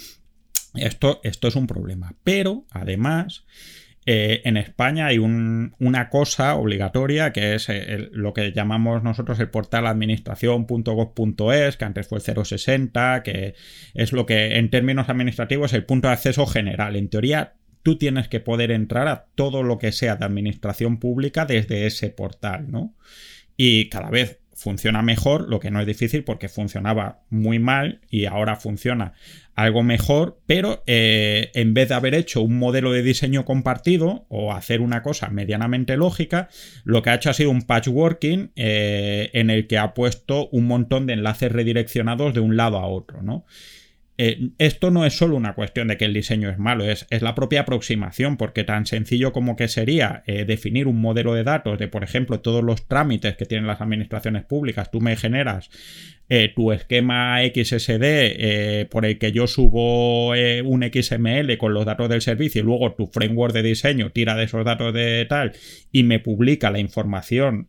Esto, 0.74 1.20
esto 1.22 1.48
es 1.48 1.56
un 1.56 1.66
problema. 1.66 2.14
Pero, 2.24 2.64
además, 2.70 3.44
eh, 4.04 4.42
en 4.44 4.56
España 4.56 5.06
hay 5.06 5.18
una 5.18 6.08
cosa 6.10 6.56
obligatoria 6.56 7.32
que 7.32 7.54
es 7.54 7.68
eh, 7.68 8.08
lo 8.10 8.34
que 8.34 8.52
llamamos 8.52 9.04
nosotros 9.04 9.38
el 9.38 9.48
portal 9.48 9.86
administración.gov.es, 9.86 11.76
que 11.76 11.84
antes 11.84 12.08
fue 12.08 12.18
el 12.18 12.44
060, 12.44 13.22
que 13.22 13.54
es 13.94 14.12
lo 14.12 14.26
que 14.26 14.58
en 14.58 14.70
términos 14.70 15.08
administrativos 15.08 15.72
es 15.72 15.78
el 15.78 15.84
punto 15.84 16.08
de 16.08 16.14
acceso 16.14 16.46
general. 16.46 16.96
En 16.96 17.10
teoría, 17.10 17.54
tú 17.84 17.96
tienes 17.96 18.26
que 18.26 18.40
poder 18.40 18.72
entrar 18.72 19.06
a 19.06 19.26
todo 19.36 19.62
lo 19.62 19.78
que 19.78 19.92
sea 19.92 20.16
de 20.16 20.24
administración 20.24 20.98
pública 20.98 21.46
desde 21.46 21.86
ese 21.86 22.10
portal, 22.10 22.70
¿no? 22.70 22.96
Y 23.56 23.88
cada 23.88 24.10
vez 24.10 24.41
funciona 24.62 25.02
mejor, 25.02 25.48
lo 25.48 25.60
que 25.60 25.70
no 25.70 25.80
es 25.80 25.86
difícil 25.86 26.24
porque 26.24 26.48
funcionaba 26.48 27.20
muy 27.30 27.58
mal 27.58 28.00
y 28.10 28.26
ahora 28.26 28.56
funciona 28.56 29.12
algo 29.54 29.82
mejor, 29.82 30.40
pero 30.46 30.82
eh, 30.86 31.50
en 31.54 31.74
vez 31.74 31.90
de 31.90 31.94
haber 31.94 32.14
hecho 32.14 32.40
un 32.40 32.58
modelo 32.58 32.92
de 32.92 33.02
diseño 33.02 33.44
compartido 33.44 34.24
o 34.28 34.52
hacer 34.52 34.80
una 34.80 35.02
cosa 35.02 35.28
medianamente 35.28 35.96
lógica, 35.96 36.48
lo 36.84 37.02
que 37.02 37.10
ha 37.10 37.14
hecho 37.14 37.30
ha 37.30 37.34
sido 37.34 37.50
un 37.50 37.62
patchworking 37.62 38.52
eh, 38.56 39.30
en 39.34 39.50
el 39.50 39.66
que 39.66 39.78
ha 39.78 39.92
puesto 39.94 40.48
un 40.50 40.66
montón 40.66 41.06
de 41.06 41.14
enlaces 41.14 41.52
redireccionados 41.52 42.32
de 42.32 42.40
un 42.40 42.56
lado 42.56 42.78
a 42.78 42.86
otro, 42.86 43.22
¿no? 43.22 43.44
Eh, 44.18 44.50
esto 44.58 44.90
no 44.90 45.06
es 45.06 45.14
solo 45.14 45.36
una 45.36 45.54
cuestión 45.54 45.88
de 45.88 45.96
que 45.96 46.04
el 46.04 46.12
diseño 46.12 46.50
es 46.50 46.58
malo, 46.58 46.84
es, 46.84 47.06
es 47.08 47.22
la 47.22 47.34
propia 47.34 47.62
aproximación, 47.62 48.36
porque 48.36 48.62
tan 48.62 48.84
sencillo 48.84 49.32
como 49.32 49.56
que 49.56 49.68
sería 49.68 50.22
eh, 50.26 50.44
definir 50.44 50.86
un 50.86 51.00
modelo 51.00 51.32
de 51.34 51.44
datos 51.44 51.78
de, 51.78 51.88
por 51.88 52.04
ejemplo, 52.04 52.40
todos 52.40 52.62
los 52.62 52.86
trámites 52.86 53.36
que 53.36 53.46
tienen 53.46 53.66
las 53.66 53.80
administraciones 53.80 54.44
públicas, 54.44 54.90
tú 54.90 55.00
me 55.00 55.16
generas 55.16 55.70
eh, 56.28 56.52
tu 56.54 56.72
esquema 56.72 57.40
XSD 57.42 58.88
por 58.90 59.06
el 59.06 59.18
que 59.18 59.32
yo 59.32 59.46
subo 59.46 60.28
un 60.28 60.90
XML 60.92 61.58
con 61.58 61.74
los 61.74 61.84
datos 61.84 62.08
del 62.08 62.22
servicio 62.22 62.62
y 62.62 62.64
luego 62.64 62.94
tu 62.94 63.06
framework 63.06 63.52
de 63.52 63.62
diseño 63.62 64.10
tira 64.12 64.34
de 64.34 64.44
esos 64.44 64.64
datos 64.64 64.94
de 64.94 65.26
tal 65.28 65.52
y 65.90 66.04
me 66.04 66.20
publica 66.20 66.70
la 66.70 66.78
información 66.78 67.68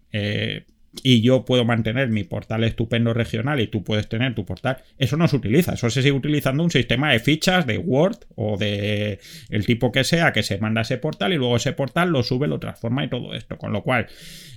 y 1.01 1.21
yo 1.21 1.45
puedo 1.45 1.65
mantener 1.65 2.09
mi 2.09 2.23
portal 2.23 2.63
estupendo 2.63 3.13
regional 3.13 3.59
y 3.59 3.67
tú 3.67 3.83
puedes 3.83 4.07
tener 4.07 4.35
tu 4.35 4.45
portal, 4.45 4.77
eso 4.97 5.17
no 5.17 5.27
se 5.27 5.37
utiliza, 5.37 5.73
eso 5.73 5.89
se 5.89 6.01
sigue 6.01 6.13
utilizando 6.13 6.63
un 6.63 6.69
sistema 6.69 7.11
de 7.11 7.19
fichas 7.19 7.65
de 7.65 7.77
Word 7.77 8.17
o 8.35 8.57
de 8.57 9.19
el 9.49 9.65
tipo 9.65 9.91
que 9.91 10.03
sea 10.03 10.33
que 10.33 10.43
se 10.43 10.57
manda 10.59 10.81
ese 10.81 10.97
portal 10.97 11.33
y 11.33 11.37
luego 11.37 11.55
ese 11.55 11.73
portal 11.73 12.09
lo 12.09 12.21
sube, 12.23 12.47
lo 12.47 12.59
transforma 12.59 13.03
y 13.03 13.09
todo 13.09 13.33
esto, 13.33 13.57
con 13.57 13.73
lo 13.73 13.81
cual 13.83 14.07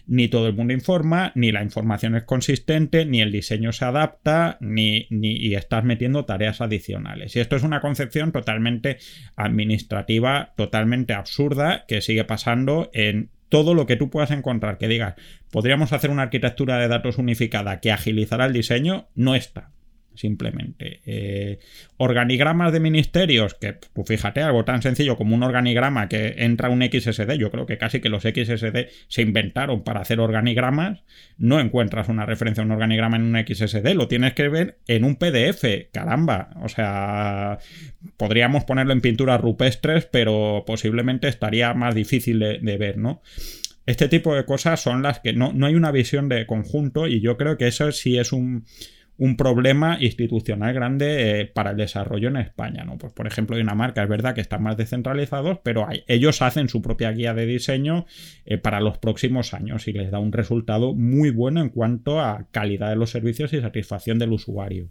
ni 0.07 0.29
todo 0.29 0.47
el 0.47 0.55
mundo 0.55 0.73
informa, 0.73 1.33
ni 1.35 1.51
la 1.51 1.63
información 1.63 2.15
es 2.15 2.25
consistente, 2.25 3.05
ni 3.07 3.21
el 3.21 3.33
diseño 3.33 3.73
se 3.73 3.85
adapta, 3.85 4.57
ni, 4.61 5.07
ni 5.11 5.33
y 5.37 5.55
estás 5.57 5.85
metiendo 5.85 6.25
tareas 6.25 6.61
adicionales. 6.61 7.35
Y 7.35 7.41
esto 7.41 7.57
es 7.57 7.65
una 7.65 7.81
concepción 7.81 8.31
totalmente 8.31 8.99
administrativa, 9.35 10.53
totalmente 10.57 11.13
absurda, 11.13 11.85
que 11.89 12.01
sigue 12.01 12.25
pasando 12.25 12.89
en 12.93 13.31
todo 13.49 13.75
lo 13.75 13.87
que 13.87 13.97
tú 13.97 14.11
puedas 14.11 14.31
encontrar 14.31 14.79
que 14.79 14.89
digas, 14.89 15.15
podríamos 15.51 15.93
hacer 15.93 16.11
una 16.11 16.23
arquitectura 16.23 16.79
de 16.79 16.89
datos 16.89 17.19
unificada 17.19 17.81
que 17.81 17.93
agilizará 17.93 18.47
el 18.47 18.53
diseño, 18.53 19.09
no 19.15 19.35
está. 19.35 19.71
Simplemente. 20.17 21.01
Eh, 21.07 21.59
organigramas 21.99 22.73
de 22.73 22.81
ministerios, 22.81 23.55
que 23.55 23.75
pues 23.93 24.09
fíjate, 24.09 24.43
algo 24.43 24.65
tan 24.65 24.83
sencillo 24.83 25.17
como 25.17 25.35
un 25.35 25.43
organigrama 25.43 26.09
que 26.09 26.35
entra 26.39 26.71
un 26.71 26.83
XSD, 26.83 27.33
yo 27.39 27.51
creo 27.51 27.67
que 27.67 27.79
casi 27.79 28.01
que 28.01 28.09
los 28.09 28.23
XSD 28.23 28.89
se 29.09 29.23
inventaron 29.23 29.85
para 29.85 30.01
hacer 30.01 30.21
organigramas, 30.21 31.03
no 31.39 31.61
encuentras 31.61 32.09
una 32.09 32.27
referencia 32.27 32.63
a 32.63 32.67
un 32.67 32.73
organigrama 32.73 33.17
en 33.17 33.23
un 33.23 33.47
XSD, 33.47 33.95
lo 33.95 34.09
tienes 34.09 34.35
que 34.35 34.49
ver 34.49 34.79
en 34.89 35.05
un 35.05 35.17
PDF, 35.17 35.91
caramba, 35.93 36.51
o 36.63 36.69
sea, 36.69 37.59
podríamos 38.17 38.65
ponerlo 38.65 38.93
en 38.93 39.01
pinturas 39.01 39.41
rupestres, 39.41 40.07
pero 40.07 40.65
posiblemente 40.67 41.29
estaría 41.29 41.75
más 41.75 41.95
difícil 41.95 42.39
de, 42.39 42.59
de 42.59 42.77
ver, 42.77 42.99
¿no? 42.99 43.23
Este 43.87 44.09
tipo 44.09 44.35
de 44.35 44.45
cosas 44.45 44.81
son 44.81 45.03
las 45.03 45.21
que 45.21 45.33
no, 45.33 45.53
no 45.53 45.67
hay 45.67 45.77
una 45.77 45.93
visión 45.93 46.29
de 46.29 46.45
conjunto 46.45 47.07
y 47.07 47.21
yo 47.21 47.37
creo 47.37 47.57
que 47.57 47.69
eso 47.69 47.93
sí 47.93 48.19
es 48.19 48.33
un, 48.33 48.65
un 49.19 49.37
problema 49.37 49.97
institucional 50.01 50.75
grande 50.75 51.41
eh, 51.41 51.47
para 51.47 51.71
el 51.71 51.77
desarrollo 51.77 52.29
en 52.29 52.37
España. 52.37 52.85
¿no? 52.85 52.99
Pues, 52.99 53.13
por 53.13 53.27
ejemplo, 53.27 53.57
Dinamarca 53.57 54.03
es 54.03 54.09
verdad 54.09 54.35
que 54.35 54.41
están 54.41 54.63
más 54.63 54.77
descentralizados, 54.77 55.59
pero 55.63 55.89
ellos 56.07 56.43
hacen 56.43 56.69
su 56.69 56.83
propia 56.83 57.13
guía 57.13 57.35
de 57.35 57.47
diseño 57.47 58.07
eh, 58.45 58.59
para 58.59 58.81
los 58.81 58.99
próximos 58.99 59.55
años 59.55 59.89
y 59.89 59.93
les 59.93 60.11
da 60.11 60.19
un 60.19 60.33
resultado 60.33 60.95
muy 60.95 61.31
bueno 61.31 61.61
en 61.61 61.71
cuanto 61.71 62.21
a 62.21 62.47
calidad 62.51 62.91
de 62.91 62.97
los 62.97 63.11
servicios 63.11 63.53
y 63.53 63.61
satisfacción 63.61 64.19
del 64.19 64.33
usuario. 64.33 64.91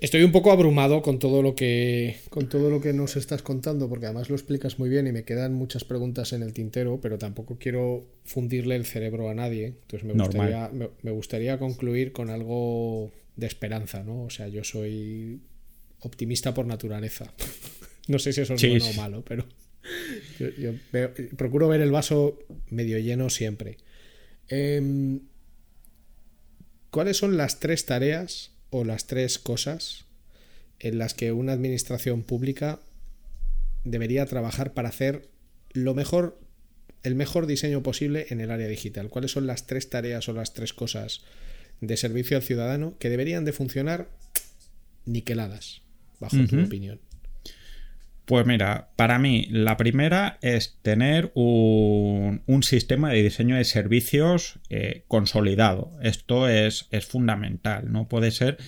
Estoy 0.00 0.24
un 0.24 0.32
poco 0.32 0.50
abrumado 0.50 1.00
con 1.00 1.18
todo 1.18 1.42
lo 1.42 1.54
que 1.54 2.16
con 2.28 2.48
todo 2.48 2.70
lo 2.70 2.80
que 2.80 2.92
nos 2.92 3.16
estás 3.16 3.42
contando, 3.42 3.88
porque 3.88 4.06
además 4.06 4.28
lo 4.28 4.34
explicas 4.34 4.78
muy 4.78 4.88
bien 4.88 5.06
y 5.06 5.12
me 5.12 5.22
quedan 5.22 5.54
muchas 5.54 5.84
preguntas 5.84 6.32
en 6.32 6.42
el 6.42 6.52
tintero, 6.52 7.00
pero 7.00 7.18
tampoco 7.18 7.56
quiero 7.58 8.04
fundirle 8.24 8.74
el 8.74 8.84
cerebro 8.84 9.30
a 9.30 9.34
nadie. 9.34 9.66
Entonces 9.66 10.04
me 10.04 10.14
gustaría, 10.14 10.70
me, 11.02 11.10
gustaría 11.12 11.58
concluir 11.58 12.12
con 12.12 12.30
algo 12.30 13.12
de 13.36 13.46
esperanza, 13.46 14.02
¿no? 14.02 14.24
O 14.24 14.30
sea, 14.30 14.48
yo 14.48 14.64
soy 14.64 15.40
optimista 16.00 16.52
por 16.52 16.66
naturaleza. 16.66 17.32
no 18.08 18.18
sé 18.18 18.32
si 18.32 18.40
eso 18.40 18.54
es 18.54 18.68
bueno 18.68 18.86
o 18.90 18.94
malo, 18.94 19.24
pero 19.24 19.46
yo, 20.38 20.72
procuro 21.36 21.68
ver 21.68 21.80
el 21.80 21.92
vaso 21.92 22.40
medio 22.70 22.98
lleno 22.98 23.30
siempre. 23.30 23.78
Em, 24.48 25.20
¿Cuáles 26.90 27.18
son 27.18 27.36
las 27.36 27.60
tres 27.60 27.86
tareas 27.86 28.55
o 28.78 28.84
las 28.84 29.06
tres 29.06 29.38
cosas 29.38 30.04
en 30.78 30.98
las 30.98 31.14
que 31.14 31.32
una 31.32 31.52
administración 31.52 32.22
pública 32.22 32.80
debería 33.84 34.26
trabajar 34.26 34.74
para 34.74 34.88
hacer 34.88 35.28
lo 35.72 35.94
mejor, 35.94 36.38
el 37.02 37.14
mejor 37.14 37.46
diseño 37.46 37.82
posible 37.82 38.26
en 38.30 38.40
el 38.40 38.50
área 38.50 38.68
digital. 38.68 39.08
¿Cuáles 39.08 39.30
son 39.32 39.46
las 39.46 39.66
tres 39.66 39.88
tareas 39.88 40.28
o 40.28 40.32
las 40.32 40.52
tres 40.52 40.74
cosas 40.74 41.22
de 41.80 41.96
servicio 41.96 42.36
al 42.36 42.42
ciudadano 42.42 42.96
que 42.98 43.10
deberían 43.10 43.44
de 43.44 43.52
funcionar 43.52 44.08
niqueladas, 45.04 45.82
bajo 46.20 46.36
tu 46.46 46.60
opinión? 46.62 47.00
Pues 48.26 48.44
mira, 48.44 48.88
para 48.96 49.20
mí 49.20 49.46
la 49.50 49.76
primera 49.76 50.38
es 50.42 50.78
tener 50.82 51.30
un, 51.34 52.42
sistema 52.62 53.10
de 53.10 53.22
diseño 53.22 53.54
de 53.54 53.62
servicios 53.62 54.58
eh, 54.68 55.04
consolidado. 55.06 55.92
Esto 56.02 56.48
es, 56.48 56.88
es, 56.90 57.06
fundamental. 57.06 57.92
No 57.92 58.08
puede 58.08 58.32
ser 58.32 58.58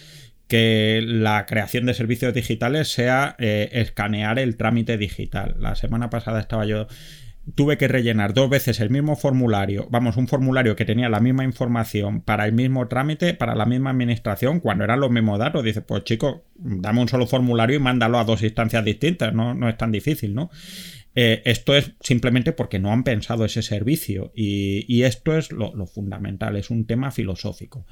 que 0.46 1.02
la 1.04 1.44
creación 1.46 1.86
de 1.86 1.94
servicios 1.94 2.32
digitales 2.34 2.86
sea 2.86 3.34
eh, 3.40 3.68
escanear 3.72 4.38
el 4.38 4.56
trámite 4.56 4.96
digital. 4.96 5.56
La 5.58 5.74
semana 5.74 6.08
pasada 6.08 6.38
estaba 6.38 6.64
yo 6.64 6.86
tuve 7.54 7.78
que 7.78 7.88
rellenar 7.88 8.34
dos 8.34 8.50
veces 8.50 8.80
el 8.80 8.90
mismo 8.90 9.16
formulario, 9.16 9.88
vamos, 9.90 10.16
un 10.16 10.28
formulario 10.28 10.76
que 10.76 10.84
tenía 10.84 11.08
la 11.08 11.20
misma 11.20 11.44
información 11.44 12.20
para 12.20 12.46
el 12.46 12.52
mismo 12.52 12.88
trámite, 12.88 13.34
para 13.34 13.54
la 13.54 13.66
misma 13.66 13.90
administración, 13.90 14.60
cuando 14.60 14.84
eran 14.84 15.00
los 15.00 15.10
mismos 15.10 15.38
datos. 15.38 15.64
Dice, 15.64 15.80
pues 15.80 16.04
chico, 16.04 16.44
dame 16.56 17.00
un 17.00 17.08
solo 17.08 17.26
formulario 17.26 17.76
y 17.76 17.80
mándalo 17.80 18.18
a 18.18 18.24
dos 18.24 18.42
instancias 18.42 18.84
distintas, 18.84 19.34
no, 19.34 19.54
no 19.54 19.68
es 19.68 19.76
tan 19.76 19.92
difícil, 19.92 20.34
¿no? 20.34 20.50
Eh, 21.14 21.42
esto 21.46 21.74
es 21.74 21.92
simplemente 22.00 22.52
porque 22.52 22.78
no 22.78 22.92
han 22.92 23.02
pensado 23.02 23.44
ese 23.44 23.62
servicio 23.62 24.30
y, 24.36 25.02
esto 25.02 25.36
es 25.36 25.50
lo 25.50 25.86
fundamental, 25.86 26.56
es 26.56 26.70
un 26.70 26.86
tema 26.86 27.10
filosófico. 27.10 27.86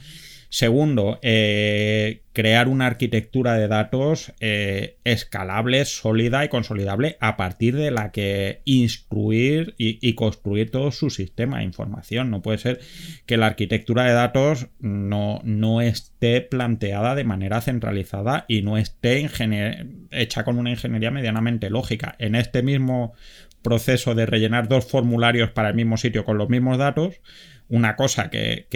Segundo, 0.49 1.19
eh, 1.23 2.23
crear 2.33 2.69
una 2.69 2.87
arquitectura 2.87 3.55
de 3.55 3.67
datos 3.67 4.33
eh, 4.41 4.99
escalable, 5.05 5.85
sólida 5.85 6.45
y 6.45 6.49
consolidable 6.49 7.17
a 7.21 7.37
partir 7.37 7.77
de 7.77 7.91
la 7.91 8.13
que 8.13 8.61
instruir 8.65 9.75
y, 9.79 10.13
construir 10.15 10.71
todo 10.71 10.93
su 10.93 11.11
sistema 11.11 11.59
de 11.59 11.65
información. 11.65 12.31
No 12.31 12.43
puede 12.43 12.59
ser 12.59 12.81
que 13.27 13.37
la 13.37 13.47
arquitectura 13.47 14.05
de 14.05 14.13
datos 14.13 14.69
no, 14.79 15.41
no 15.45 15.81
esté 15.81 16.43
planteada 16.43 17.15
de 17.15 17.25
manera 17.25 17.61
centralizada 17.61 18.45
y 18.49 18.63
no 18.63 18.77
esté 18.77 19.29
hecha 20.11 20.45
con 20.45 20.59
una 20.59 20.71
ingeniería 20.71 21.11
medianamente 21.11 21.71
lógica. 21.71 22.17
En 22.19 22.35
este 22.35 22.63
mismo 22.63 23.15
proceso 23.63 24.15
de 24.15 24.27
rellenar 24.27 24.69
dos 24.69 24.87
formularios 24.87 25.51
para 25.51 25.71
el 25.71 25.75
mismo 25.75 25.97
sitio 25.97 26.25
con 26.25 26.39
los 26.39 26.49
mismos 26.49 26.79
datos, 26.79 27.21
una 27.69 27.97
cosa 27.97 28.31
que, 28.31 28.67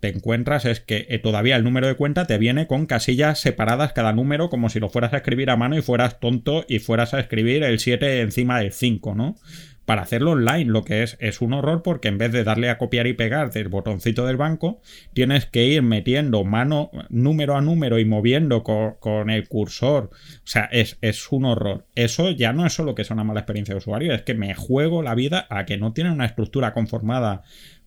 te 0.00 0.08
encuentras 0.08 0.64
es 0.64 0.80
que 0.80 1.06
eh, 1.08 1.18
todavía 1.18 1.56
el 1.56 1.64
número 1.64 1.86
de 1.86 1.94
cuenta 1.94 2.26
te 2.26 2.38
viene 2.38 2.66
con 2.66 2.86
casillas 2.86 3.40
separadas 3.40 3.92
cada 3.92 4.12
número 4.12 4.50
como 4.50 4.68
si 4.68 4.80
lo 4.80 4.88
fueras 4.88 5.12
a 5.12 5.18
escribir 5.18 5.50
a 5.50 5.56
mano 5.56 5.76
y 5.76 5.82
fueras 5.82 6.18
tonto 6.18 6.64
y 6.68 6.80
fueras 6.80 7.14
a 7.14 7.20
escribir 7.20 7.62
el 7.62 7.78
7 7.78 8.20
encima 8.20 8.58
del 8.58 8.72
5, 8.72 9.14
¿no? 9.14 9.36
Para 9.84 10.02
hacerlo 10.02 10.32
online, 10.32 10.66
lo 10.66 10.84
que 10.84 11.02
es 11.02 11.16
es 11.20 11.40
un 11.40 11.52
horror 11.52 11.82
porque 11.82 12.08
en 12.08 12.18
vez 12.18 12.30
de 12.30 12.44
darle 12.44 12.70
a 12.70 12.78
copiar 12.78 13.08
y 13.08 13.12
pegar 13.12 13.50
del 13.50 13.68
botoncito 13.68 14.24
del 14.24 14.36
banco, 14.36 14.80
tienes 15.14 15.46
que 15.46 15.64
ir 15.66 15.82
metiendo 15.82 16.44
mano 16.44 16.90
número 17.08 17.56
a 17.56 17.60
número 17.60 17.98
y 17.98 18.04
moviendo 18.04 18.62
con, 18.62 19.30
el 19.30 19.48
cursor. 19.48 20.10
O 20.12 20.46
sea, 20.46 20.68
es, 20.70 20.96
es, 21.00 21.32
un 21.32 21.44
horror. 21.44 21.86
Eso 21.96 22.30
ya 22.30 22.52
no 22.52 22.66
es 22.66 22.72
solo 22.72 22.94
que 22.94 23.02
es 23.02 23.10
una 23.10 23.24
mala 23.24 23.40
experiencia 23.40 23.74
de 23.74 23.78
usuario, 23.78 24.14
es 24.14 24.22
que 24.22 24.34
me 24.34 24.54
juego 24.54 25.02
la 25.02 25.16
vida 25.16 25.48
a 25.50 25.64
que 25.64 25.76
no 25.76 25.92
tiene 25.92 26.12
una 26.12 26.26
estructura 26.26 26.72
conformada 26.72 27.42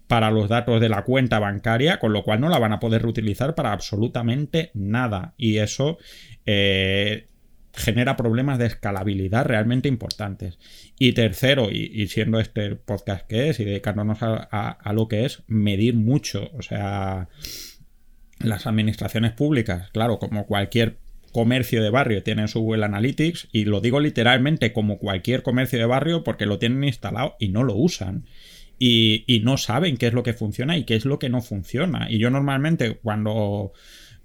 para 0.07 0.31
los 0.31 0.49
datos 0.49 0.81
de 0.81 0.89
la 0.89 1.03
cuenta 1.03 1.39
bancaria, 1.39 1.99
con 1.99 2.13
lo 2.13 2.23
cual 2.23 2.41
no 2.41 2.49
la 2.49 2.59
van 2.59 2.73
a 2.73 2.79
poder 2.79 3.01
reutilizar 3.01 3.55
para 3.55 3.71
absolutamente 3.71 4.71
nada. 4.73 5.33
Y 5.37 5.57
eso 5.57 5.97
eh, 6.45 7.27
genera 7.73 8.15
problemas 8.15 8.59
de 8.59 8.67
escalabilidad 8.67 9.45
realmente 9.45 9.87
importantes. 9.87 10.59
Y 10.99 11.13
tercero, 11.13 11.69
y, 11.71 12.07
siendo 12.07 12.39
este 12.39 12.75
podcast 12.75 13.25
que 13.27 13.49
es 13.49 13.59
y 13.59 13.65
dedicándonos 13.65 14.19
a, 14.21 14.93
lo 14.93 15.07
que 15.07 15.25
es, 15.25 15.43
medir 15.47 15.95
mucho. 15.95 16.51
O 16.53 16.61
sea, 16.61 17.29
las 18.39 18.67
administraciones 18.67 19.31
públicas, 19.31 19.89
claro, 19.91 20.19
como 20.19 20.45
cualquier 20.45 20.99
comercio 21.31 21.81
de 21.81 21.89
barrio 21.89 22.21
tienen 22.21 22.47
su 22.47 22.59
Google 22.59 22.85
Analytics 22.85 23.47
y 23.51 23.65
lo 23.65 23.81
digo 23.81 23.99
literalmente 23.99 24.71
como 24.71 24.99
cualquier 24.99 25.41
comercio 25.41 25.79
de 25.79 25.87
barrio 25.87 26.23
porque 26.23 26.45
lo 26.45 26.59
tienen 26.59 26.83
instalado 26.83 27.35
y 27.39 27.49
no 27.49 27.63
lo 27.63 27.73
usan 27.73 28.25
y, 28.79 29.41
no 29.43 29.57
saben 29.57 29.97
qué 29.97 30.07
es 30.07 30.13
lo 30.13 30.23
que 30.23 30.33
funciona 30.33 30.77
y 30.77 30.83
qué 30.83 30.95
es 30.95 31.05
lo 31.05 31.19
que 31.19 31.29
no 31.29 31.41
funciona. 31.41 32.07
Y 32.09 32.19
yo 32.19 32.29
normalmente 32.29 32.97
cuando... 33.01 33.73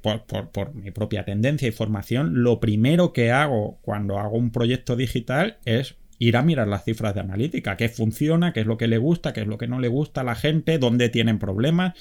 Por, 0.00 0.74
mi 0.74 0.92
propia 0.92 1.24
tendencia 1.24 1.68
y 1.68 1.72
formación, 1.72 2.42
lo 2.42 2.60
primero 2.60 3.12
que 3.12 3.32
hago 3.32 3.78
cuando 3.82 4.18
hago 4.18 4.38
un 4.38 4.52
proyecto 4.52 4.94
digital 4.94 5.58
es 5.64 5.96
ir 6.18 6.36
a 6.36 6.42
mirar 6.42 6.68
las 6.68 6.84
cifras 6.84 7.14
de 7.14 7.20
analítica, 7.20 7.76
qué 7.76 7.88
funciona, 7.88 8.52
qué 8.52 8.60
es 8.60 8.66
lo 8.66 8.76
que 8.76 8.88
le 8.88 8.98
gusta, 8.98 9.32
qué 9.32 9.42
es 9.42 9.46
lo 9.46 9.58
que 9.58 9.68
no 9.68 9.80
le 9.80 9.88
gusta 9.88 10.22
a 10.22 10.24
la 10.24 10.34
gente, 10.34 10.78
dónde 10.78 11.08
tienen 11.08 11.38
problemas 11.38 11.94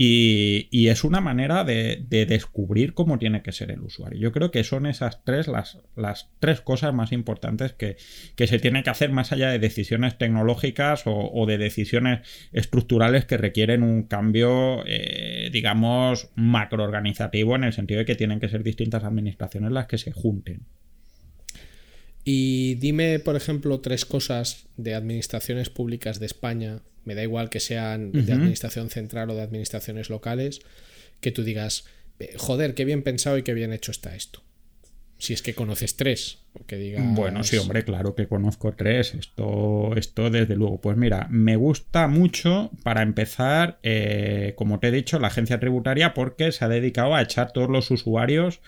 y, 0.00 0.88
es 0.88 1.02
una 1.02 1.20
manera 1.20 1.64
de, 1.64 2.06
descubrir 2.08 2.94
cómo 2.94 3.18
tiene 3.18 3.42
que 3.42 3.52
ser 3.52 3.72
el 3.72 3.80
usuario. 3.80 4.20
Yo 4.20 4.32
creo 4.32 4.50
que 4.50 4.62
son 4.62 4.86
esas 4.86 5.24
tres 5.24 5.48
las, 5.48 5.78
las 5.96 6.30
tres 6.38 6.60
cosas 6.60 6.94
más 6.94 7.12
importantes 7.12 7.72
que, 7.72 7.96
se 8.38 8.58
tienen 8.60 8.84
que 8.84 8.90
hacer 8.90 9.10
más 9.10 9.32
allá 9.32 9.50
de 9.50 9.58
decisiones 9.58 10.16
tecnológicas 10.16 11.02
o, 11.04 11.44
de 11.46 11.58
decisiones 11.58 12.20
estructurales 12.52 13.24
que 13.24 13.36
requieren 13.36 13.82
un 13.82 14.04
cambio, 14.04 14.84
eh, 14.86 15.50
digamos, 15.52 16.30
macroorganizativo 16.36 17.56
en 17.56 17.64
el 17.64 17.72
sentido 17.72 17.98
de 17.98 18.06
que 18.06 18.14
tienen 18.14 18.38
que 18.38 18.48
ser 18.48 18.62
distintas 18.62 19.04
administraciones 19.04 19.72
las 19.72 19.86
que 19.88 19.98
se 19.98 20.12
junten. 20.12 20.62
Y 22.30 22.74
dime, 22.74 23.20
por 23.20 23.36
ejemplo, 23.36 23.80
tres 23.80 24.04
cosas 24.04 24.66
de 24.76 24.94
administraciones 24.94 25.70
públicas 25.70 26.20
de 26.20 26.26
España, 26.26 26.82
me 27.06 27.14
da 27.14 27.22
igual 27.22 27.48
que 27.48 27.58
sean 27.58 28.12
de 28.12 28.30
administración 28.30 28.90
central 28.90 29.30
o 29.30 29.34
de 29.34 29.40
administraciones 29.40 30.10
locales, 30.10 30.60
que 31.22 31.32
tú 31.32 31.42
digas, 31.42 31.86
joder, 32.36 32.74
qué 32.74 32.84
bien 32.84 33.02
pensado 33.02 33.38
y 33.38 33.44
qué 33.44 33.54
bien 33.54 33.72
hecho 33.72 33.92
está 33.92 34.14
esto. 34.14 34.42
Si 35.16 35.32
es 35.32 35.40
que 35.40 35.54
conoces 35.54 35.96
tres, 35.96 36.40
que 36.66 36.76
digas... 36.76 37.02
Bueno, 37.14 37.42
sí, 37.44 37.56
hombre, 37.56 37.82
claro 37.82 38.14
que 38.14 38.28
conozco 38.28 38.74
tres. 38.74 39.14
Esto, 39.14 39.96
esto 39.96 40.28
desde 40.28 40.54
luego. 40.54 40.82
Pues 40.82 40.98
mira, 40.98 41.28
me 41.30 41.56
gusta 41.56 42.08
mucho, 42.08 42.70
para 42.82 43.00
empezar, 43.00 43.78
eh, 43.82 44.52
como 44.56 44.80
te 44.80 44.88
he 44.88 44.92
dicho, 44.92 45.18
la 45.18 45.28
agencia 45.28 45.60
tributaria, 45.60 46.12
porque 46.12 46.52
se 46.52 46.62
ha 46.62 46.68
dedicado 46.68 47.14
a 47.14 47.22
echar 47.22 47.52
todos 47.52 47.70
los 47.70 47.90
usuarios 47.90 48.60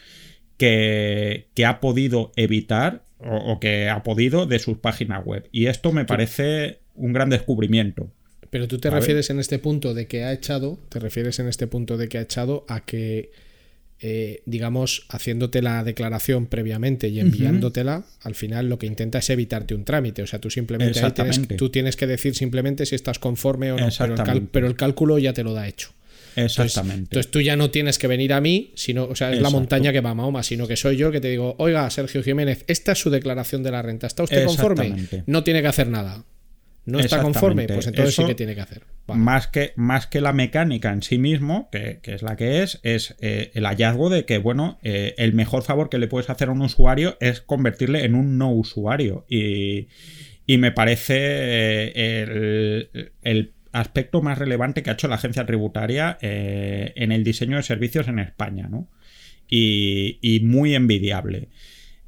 que, 0.56 1.50
que 1.52 1.66
ha 1.66 1.78
podido 1.80 2.32
evitar 2.36 3.04
o, 3.22 3.60
que 3.60 3.88
ha 3.88 4.02
podido 4.02 4.46
de 4.46 4.58
sus 4.58 4.78
páginas 4.78 5.24
web. 5.24 5.48
Y 5.52 5.66
esto 5.66 5.92
me 5.92 6.04
parece 6.04 6.78
un 6.94 7.12
gran 7.12 7.30
descubrimiento. 7.30 8.10
Pero 8.50 8.66
tú 8.66 8.78
te 8.78 8.90
refieres 8.90 9.30
en 9.30 9.38
este 9.38 9.58
punto 9.58 9.94
de 9.94 10.06
que 10.06 10.24
ha 10.24 10.32
echado, 10.32 10.78
te 10.88 10.98
refieres 10.98 11.38
en 11.38 11.48
este 11.48 11.66
punto 11.66 11.96
de 11.96 12.08
que 12.08 12.18
ha 12.18 12.22
echado 12.22 12.64
a 12.68 12.80
que 12.84 13.30
eh, 14.02 14.42
digamos, 14.46 15.04
haciéndote 15.10 15.60
la 15.60 15.84
declaración 15.84 16.46
previamente 16.46 17.08
y 17.08 17.20
enviándotela, 17.20 18.06
al 18.22 18.34
final 18.34 18.70
lo 18.70 18.78
que 18.78 18.86
intenta 18.86 19.18
es 19.18 19.28
evitarte 19.28 19.74
un 19.74 19.84
trámite. 19.84 20.22
O 20.22 20.26
sea, 20.26 20.38
tú 20.38 20.48
simplemente 20.48 20.98
tienes, 21.12 21.48
tú 21.58 21.68
tienes 21.68 21.96
que 21.96 22.06
decir 22.06 22.34
simplemente 22.34 22.86
si 22.86 22.94
estás 22.94 23.18
conforme 23.18 23.72
o 23.72 23.76
no, 23.76 23.88
pero 24.50 24.66
el, 24.68 24.74
cálculo 24.74 25.18
ya 25.18 25.34
te 25.34 25.44
lo 25.44 25.52
da 25.52 25.68
hecho. 25.68 25.90
Exactamente. 26.36 27.02
Entonces, 27.02 27.30
tú 27.30 27.40
ya 27.40 27.56
no 27.56 27.70
tienes 27.70 27.98
que 27.98 28.06
venir 28.06 28.32
a 28.32 28.40
mí, 28.40 28.72
sino, 28.74 29.04
o 29.04 29.14
sea, 29.14 29.32
es 29.32 29.40
la 29.40 29.50
montaña 29.50 29.92
que 29.92 30.00
va 30.00 30.10
a 30.10 30.14
Mahoma, 30.14 30.42
sino 30.42 30.66
que 30.66 30.76
soy 30.76 30.96
yo 30.96 31.10
que 31.10 31.20
te 31.20 31.28
digo, 31.28 31.54
oiga, 31.58 31.88
Sergio 31.90 32.22
Jiménez, 32.22 32.64
esta 32.66 32.92
es 32.92 32.98
su 32.98 33.10
declaración 33.10 33.62
de 33.62 33.70
la 33.70 33.82
renta. 33.82 34.06
¿Está 34.06 34.22
usted 34.22 34.44
conforme? 34.44 34.94
No 35.26 35.44
tiene 35.44 35.62
que 35.62 35.68
hacer 35.68 35.88
nada. 35.88 36.24
¿No 36.86 36.98
está 36.98 37.22
conforme? 37.22 37.66
Pues 37.66 37.86
entonces 37.86 38.14
sí 38.14 38.24
que 38.24 38.34
tiene 38.34 38.54
que 38.54 38.60
hacer. 38.60 38.82
Más, 39.06 39.48
que, 39.48 39.72
más 39.76 40.06
que 40.06 40.20
la 40.20 40.32
mecánica 40.32 40.92
en 40.92 41.02
sí 41.02 41.18
mismo, 41.18 41.68
que, 41.70 42.00
es 42.02 42.22
la 42.22 42.36
que 42.36 42.62
es, 42.62 42.80
es 42.82 43.16
eh, 43.20 43.50
el 43.54 43.66
hallazgo 43.66 44.08
de 44.08 44.24
que, 44.24 44.38
bueno, 44.38 44.78
eh, 44.82 45.14
el 45.18 45.32
mejor 45.32 45.62
favor 45.62 45.88
que 45.88 45.98
le 45.98 46.06
puedes 46.06 46.30
hacer 46.30 46.48
a 46.48 46.52
un 46.52 46.62
usuario 46.62 47.16
es 47.20 47.40
convertirle 47.40 48.04
en 48.04 48.14
un 48.14 48.38
no 48.38 48.52
usuario. 48.52 49.26
Y, 49.28 49.88
me 50.46 50.72
parece 50.72 51.14
eh, 51.16 53.10
el, 53.22 53.52
aspecto 53.72 54.22
más 54.22 54.38
relevante 54.38 54.82
que 54.82 54.90
ha 54.90 54.94
hecho 54.94 55.08
la 55.08 55.16
agencia 55.16 55.46
tributaria 55.46 56.18
en 56.20 57.12
el 57.12 57.24
diseño 57.24 57.56
de 57.56 57.62
servicios 57.62 58.08
en 58.08 58.18
España, 58.18 58.68
¿no? 58.68 58.88
Y, 59.48 60.18
y 60.22 60.40
muy 60.40 60.74
envidiable. 60.74 61.48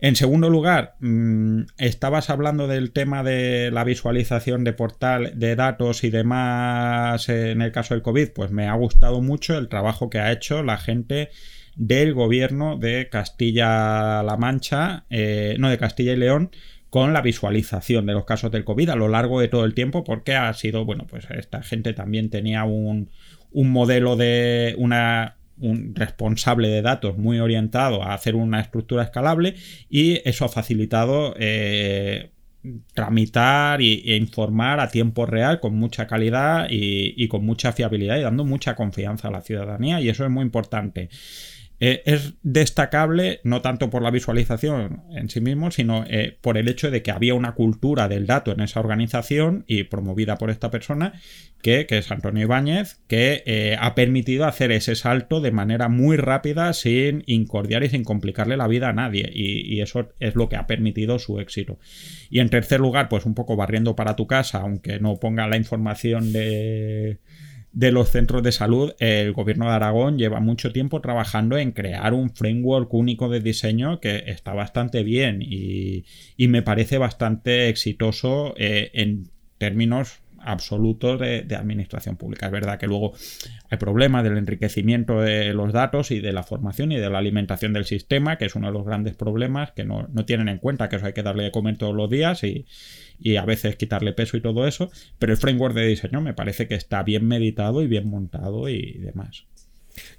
En 0.03 0.17
segundo 0.17 0.51
lugar, 0.51 0.97
mm, 0.99 1.61
estabas 1.79 2.29
hablando 2.29 2.67
del 2.67 2.91
tema 2.91 3.23
de 3.23 3.71
la 3.71 3.85
visualización 3.85 4.65
de 4.65 4.73
portal 4.73 5.31
de 5.37 5.55
datos 5.55 6.03
y 6.03 6.11
demás 6.11 7.29
en 7.29 7.63
el 7.63 7.71
caso 7.71 7.95
del 7.95 8.03
COVID. 8.03 8.31
Pues 8.35 8.51
me 8.51 8.67
ha 8.67 8.75
gustado 8.75 9.23
mucho 9.23 9.57
el 9.57 9.69
trabajo 9.69 10.11
que 10.11 10.19
ha 10.19 10.33
hecho 10.33 10.65
la 10.65 10.77
gente 10.77 11.31
del 11.77 12.15
gobierno 12.15 12.77
de 12.79 13.09
Castilla-La 13.11 14.37
Mancha, 14.41 15.05
eh, 15.09 15.55
no 15.61 15.71
de 15.71 15.79
Castilla 15.79 16.15
y 16.15 16.17
León, 16.17 16.51
con 16.93 17.15
la 17.15 17.23
visualización 17.23 18.05
de 18.05 18.13
los 18.13 18.27
casos 18.27 18.51
del 18.51 18.67
COVID 18.67 18.91
a 18.91 18.97
lo 18.97 19.09
largo 19.09 19.41
de 19.41 19.49
todo 19.49 19.65
el 19.65 19.73
tiempo, 19.73 20.05
porque 20.05 20.35
ha 20.35 20.53
sido, 20.53 20.85
bueno, 20.85 21.07
pues 21.09 21.27
esta 21.31 21.63
gente 21.63 21.95
también 21.95 22.29
tenía 22.29 22.65
un, 22.65 23.09
un 23.51 23.71
modelo 23.71 24.15
de 24.15 24.75
una 24.77 25.39
un 25.57 25.95
responsable 25.95 26.69
de 26.69 26.83
datos 26.83 27.17
muy 27.17 27.39
orientado 27.39 28.03
a 28.03 28.13
hacer 28.13 28.35
una 28.35 28.61
estructura 28.61 29.05
escalable 29.05 29.55
y 29.89 30.21
eso 30.29 30.45
ha 30.45 30.51
facilitado 30.51 31.35
eh, 31.39 32.33
tramitar 32.93 33.81
e 33.81 34.17
informar 34.17 34.79
a 34.79 34.91
tiempo 34.91 35.25
real 35.25 35.61
con 35.61 35.75
mucha 35.75 36.07
calidad 36.07 36.67
y, 36.69 37.27
con 37.29 37.43
mucha 37.47 37.73
fiabilidad 37.73 38.19
y 38.19 38.23
dando 38.23 38.45
mucha 38.45 38.75
confianza 38.75 39.29
a 39.29 39.31
la 39.31 39.41
ciudadanía 39.41 39.99
y 40.03 40.11
eso 40.11 40.25
es 40.25 40.31
muy 40.31 40.43
importante. 40.43 41.09
Eh, 41.85 42.01
es 42.07 42.35
destacable 42.45 43.41
no 43.43 43.61
tanto 43.61 43.91
por 43.91 44.03
la 44.03 44.13
visualización 44.13 45.03
en 45.11 45.29
sí 45.29 45.41
mismo, 45.41 45.73
sino 45.73 46.05
eh, 46.09 46.39
por 46.41 46.57
el 46.57 46.69
hecho 46.69 46.93
de 46.93 47.03
que 47.03 47.11
había 47.11 47.35
una 47.35 47.57
cultura 47.57 48.07
del 48.07 48.29
dato 48.29 48.53
en 48.53 48.61
esa 48.61 48.79
organización 48.79 49.65
y 49.67 49.83
promovida 49.83 50.39
por 50.39 50.51
esta 50.51 50.71
persona, 50.71 51.15
que, 51.61 51.85
es 51.89 52.13
Antonio 52.13 52.45
Ibáñez, 52.45 53.01
que 53.09 53.43
eh, 53.47 53.77
ha 53.81 53.97
permitido 53.97 54.45
hacer 54.45 54.71
ese 54.71 54.95
salto 54.95 55.41
de 55.41 55.51
manera 55.51 55.89
muy 55.89 56.17
rápida, 56.17 56.73
sin 56.73 57.25
incordiar 57.27 57.83
y 57.83 57.89
sin 57.89 58.05
complicarle 58.05 58.57
la 58.57 58.69
vida 58.69 58.89
a 58.89 58.93
nadie. 58.93 59.29
y 59.35 59.81
eso 59.81 60.13
es 60.21 60.37
lo 60.37 60.49
que 60.49 60.55
ha 60.55 60.69
permitido 60.69 61.19
su 61.19 61.41
éxito. 61.41 61.81
Y 62.31 62.39
en 62.39 62.49
tercer 62.49 62.79
lugar, 62.79 63.09
pues 63.09 63.27
un 63.27 63.35
poco 63.35 63.57
barriendo 63.57 63.97
para 63.97 64.15
tu 64.15 64.29
casa, 64.29 64.59
aunque 64.61 65.01
no 65.01 65.17
ponga 65.17 65.49
la 65.49 65.57
información 65.57 66.33
de 66.33 67.19
de 67.73 67.91
los 67.91 68.11
centros 68.11 68.43
de 68.43 68.53
salud, 68.53 68.93
el 68.99 69.33
gobierno 69.33 69.67
de 69.67 69.73
Aragón 69.73 70.19
lleva 70.19 70.41
mucho 70.41 70.73
tiempo 70.73 71.01
trabajando 71.01 71.57
en 71.57 71.73
crear 71.73 72.13
un 72.13 72.35
framework 72.35 72.93
único 72.93 73.29
de 73.29 73.41
diseño 73.41 74.01
que 74.01 74.25
está 74.27 74.53
bastante 74.53 75.03
bien 75.03 75.41
y, 75.41 76.05
me 76.37 76.61
parece 76.61 76.99
bastante 76.99 77.71
exitoso 77.71 78.53
eh, 78.59 78.91
en 78.93 79.31
términos 79.57 80.23
absolutos 80.45 81.21
de, 81.21 81.47
administración 81.57 82.17
pública. 82.17 82.47
Es 82.47 82.53
verdad 82.53 82.79
que 82.79 82.87
luego 82.87 83.13
hay 83.71 83.79
problemas 83.79 84.25
del 84.25 84.37
enriquecimiento 84.37 85.21
de 85.21 85.55
los 85.55 85.73
datos 85.73 86.11
y 86.11 86.21
de 86.21 86.33
la 86.33 86.43
formación 86.43 86.93
y 86.93 86.97
de 86.97 87.09
la 87.09 87.19
alimentación 87.19 87.73
del 87.73 87.85
sistema, 87.85 88.37
que 88.37 88.47
es 88.47 88.55
uno 88.55 88.67
de 88.67 88.73
los 88.73 88.85
grandes 88.85 89.15
problemas 89.15 89.73
que 89.73 89.85
no, 89.85 90.09
no 90.13 90.25
tienen 90.25 90.49
en 90.49 90.59
cuenta 90.59 90.89
que 90.89 90.97
eso 90.97 91.07
hay 91.07 91.13
que 91.13 91.23
darle 91.23 91.45
de 91.45 91.53
comer 91.53 91.79
todos 91.79 91.95
los 91.95 92.11
días 92.11 92.45
y, 92.45 92.67
y 93.23 93.37
a 93.37 93.45
veces 93.45 93.77
quitarle 93.77 94.13
peso 94.13 94.37
y 94.37 94.41
todo 94.41 94.67
eso, 94.67 94.91
pero 95.19 95.33
el 95.33 95.39
framework 95.39 95.75
de 95.75 95.87
diseño 95.87 96.21
me 96.21 96.35
parece 96.35 96.67
que 96.67 96.75
está 96.75 97.03
bien 97.03 97.27
meditado 97.27 97.83
y 97.83 97.87
bien 97.87 98.09
montado 98.09 98.69
y 98.69 98.93
demás. 98.99 99.45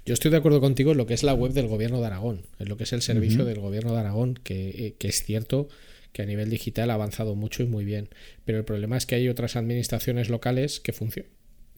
Yo 0.06 0.14
estoy 0.14 0.30
de 0.30 0.36
acuerdo 0.36 0.60
contigo 0.60 0.92
en 0.92 0.98
lo 0.98 1.06
que 1.06 1.14
es 1.14 1.22
la 1.22 1.34
web 1.34 1.52
del 1.52 1.66
gobierno 1.66 2.00
de 2.00 2.06
Aragón, 2.06 2.42
en 2.58 2.68
lo 2.68 2.76
que 2.76 2.84
es 2.84 2.92
el 2.92 3.02
servicio 3.02 3.44
del 3.44 3.58
gobierno 3.58 3.92
de 3.92 4.00
Aragón, 4.00 4.38
eh, 4.48 4.94
que, 4.98 5.08
es 5.08 5.24
cierto 5.24 5.68
que 6.12 6.22
a 6.22 6.26
nivel 6.26 6.48
digital 6.48 6.90
ha 6.90 6.94
avanzado 6.94 7.34
mucho 7.34 7.62
y 7.62 7.66
muy 7.66 7.84
bien, 7.84 8.08
pero 8.44 8.58
el 8.58 8.64
problema 8.64 8.96
es 8.96 9.04
que 9.04 9.16
hay 9.16 9.28
otras 9.28 9.56
administraciones 9.56 10.28
locales 10.28 10.80
que 10.80 10.92
funcionan 10.92 11.30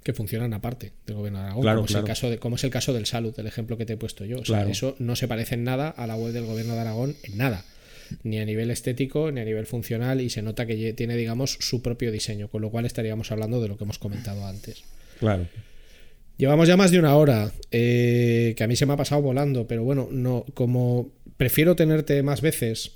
que 0.03 0.13
funcionan 0.13 0.55
aparte 0.55 0.93
del 1.05 1.17
gobierno 1.17 1.41
de 1.41 1.47
Aragón, 1.47 1.65
como, 1.65 1.85
Es 1.87 1.95
el 1.97 2.05
caso 2.05 2.31
de, 2.31 2.39
como 2.39 2.55
es 2.55 2.63
el 2.63 2.71
caso 2.71 2.93
del 2.93 3.07
Salud, 3.07 3.35
el 3.41 3.49
ejemplo 3.49 3.77
que 3.77 3.87
te 3.87 3.95
he 3.95 3.97
puesto 3.97 4.25
yo. 4.25 4.39
O 4.39 4.45
sea, 4.45 4.65
eso 4.69 4.95
no 5.01 5.17
se 5.17 5.27
parece 5.27 5.57
en 5.57 5.65
nada 5.65 5.89
a 5.89 6.07
la 6.07 6.15
web 6.15 6.33
del 6.33 6.47
gobierno 6.47 6.75
de 6.75 6.81
Aragón, 6.81 7.17
en 7.25 7.37
nada 7.37 7.65
ni 8.23 8.39
a 8.39 8.45
nivel 8.45 8.71
estético 8.71 9.31
ni 9.31 9.41
a 9.41 9.45
nivel 9.45 9.67
funcional 9.67 10.21
y 10.21 10.31
se 10.31 10.43
nota 10.43 10.67
que 10.67 10.93
tiene, 10.93 11.17
digamos, 11.17 11.57
su 11.61 11.83
propio 11.83 12.13
diseño, 12.13 12.49
con 12.49 12.63
lo 12.63 12.71
cual 12.71 12.87
estaríamos 12.87 13.33
hablando 13.33 13.61
de 13.61 13.69
lo 13.69 13.77
que 13.77 13.85
hemos 13.85 13.99
comentado 13.99 14.47
antes. 14.47 14.85
Claro. 15.19 15.47
Llevamos 16.37 16.69
ya 16.69 16.77
más 16.77 16.91
de 16.91 16.99
una 16.99 17.17
hora, 17.17 17.51
eh, 17.71 18.55
que 18.57 18.65
a 18.65 18.67
mí 18.67 18.77
se 18.77 18.85
me 18.85 18.93
ha 18.93 18.97
pasado 18.97 19.23
volando, 19.23 19.67
pero 19.67 19.85
bueno, 19.85 20.09
no, 20.11 20.45
como 20.53 21.11
prefiero 21.39 21.77
tenerte 21.77 22.23
más 22.23 22.43
veces 22.43 22.93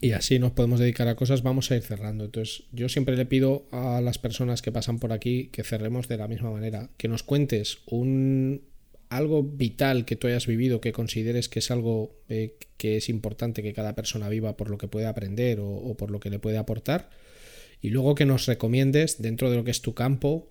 y 0.00 0.12
así 0.12 0.40
nos 0.40 0.50
podemos 0.50 0.80
dedicar 0.80 1.06
a 1.06 1.14
cosas, 1.14 1.44
vamos 1.44 1.70
a 1.70 1.76
ir 1.76 1.82
cerrando. 1.82 2.24
Entonces, 2.24 2.64
yo 2.72 2.88
siempre 2.88 3.16
le 3.16 3.24
pido 3.24 3.66
a 3.70 4.00
las 4.00 4.18
personas 4.18 4.60
que 4.60 4.72
pasan 4.72 4.98
por 4.98 5.12
aquí 5.12 5.48
que 5.52 5.62
cerremos 5.62 6.08
de 6.08 6.16
la 6.16 6.26
misma 6.26 6.50
manera, 6.50 6.90
que 6.96 7.06
nos 7.06 7.22
cuentes 7.22 7.78
un, 7.86 8.62
algo 9.16 9.42
vital 9.42 10.04
que 10.04 10.16
tú 10.16 10.26
hayas 10.26 10.46
vivido, 10.46 10.80
que 10.80 10.92
consideres 10.92 11.48
que 11.48 11.58
es 11.58 11.70
algo 11.70 12.16
eh, 12.28 12.56
que 12.76 12.96
es 12.96 13.08
importante 13.08 13.62
que 13.62 13.72
cada 13.72 13.94
persona 13.94 14.28
viva 14.28 14.56
por 14.56 14.70
lo 14.70 14.78
que 14.78 14.88
puede 14.88 15.06
aprender 15.06 15.58
o, 15.60 15.94
por 15.96 16.10
lo 16.10 16.18
que 16.18 16.30
le 16.30 16.38
puede 16.38 16.58
aportar. 16.58 17.10
Y 17.80 17.90
luego 17.90 18.14
que 18.14 18.24
nos 18.24 18.46
recomiendes 18.46 19.20
dentro 19.20 19.50
de 19.50 19.56
lo 19.56 19.64
que 19.64 19.70
es 19.70 19.82
tu 19.82 19.94
campo, 19.94 20.50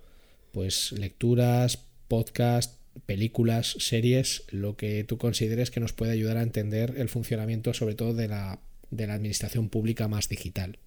pues 0.51 0.91
lecturas, 0.91 1.79
podcast, 2.07 2.79
películas, 3.05 3.75
series, 3.79 4.43
lo 4.49 4.75
que 4.75 5.03
tú 5.03 5.17
consideres 5.17 5.71
que 5.71 5.79
nos 5.79 5.93
puede 5.93 6.11
ayudar 6.11 6.37
a 6.37 6.43
entender 6.43 6.95
el 6.97 7.09
funcionamiento 7.09 7.73
sobre 7.73 7.95
todo 7.95 8.13
de 8.13 8.27
la, 8.27 8.59
de 8.91 9.07
la 9.07 9.15
administración 9.15 9.69
pública 9.69 10.07
más 10.07 10.29
digital. 10.29 10.77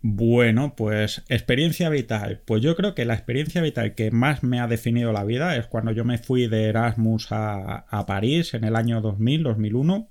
Bueno, 0.00 0.74
pues 0.76 1.24
experiencia 1.28 1.88
vital. 1.88 2.40
Pues 2.44 2.62
yo 2.62 2.76
creo 2.76 2.94
que 2.94 3.04
la 3.04 3.14
experiencia 3.14 3.60
vital 3.60 3.94
que 3.94 4.10
más 4.12 4.44
me 4.44 4.60
ha 4.60 4.68
definido 4.68 5.12
la 5.12 5.24
vida 5.24 5.56
es 5.56 5.66
cuando 5.66 5.90
yo 5.90 6.04
me 6.04 6.18
fui 6.18 6.46
de 6.46 6.66
Erasmus 6.66 7.28
a, 7.30 8.04
París 8.06 8.54
en 8.54 8.64
el 8.64 8.76
año 8.76 9.00
2000, 9.00 9.42
2001. 9.42 10.08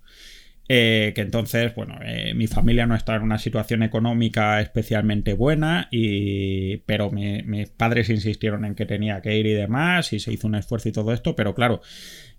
Eh, 0.70 1.14
que 1.16 1.22
entonces, 1.22 1.74
bueno, 1.76 1.98
eh, 2.04 2.34
mi 2.34 2.48
familia 2.48 2.86
no 2.86 2.96
estaba 2.96 3.18
en 3.18 3.24
una 3.24 3.38
situación 3.38 3.84
económica 3.84 4.60
especialmente 4.60 5.34
buena, 5.34 5.88
y, 5.92 6.78
pero 6.86 7.10
mis 7.10 7.70
padres 7.70 8.10
insistieron 8.10 8.66
en 8.66 8.76
que 8.76 8.86
tenía 8.86 9.22
que 9.22 9.38
ir 9.38 9.46
y 9.46 9.54
demás, 9.54 10.12
y 10.12 10.20
se 10.20 10.34
hizo 10.34 10.48
un 10.48 10.56
esfuerzo 10.56 10.90
y 10.90 10.92
todo 10.92 11.14
esto, 11.14 11.38
pero 11.38 11.56
claro, 11.56 11.82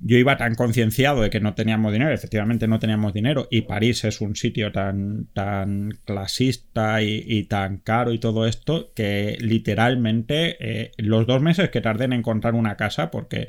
yo 0.01 0.17
iba 0.17 0.37
tan 0.37 0.55
concienciado 0.55 1.23
de 1.23 1.31
que 1.31 1.41
no 1.41 1.55
teníamos 1.55 1.93
dinero, 1.93 2.13
efectivamente 2.13 2.69
no 2.69 2.79
teníamos 2.79 3.13
dinero, 3.13 3.49
y 3.51 3.63
París 3.63 4.05
es 4.05 4.21
un 4.21 4.37
sitio 4.37 4.71
tan, 4.71 5.27
tan 5.33 5.99
clasista 6.05 7.03
y, 7.03 7.45
tan 7.45 7.79
caro 7.79 8.13
y 8.13 8.19
todo 8.19 8.47
esto, 8.47 8.93
que 8.95 9.37
literalmente 9.41 10.57
eh, 10.61 10.93
los 10.99 11.27
dos 11.27 11.43
meses 11.43 11.71
que 11.71 11.81
tardé 11.81 12.05
en 12.05 12.13
encontrar 12.13 12.55
una 12.55 12.77
casa, 12.77 13.11
porque 13.11 13.49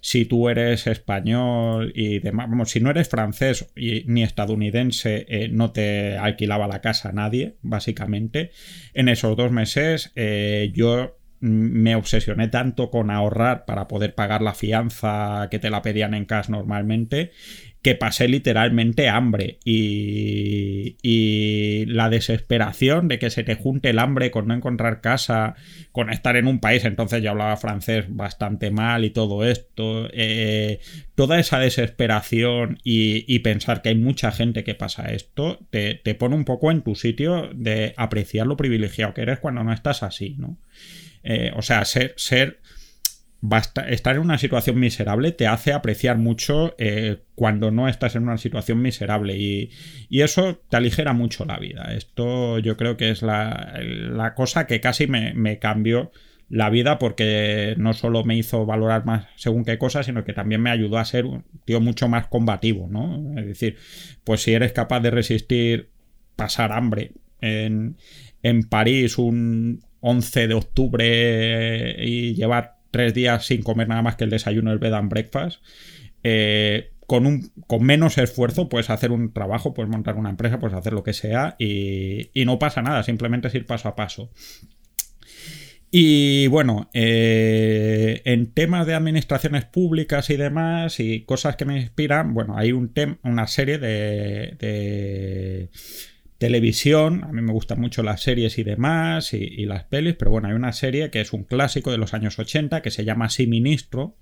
si 0.00 0.24
tú 0.24 0.48
eres 0.48 0.86
español 0.86 1.92
y 1.94 2.20
demás, 2.20 2.48
vamos, 2.48 2.70
si 2.70 2.80
no 2.80 2.90
eres 2.90 3.08
francés 3.08 3.70
ni 3.76 4.22
estadounidense, 4.22 5.26
eh, 5.28 5.48
no 5.50 5.72
te 5.72 6.16
alquilaba 6.16 6.66
la 6.66 6.80
casa 6.80 7.12
nadie, 7.12 7.56
básicamente, 7.62 8.50
en 8.94 9.08
esos 9.08 9.36
dos 9.36 9.52
meses 9.52 10.12
eh, 10.16 10.72
yo 10.74 11.19
me 11.40 11.94
obsesioné 11.94 12.48
tanto 12.48 12.90
con 12.90 13.10
ahorrar 13.10 13.64
para 13.64 13.88
poder 13.88 14.14
pagar 14.14 14.42
la 14.42 14.54
fianza 14.54 15.48
que 15.50 15.58
te 15.58 15.70
la 15.70 15.82
pedían 15.82 16.14
en 16.14 16.26
cash 16.26 16.48
normalmente 16.48 17.32
que 17.82 17.94
pasé 17.94 18.28
literalmente 18.28 19.08
hambre 19.08 19.58
y, 19.64 20.96
y, 21.02 21.86
la 21.86 22.10
desesperación 22.10 23.08
de 23.08 23.18
que 23.18 23.30
se 23.30 23.42
te 23.42 23.54
junte 23.54 23.88
el 23.88 23.98
hambre 23.98 24.30
con 24.30 24.48
no 24.48 24.54
encontrar 24.54 25.00
casa, 25.00 25.54
con 25.90 26.10
estar 26.10 26.36
en 26.36 26.46
un 26.46 26.60
país, 26.60 26.84
entonces 26.84 27.22
yo 27.22 27.30
hablaba 27.30 27.56
francés 27.56 28.04
bastante 28.08 28.70
mal 28.70 29.04
y 29.06 29.10
todo 29.10 29.46
esto, 29.46 30.10
eh, 30.12 30.80
toda 31.14 31.38
esa 31.38 31.58
desesperación 31.58 32.78
y, 32.84 33.24
y, 33.32 33.38
pensar 33.38 33.80
que 33.80 33.88
hay 33.88 33.96
mucha 33.96 34.30
gente 34.30 34.62
que 34.62 34.74
pasa 34.74 35.12
esto, 35.12 35.58
te, 35.70 35.94
te 35.94 36.14
pone 36.14 36.34
un 36.34 36.44
poco 36.44 36.70
en 36.70 36.82
tu 36.82 36.94
sitio 36.94 37.48
de 37.54 37.94
apreciar 37.96 38.46
lo 38.46 38.58
privilegiado 38.58 39.14
que 39.14 39.22
eres 39.22 39.38
cuando 39.38 39.64
no 39.64 39.72
estás 39.72 40.02
así, 40.02 40.36
¿no? 40.38 40.58
Eh, 41.22 41.52
o 41.54 41.62
sea, 41.62 41.84
ser, 41.84 42.14
ser 42.16 42.60
estar 43.88 44.16
en 44.16 44.22
una 44.22 44.38
situación 44.38 44.78
miserable 44.78 45.32
te 45.32 45.46
hace 45.46 45.72
apreciar 45.72 46.18
mucho 46.18 46.74
eh, 46.78 47.22
cuando 47.34 47.70
no 47.70 47.88
estás 47.88 48.14
en 48.14 48.24
una 48.24 48.36
situación 48.36 48.82
miserable 48.82 49.36
y, 49.38 49.70
eso 50.10 50.60
te 50.68 50.76
aligera 50.76 51.14
mucho 51.14 51.46
la 51.46 51.58
vida. 51.58 51.94
Esto 51.94 52.58
yo 52.58 52.76
creo 52.76 52.96
que 52.96 53.10
es 53.10 53.22
la, 53.22 54.34
cosa 54.36 54.66
que 54.66 54.80
casi 54.80 55.06
me, 55.06 55.58
cambió 55.58 56.10
la 56.50 56.68
vida 56.68 56.98
porque 56.98 57.74
no 57.78 57.94
solo 57.94 58.24
me 58.24 58.36
hizo 58.36 58.66
valorar 58.66 59.06
más 59.06 59.26
según 59.36 59.64
qué 59.64 59.78
cosas, 59.78 60.06
sino 60.06 60.24
que 60.24 60.34
también 60.34 60.60
me 60.60 60.70
ayudó 60.70 60.98
a 60.98 61.04
ser 61.04 61.24
un 61.24 61.44
tío 61.64 61.80
mucho 61.80 62.08
más 62.08 62.26
combativo, 62.26 62.88
¿no? 62.90 63.38
Es 63.38 63.46
decir, 63.46 63.76
pues 64.24 64.42
si 64.42 64.52
eres 64.52 64.72
capaz 64.72 65.00
de 65.00 65.10
resistir 65.10 65.90
pasar 66.36 66.72
hambre 66.72 67.12
en, 67.40 67.96
en 68.42 68.64
París 68.64 69.16
un 69.16 69.82
11 70.00 70.48
de 70.48 70.54
octubre 70.54 71.96
y 72.04 72.34
llevar 72.34 72.80
tres 72.90 73.14
días 73.14 73.46
sin 73.46 73.62
comer 73.62 73.88
nada 73.88 74.02
más 74.02 74.16
que 74.16 74.24
el 74.24 74.30
desayuno, 74.30 74.72
el 74.72 74.78
bed 74.78 74.92
and 74.92 75.10
breakfast, 75.10 75.62
eh, 76.22 76.92
con, 77.06 77.26
un, 77.26 77.52
con 77.66 77.82
menos 77.82 78.18
esfuerzo 78.18 78.68
puedes 78.68 78.90
hacer 78.90 79.10
un 79.12 79.32
trabajo, 79.32 79.74
puedes 79.74 79.90
montar 79.90 80.16
una 80.16 80.30
empresa, 80.30 80.58
puedes 80.58 80.76
hacer 80.76 80.92
lo 80.92 81.02
que 81.02 81.12
sea 81.12 81.56
y, 81.58 82.30
no 82.44 82.58
pasa 82.58 82.82
nada, 82.82 83.02
simplemente 83.02 83.48
es 83.48 83.54
ir 83.54 83.66
paso 83.66 83.88
a 83.88 83.96
paso. 83.96 84.30
Y 85.92 86.46
bueno, 86.46 86.88
eh, 86.94 88.22
en 88.24 88.52
temas 88.52 88.86
de 88.86 88.94
administraciones 88.94 89.64
públicas 89.64 90.30
y 90.30 90.36
demás 90.36 91.00
y 91.00 91.22
cosas 91.22 91.56
que 91.56 91.64
me 91.64 91.80
inspiran, 91.80 92.32
bueno, 92.32 92.56
hay 92.56 92.70
un 92.70 92.92
una 93.24 93.48
serie 93.48 93.78
de 93.78 95.68
televisión, 96.40 97.22
a 97.22 97.32
mí 97.32 97.42
me 97.42 97.52
gustan 97.52 97.78
mucho 97.78 98.02
las 98.02 98.22
series 98.22 98.58
y 98.58 98.64
demás, 98.64 99.34
y, 99.34 99.66
las 99.66 99.84
pelis, 99.84 100.14
pero 100.18 100.30
bueno, 100.30 100.48
hay 100.48 100.54
una 100.54 100.72
serie 100.72 101.10
que 101.10 101.20
es 101.20 101.34
un 101.34 101.44
clásico 101.44 101.92
de 101.92 101.98
los 101.98 102.14
años 102.14 102.38
80 102.38 102.80
que 102.80 102.90
se 102.90 103.04
llama 103.04 103.28
Sí 103.28 103.46
Ministro, 103.46 104.16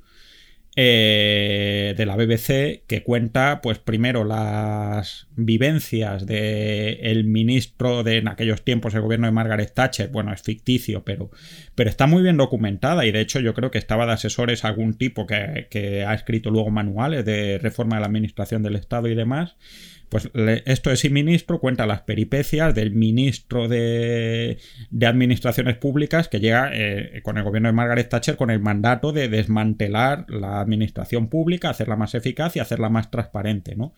eh, 0.75 1.95
de 1.97 2.07
la 2.07 2.17
BBC, 2.17 2.83
que 2.89 3.05
cuenta, 3.05 3.61
pues 3.63 3.79
primero 3.79 4.25
las 4.25 5.29
vivencias 5.37 6.27
del 6.27 6.99
el 7.03 7.25
ministro 7.25 8.03
de 8.03 8.19
en 8.19 8.29
aquellos 8.29 8.63
tiempos 8.63 8.95
el 8.95 9.01
gobierno 9.01 9.27
de 9.29 9.33
Margaret 9.33 9.73
Thatcher, 9.73 10.09
bueno, 10.09 10.33
es 10.33 10.43
ficticio, 10.43 11.05
pero, 11.05 11.31
pero 11.77 11.89
está 11.89 12.09
muy 12.09 12.23
bien 12.23 12.37
documentada 12.37 13.07
y 13.07 13.13
de 13.13 13.21
hecho 13.21 13.39
yo 13.39 13.55
creo 13.55 13.71
que 13.71 13.79
estaba 13.79 14.07
de 14.07 14.13
asesores 14.13 14.65
algún 14.65 14.95
tipo 14.95 15.25
que, 15.25 15.69
que 15.71 16.05
ha 16.05 16.15
escrito 16.15 16.51
luego 16.51 16.71
manuales 16.71 17.25
de 17.25 17.59
reforma 17.59 17.97
de 17.97 18.01
la 18.01 18.07
administración 18.07 18.65
del 18.65 18.75
Estado 18.75 19.07
y 19.07 19.15
demás. 19.15 19.57
Pues 20.09 20.31
esto 20.65 20.91
es 20.91 21.11
ministro 21.11 21.61
cuenta 21.61 21.87
las 21.87 22.03
peripecias 22.03 22.75
del 22.75 22.93
ministro 22.93 23.69
de, 23.69 24.59
Administraciones 25.01 25.77
Públicas 25.77 26.29
que 26.29 26.41
llega 26.41 26.71
eh, 26.73 27.21
con 27.23 27.39
el 27.39 27.45
gobierno 27.45 27.69
de 27.69 27.73
Margaret 27.73 28.09
Thatcher 28.09 28.37
con 28.37 28.51
el 28.51 28.61
mandato 28.61 29.13
de 29.13 29.29
desmantelar 29.29 30.27
la 30.29 30.61
administración 30.61 31.29
pública, 31.29 31.71
hacerla 31.71 31.97
más 31.97 32.15
eficaz 32.15 32.57
y 32.57 32.61
hacerla 32.61 32.89
más 32.89 33.11
transparente, 33.11 33.77
¿no? 33.77 33.95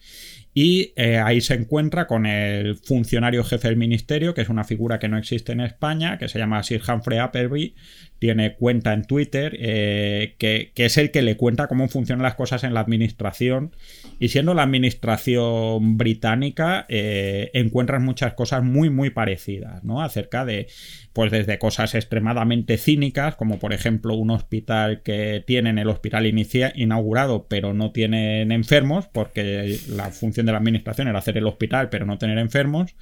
Y 0.53 0.93
eh, 0.97 1.19
ahí 1.19 1.41
se 1.41 1.55
encuentra 1.55 2.09
con 2.09 2.27
el 2.27 2.77
funcionario 2.77 3.45
jefe 3.45 3.69
del 3.69 3.77
ministerio, 3.77 4.35
que 4.35 4.41
es 4.41 4.49
una 4.49 4.65
figura 4.65 4.99
que 4.99 5.09
no 5.09 5.17
existe 5.17 5.53
en 5.53 5.61
España, 5.61 6.19
que 6.19 6.29
se 6.29 6.41
llama 6.41 6.63
Sir 6.65 6.83
Humphrey 6.89 7.19
Appleby, 7.19 7.75
tiene 8.19 8.55
cuenta 8.55 8.93
en 8.93 9.05
Twitter, 9.05 9.57
eh, 9.61 10.35
que, 10.39 10.73
es 10.75 10.99
el 10.99 11.13
que 11.13 11.23
le 11.23 11.37
cuenta 11.37 11.69
cómo 11.69 11.89
funcionan 11.89 12.25
las 12.25 12.35
cosas 12.35 12.65
en 12.65 12.75
la 12.75 12.81
administración. 12.81 13.75
Y 14.21 14.29
siendo 14.29 14.53
la 14.53 14.65
administración 14.65 15.97
británica, 15.97 16.85
eh, 16.91 17.51
encuentras 17.55 18.03
muchas 18.03 18.35
cosas 18.35 18.63
muy, 18.63 18.91
muy 18.91 19.09
parecidas, 19.09 19.83
¿no? 19.83 20.03
Acerca 20.03 20.45
de, 20.45 20.69
pues 21.15 21.33
desde 21.33 21.59
cosas 21.59 21.95
extremadamente 21.95 22.77
cínicas, 22.77 23.35
como 23.37 23.59
por 23.59 23.73
ejemplo 23.73 24.15
un 24.15 24.31
hospital 24.31 25.03
que 25.03 25.43
tienen 25.47 25.79
el 25.79 25.89
hospital 25.89 26.27
inaugurado, 26.27 27.47
pero 27.49 27.73
no 27.73 27.93
tienen 27.93 28.53
enfermos, 28.53 29.09
porque 29.09 29.79
la 29.89 30.11
función 30.11 30.45
de 30.45 30.53
la 30.53 30.59
administración 30.59 31.09
era 31.09 31.19
hacer 31.19 31.39
el 31.39 31.47
hospital, 31.47 31.89
pero 31.89 32.05
no 32.05 32.19
tener 32.19 32.37
enfermos 32.37 32.95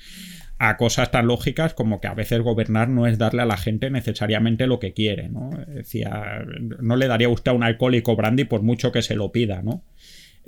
a 0.58 0.76
cosas 0.76 1.10
tan 1.10 1.26
lógicas 1.26 1.72
como 1.72 2.00
que 2.00 2.08
a 2.08 2.14
veces 2.14 2.40
gobernar 2.40 2.88
no 2.88 3.06
es 3.06 3.16
darle 3.16 3.42
a 3.42 3.46
la 3.46 3.56
gente 3.56 3.90
necesariamente 3.90 4.66
lo 4.66 4.80
que 4.80 4.92
quiere, 4.92 5.28
¿no? 5.28 5.50
Decía, 5.68 6.44
no 6.80 6.96
le 6.96 7.06
daría 7.06 7.28
usted 7.28 7.52
a 7.52 7.54
un 7.54 7.62
alcohólico 7.62 8.16
brandy 8.16 8.44
por 8.44 8.62
mucho 8.62 8.90
que 8.90 9.02
se 9.02 9.14
lo 9.14 9.30
pida, 9.30 9.62
¿no? 9.62 9.84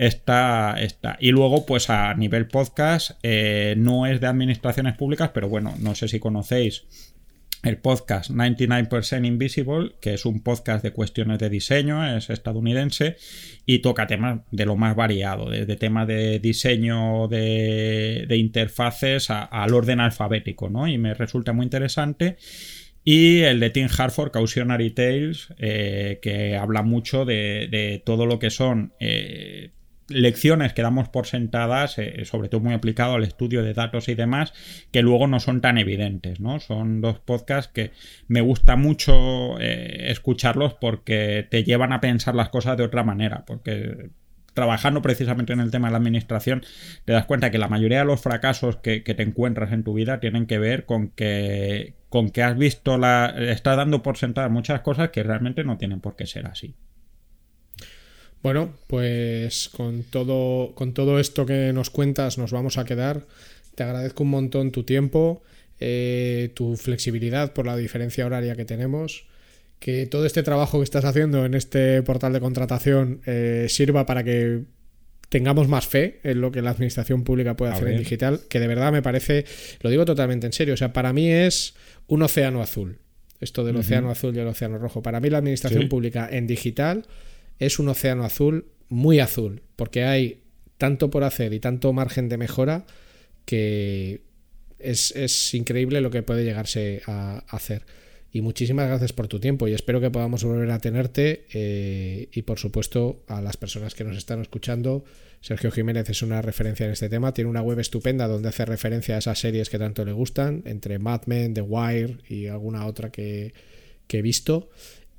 Esta, 0.01 0.77
esta. 0.81 1.19
Y 1.21 1.31
luego, 1.31 1.67
pues 1.67 1.91
a 1.91 2.15
nivel 2.15 2.49
podcast, 2.49 3.19
eh, 3.23 3.75
no 3.77 4.07
es 4.07 4.19
de 4.19 4.29
administraciones 4.29 4.97
públicas, 4.97 5.33
pero 5.35 5.51
bueno, 5.51 5.75
no 5.79 5.95
sé 5.95 6.09
si 6.09 6.19
conocéis 6.19 6.87
el 7.65 7.77
podcast 7.77 8.31
99% 8.31 9.27
Invisible, 9.27 9.97
que 10.01 10.15
es 10.15 10.25
un 10.25 10.43
podcast 10.43 10.83
de 10.83 10.93
cuestiones 10.93 11.39
de 11.39 11.51
diseño, 11.51 12.17
es 12.17 12.31
estadounidense 12.31 13.19
y 13.67 13.81
toca 13.81 14.07
temas 14.07 14.41
de 14.51 14.65
lo 14.65 14.75
más 14.75 14.97
variado, 14.97 15.51
desde 15.51 15.77
temas 15.77 16.09
de 16.09 16.39
diseño 16.39 17.29
de, 17.29 18.27
interfaces 18.39 19.29
al 19.29 19.75
orden 19.75 20.01
alfabético, 20.01 20.71
¿no? 20.71 20.89
Y 20.89 20.97
me 20.97 21.13
resulta 21.13 21.53
muy 21.53 21.65
interesante. 21.65 22.39
Y 23.05 23.41
el 23.41 23.61
de 23.61 23.69
Tim 23.69 23.89
Harford, 23.99 24.31
Cautionary 24.31 24.93
Tales, 24.93 25.49
eh, 25.59 26.21
que 26.23 26.57
habla 26.57 26.81
mucho 26.83 27.27
de, 27.27 28.03
todo 28.07 28.25
lo 28.25 28.39
que 28.39 28.49
son 28.49 28.95
eh, 28.99 29.73
lecciones 30.11 30.73
que 30.73 30.83
damos 30.83 31.09
por 31.09 31.27
sentadas, 31.27 31.99
eh, 31.99 32.25
sobre 32.25 32.49
todo 32.49 32.61
muy 32.61 32.75
aplicado 32.75 33.15
al 33.15 33.25
estudio 33.25 33.63
de 33.63 33.75
datos 33.75 34.09
y 34.09 34.15
demás, 34.15 34.53
que 34.93 35.03
luego 35.03 35.27
no 35.27 35.41
son 35.41 35.61
tan 35.61 35.79
evidentes, 35.79 36.41
¿no? 36.41 36.61
Son 36.61 37.01
dos 37.01 37.19
podcasts 37.21 37.73
que 37.73 37.93
me 38.29 38.41
gusta 38.41 38.77
mucho 38.77 39.59
eh, 39.61 40.11
escucharlos 40.11 40.75
porque 40.75 41.47
te 41.51 41.65
llevan 41.65 41.93
a 41.93 42.01
pensar 42.01 42.35
las 42.35 42.49
cosas 42.51 42.77
de 42.77 42.85
otra 42.85 43.05
manera, 43.05 43.45
porque 43.47 44.11
trabajando 44.55 45.01
precisamente 45.03 45.53
en 45.53 45.61
el 45.61 45.71
tema 45.71 45.89
de 45.89 45.93
la 45.93 45.99
administración, 45.99 46.63
te 47.05 47.13
das 47.13 47.27
cuenta 47.27 47.51
que 47.51 47.59
la 47.59 47.69
mayoría 47.69 48.01
de 48.01 48.05
los 48.05 48.21
fracasos 48.21 48.77
que, 48.77 49.01
te 49.01 49.23
encuentras 49.23 49.73
en 49.73 49.85
tu 49.85 49.95
vida 49.95 50.21
tienen 50.21 50.47
que 50.47 50.59
ver 50.59 50.85
con 50.85 51.09
que, 51.11 51.95
con 52.09 52.31
que 52.31 52.43
has 52.43 52.57
visto 52.59 52.99
la. 52.99 53.35
estás 53.39 53.77
dando 53.77 54.03
por 54.03 54.17
sentadas 54.17 54.51
muchas 54.51 54.81
cosas 54.81 55.11
que 55.11 55.23
realmente 55.23 55.65
no 55.65 55.79
tienen 55.79 56.01
por 56.01 56.17
qué 56.17 56.27
ser 56.27 56.47
así. 56.47 56.75
Bueno, 58.43 58.75
pues 58.87 59.69
con 59.69 60.03
todo, 60.05 60.75
con 60.75 60.95
todo 60.95 61.21
esto 61.21 61.45
que 61.45 61.73
nos 61.73 61.91
cuentas 61.91 62.39
nos 62.39 62.53
vamos 62.53 62.79
a 62.79 62.85
quedar. 62.85 63.27
Te 63.75 63.83
agradezco 63.83 64.23
un 64.23 64.31
montón 64.31 64.73
tu 64.73 64.85
tiempo, 64.85 65.43
eh, 65.79 66.51
tu 66.55 66.77
flexibilidad 66.77 67.53
por 67.53 67.67
la 67.67 67.77
diferencia 67.77 68.25
horaria 68.25 68.57
que 68.57 68.65
tenemos. 68.65 69.27
Que 69.79 70.07
todo 70.07 70.27
este 70.27 70.43
trabajo 70.43 70.79
que 70.79 70.85
estás 70.85 71.05
haciendo 71.05 71.45
en 71.45 71.55
este 71.55 72.03
portal 72.03 72.33
de 72.33 72.41
contratación 72.41 73.21
eh, 73.27 73.67
sirva 73.69 74.07
para 74.07 74.25
que 74.25 74.63
tengamos 75.31 75.69
más 75.69 75.87
fe 75.87 76.21
en 76.23 76.41
lo 76.41 76.51
que 76.51 76.61
la 76.61 76.71
administración 76.71 77.25
pública 77.25 77.57
puede 77.57 77.73
hacer 77.73 77.89
en 77.89 77.99
digital, 77.99 78.41
que 78.49 78.59
de 78.59 78.67
verdad 78.67 78.91
me 78.93 79.01
parece, 79.01 79.45
lo 79.81 79.89
digo 79.89 80.05
totalmente 80.05 80.47
en 80.47 80.53
serio, 80.53 80.75
o 80.75 80.77
sea, 80.77 80.93
para 80.93 81.13
mí 81.13 81.31
es 81.31 81.75
un 82.09 82.23
océano 82.23 82.61
azul, 82.61 82.99
esto 83.41 83.65
del 83.65 83.77
océano 83.77 84.11
azul 84.11 84.37
y 84.37 84.41
el 84.41 84.49
océano 84.49 84.79
rojo. 84.79 85.03
Para 85.03 85.21
mí 85.21 85.31
la 85.31 85.39
administración 85.39 85.89
pública 85.89 86.29
en 86.31 86.49
digital 86.49 87.07
es 87.61 87.79
un 87.79 87.89
océano 87.89 88.25
azul, 88.25 88.67
muy 88.89 89.21
azul, 89.21 89.63
porque 89.77 90.03
hay 90.03 90.43
tanto 90.79 91.11
por 91.11 91.23
hacer 91.25 91.53
y 91.53 91.61
tanto 91.61 91.93
margen 91.93 92.29
de 92.29 92.39
mejora 92.39 92.87
que 93.45 94.23
es, 94.79 95.55
increíble 95.55 96.01
lo 96.01 96.11
que 96.11 96.23
puede 96.23 96.43
llegarse 96.43 97.03
a, 97.07 97.45
hacer. 97.49 97.85
Y 98.33 98.41
muchísimas 98.41 98.89
gracias 98.89 99.13
por 99.13 99.29
tu 99.29 99.41
tiempo 99.41 99.69
y 99.69 99.75
espero 99.75 100.01
que 100.01 100.11
podamos 100.11 100.43
volver 100.43 100.71
a 100.71 100.79
tenerte 100.79 101.47
eh, 101.53 102.29
y 102.33 102.43
por 102.43 102.59
supuesto 102.59 103.25
a 103.27 103.43
las 103.43 103.57
personas 103.57 103.95
que 103.95 104.05
nos 104.05 104.17
están 104.17 104.41
escuchando. 104.41 105.05
Sergio 105.43 105.71
Jiménez 105.71 106.09
es 106.09 106.23
una 106.23 106.41
referencia 106.41 106.87
en 106.87 106.93
este 106.93 107.09
tema, 107.09 107.35
tiene 107.35 107.51
una 107.51 107.63
web 107.63 107.79
estupenda 107.81 108.27
donde 108.27 108.49
hace 108.49 108.65
referencia 108.65 109.17
a 109.17 109.19
esas 109.19 109.39
series 109.39 109.69
que 109.69 109.79
tanto 109.79 110.05
le 110.05 110.13
gustan, 110.13 110.63
entre 110.65 110.99
Mad 110.99 111.23
Men, 111.27 111.55
The 111.55 111.63
Wire 111.63 112.19
y 112.29 112.47
alguna 112.47 112.87
otra 112.87 113.11
que, 113.11 113.53
que 114.07 114.19
he 114.19 114.23
visto. 114.23 114.71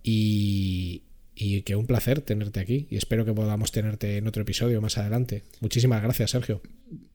Y, 0.03 1.03
y 1.41 1.63
que 1.63 1.75
un 1.75 1.87
placer 1.87 2.21
tenerte 2.21 2.59
aquí 2.59 2.87
y 2.91 2.97
espero 2.97 3.25
que 3.25 3.33
podamos 3.33 3.71
tenerte 3.71 4.17
en 4.17 4.27
otro 4.27 4.43
episodio 4.43 4.79
más 4.79 4.99
adelante. 4.99 5.41
Muchísimas 5.59 6.03
gracias, 6.03 6.29
Sergio. 6.29 6.61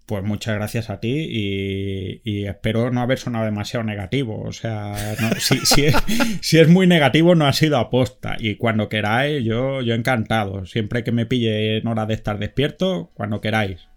Pues 0.04 0.24
muchas 0.24 0.56
gracias 0.56 0.90
a 0.90 0.98
ti 0.98 2.20
y, 2.24 2.44
espero 2.46 2.90
no 2.90 3.00
haber 3.00 3.18
sonado 3.18 3.44
demasiado 3.44 3.84
negativo. 3.84 4.42
O 4.42 4.52
sea, 4.52 4.94
si, 5.38 6.58
es, 6.58 6.68
muy 6.68 6.88
negativo 6.88 7.36
no 7.36 7.46
ha 7.46 7.52
sido 7.52 7.78
aposta 7.78 8.36
y 8.38 8.56
cuando 8.56 8.88
queráis 8.88 9.44
yo, 9.44 9.80
yo 9.80 9.94
encantado. 9.94 10.66
Siempre 10.66 11.04
que 11.04 11.12
me 11.12 11.26
pille 11.26 11.78
en 11.78 11.86
hora 11.86 12.06
de 12.06 12.14
estar 12.14 12.38
despierto, 12.38 13.12
cuando 13.14 13.40
queráis. 13.40 13.88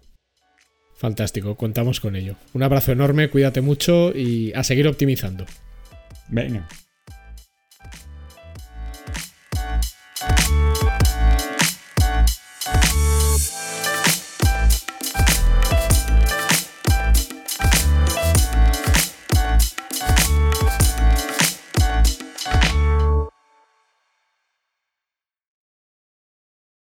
Fantástico, 0.95 1.55
contamos 1.55 1.99
con 1.99 2.15
ello. 2.15 2.35
Un 2.53 2.61
abrazo 2.61 2.91
enorme, 2.91 3.29
cuídate 3.29 3.61
mucho 3.61 4.15
y 4.15 4.51
a 4.53 4.63
seguir 4.63 4.87
optimizando. 4.87 5.45
Venga. 6.27 6.67
you 10.21 10.68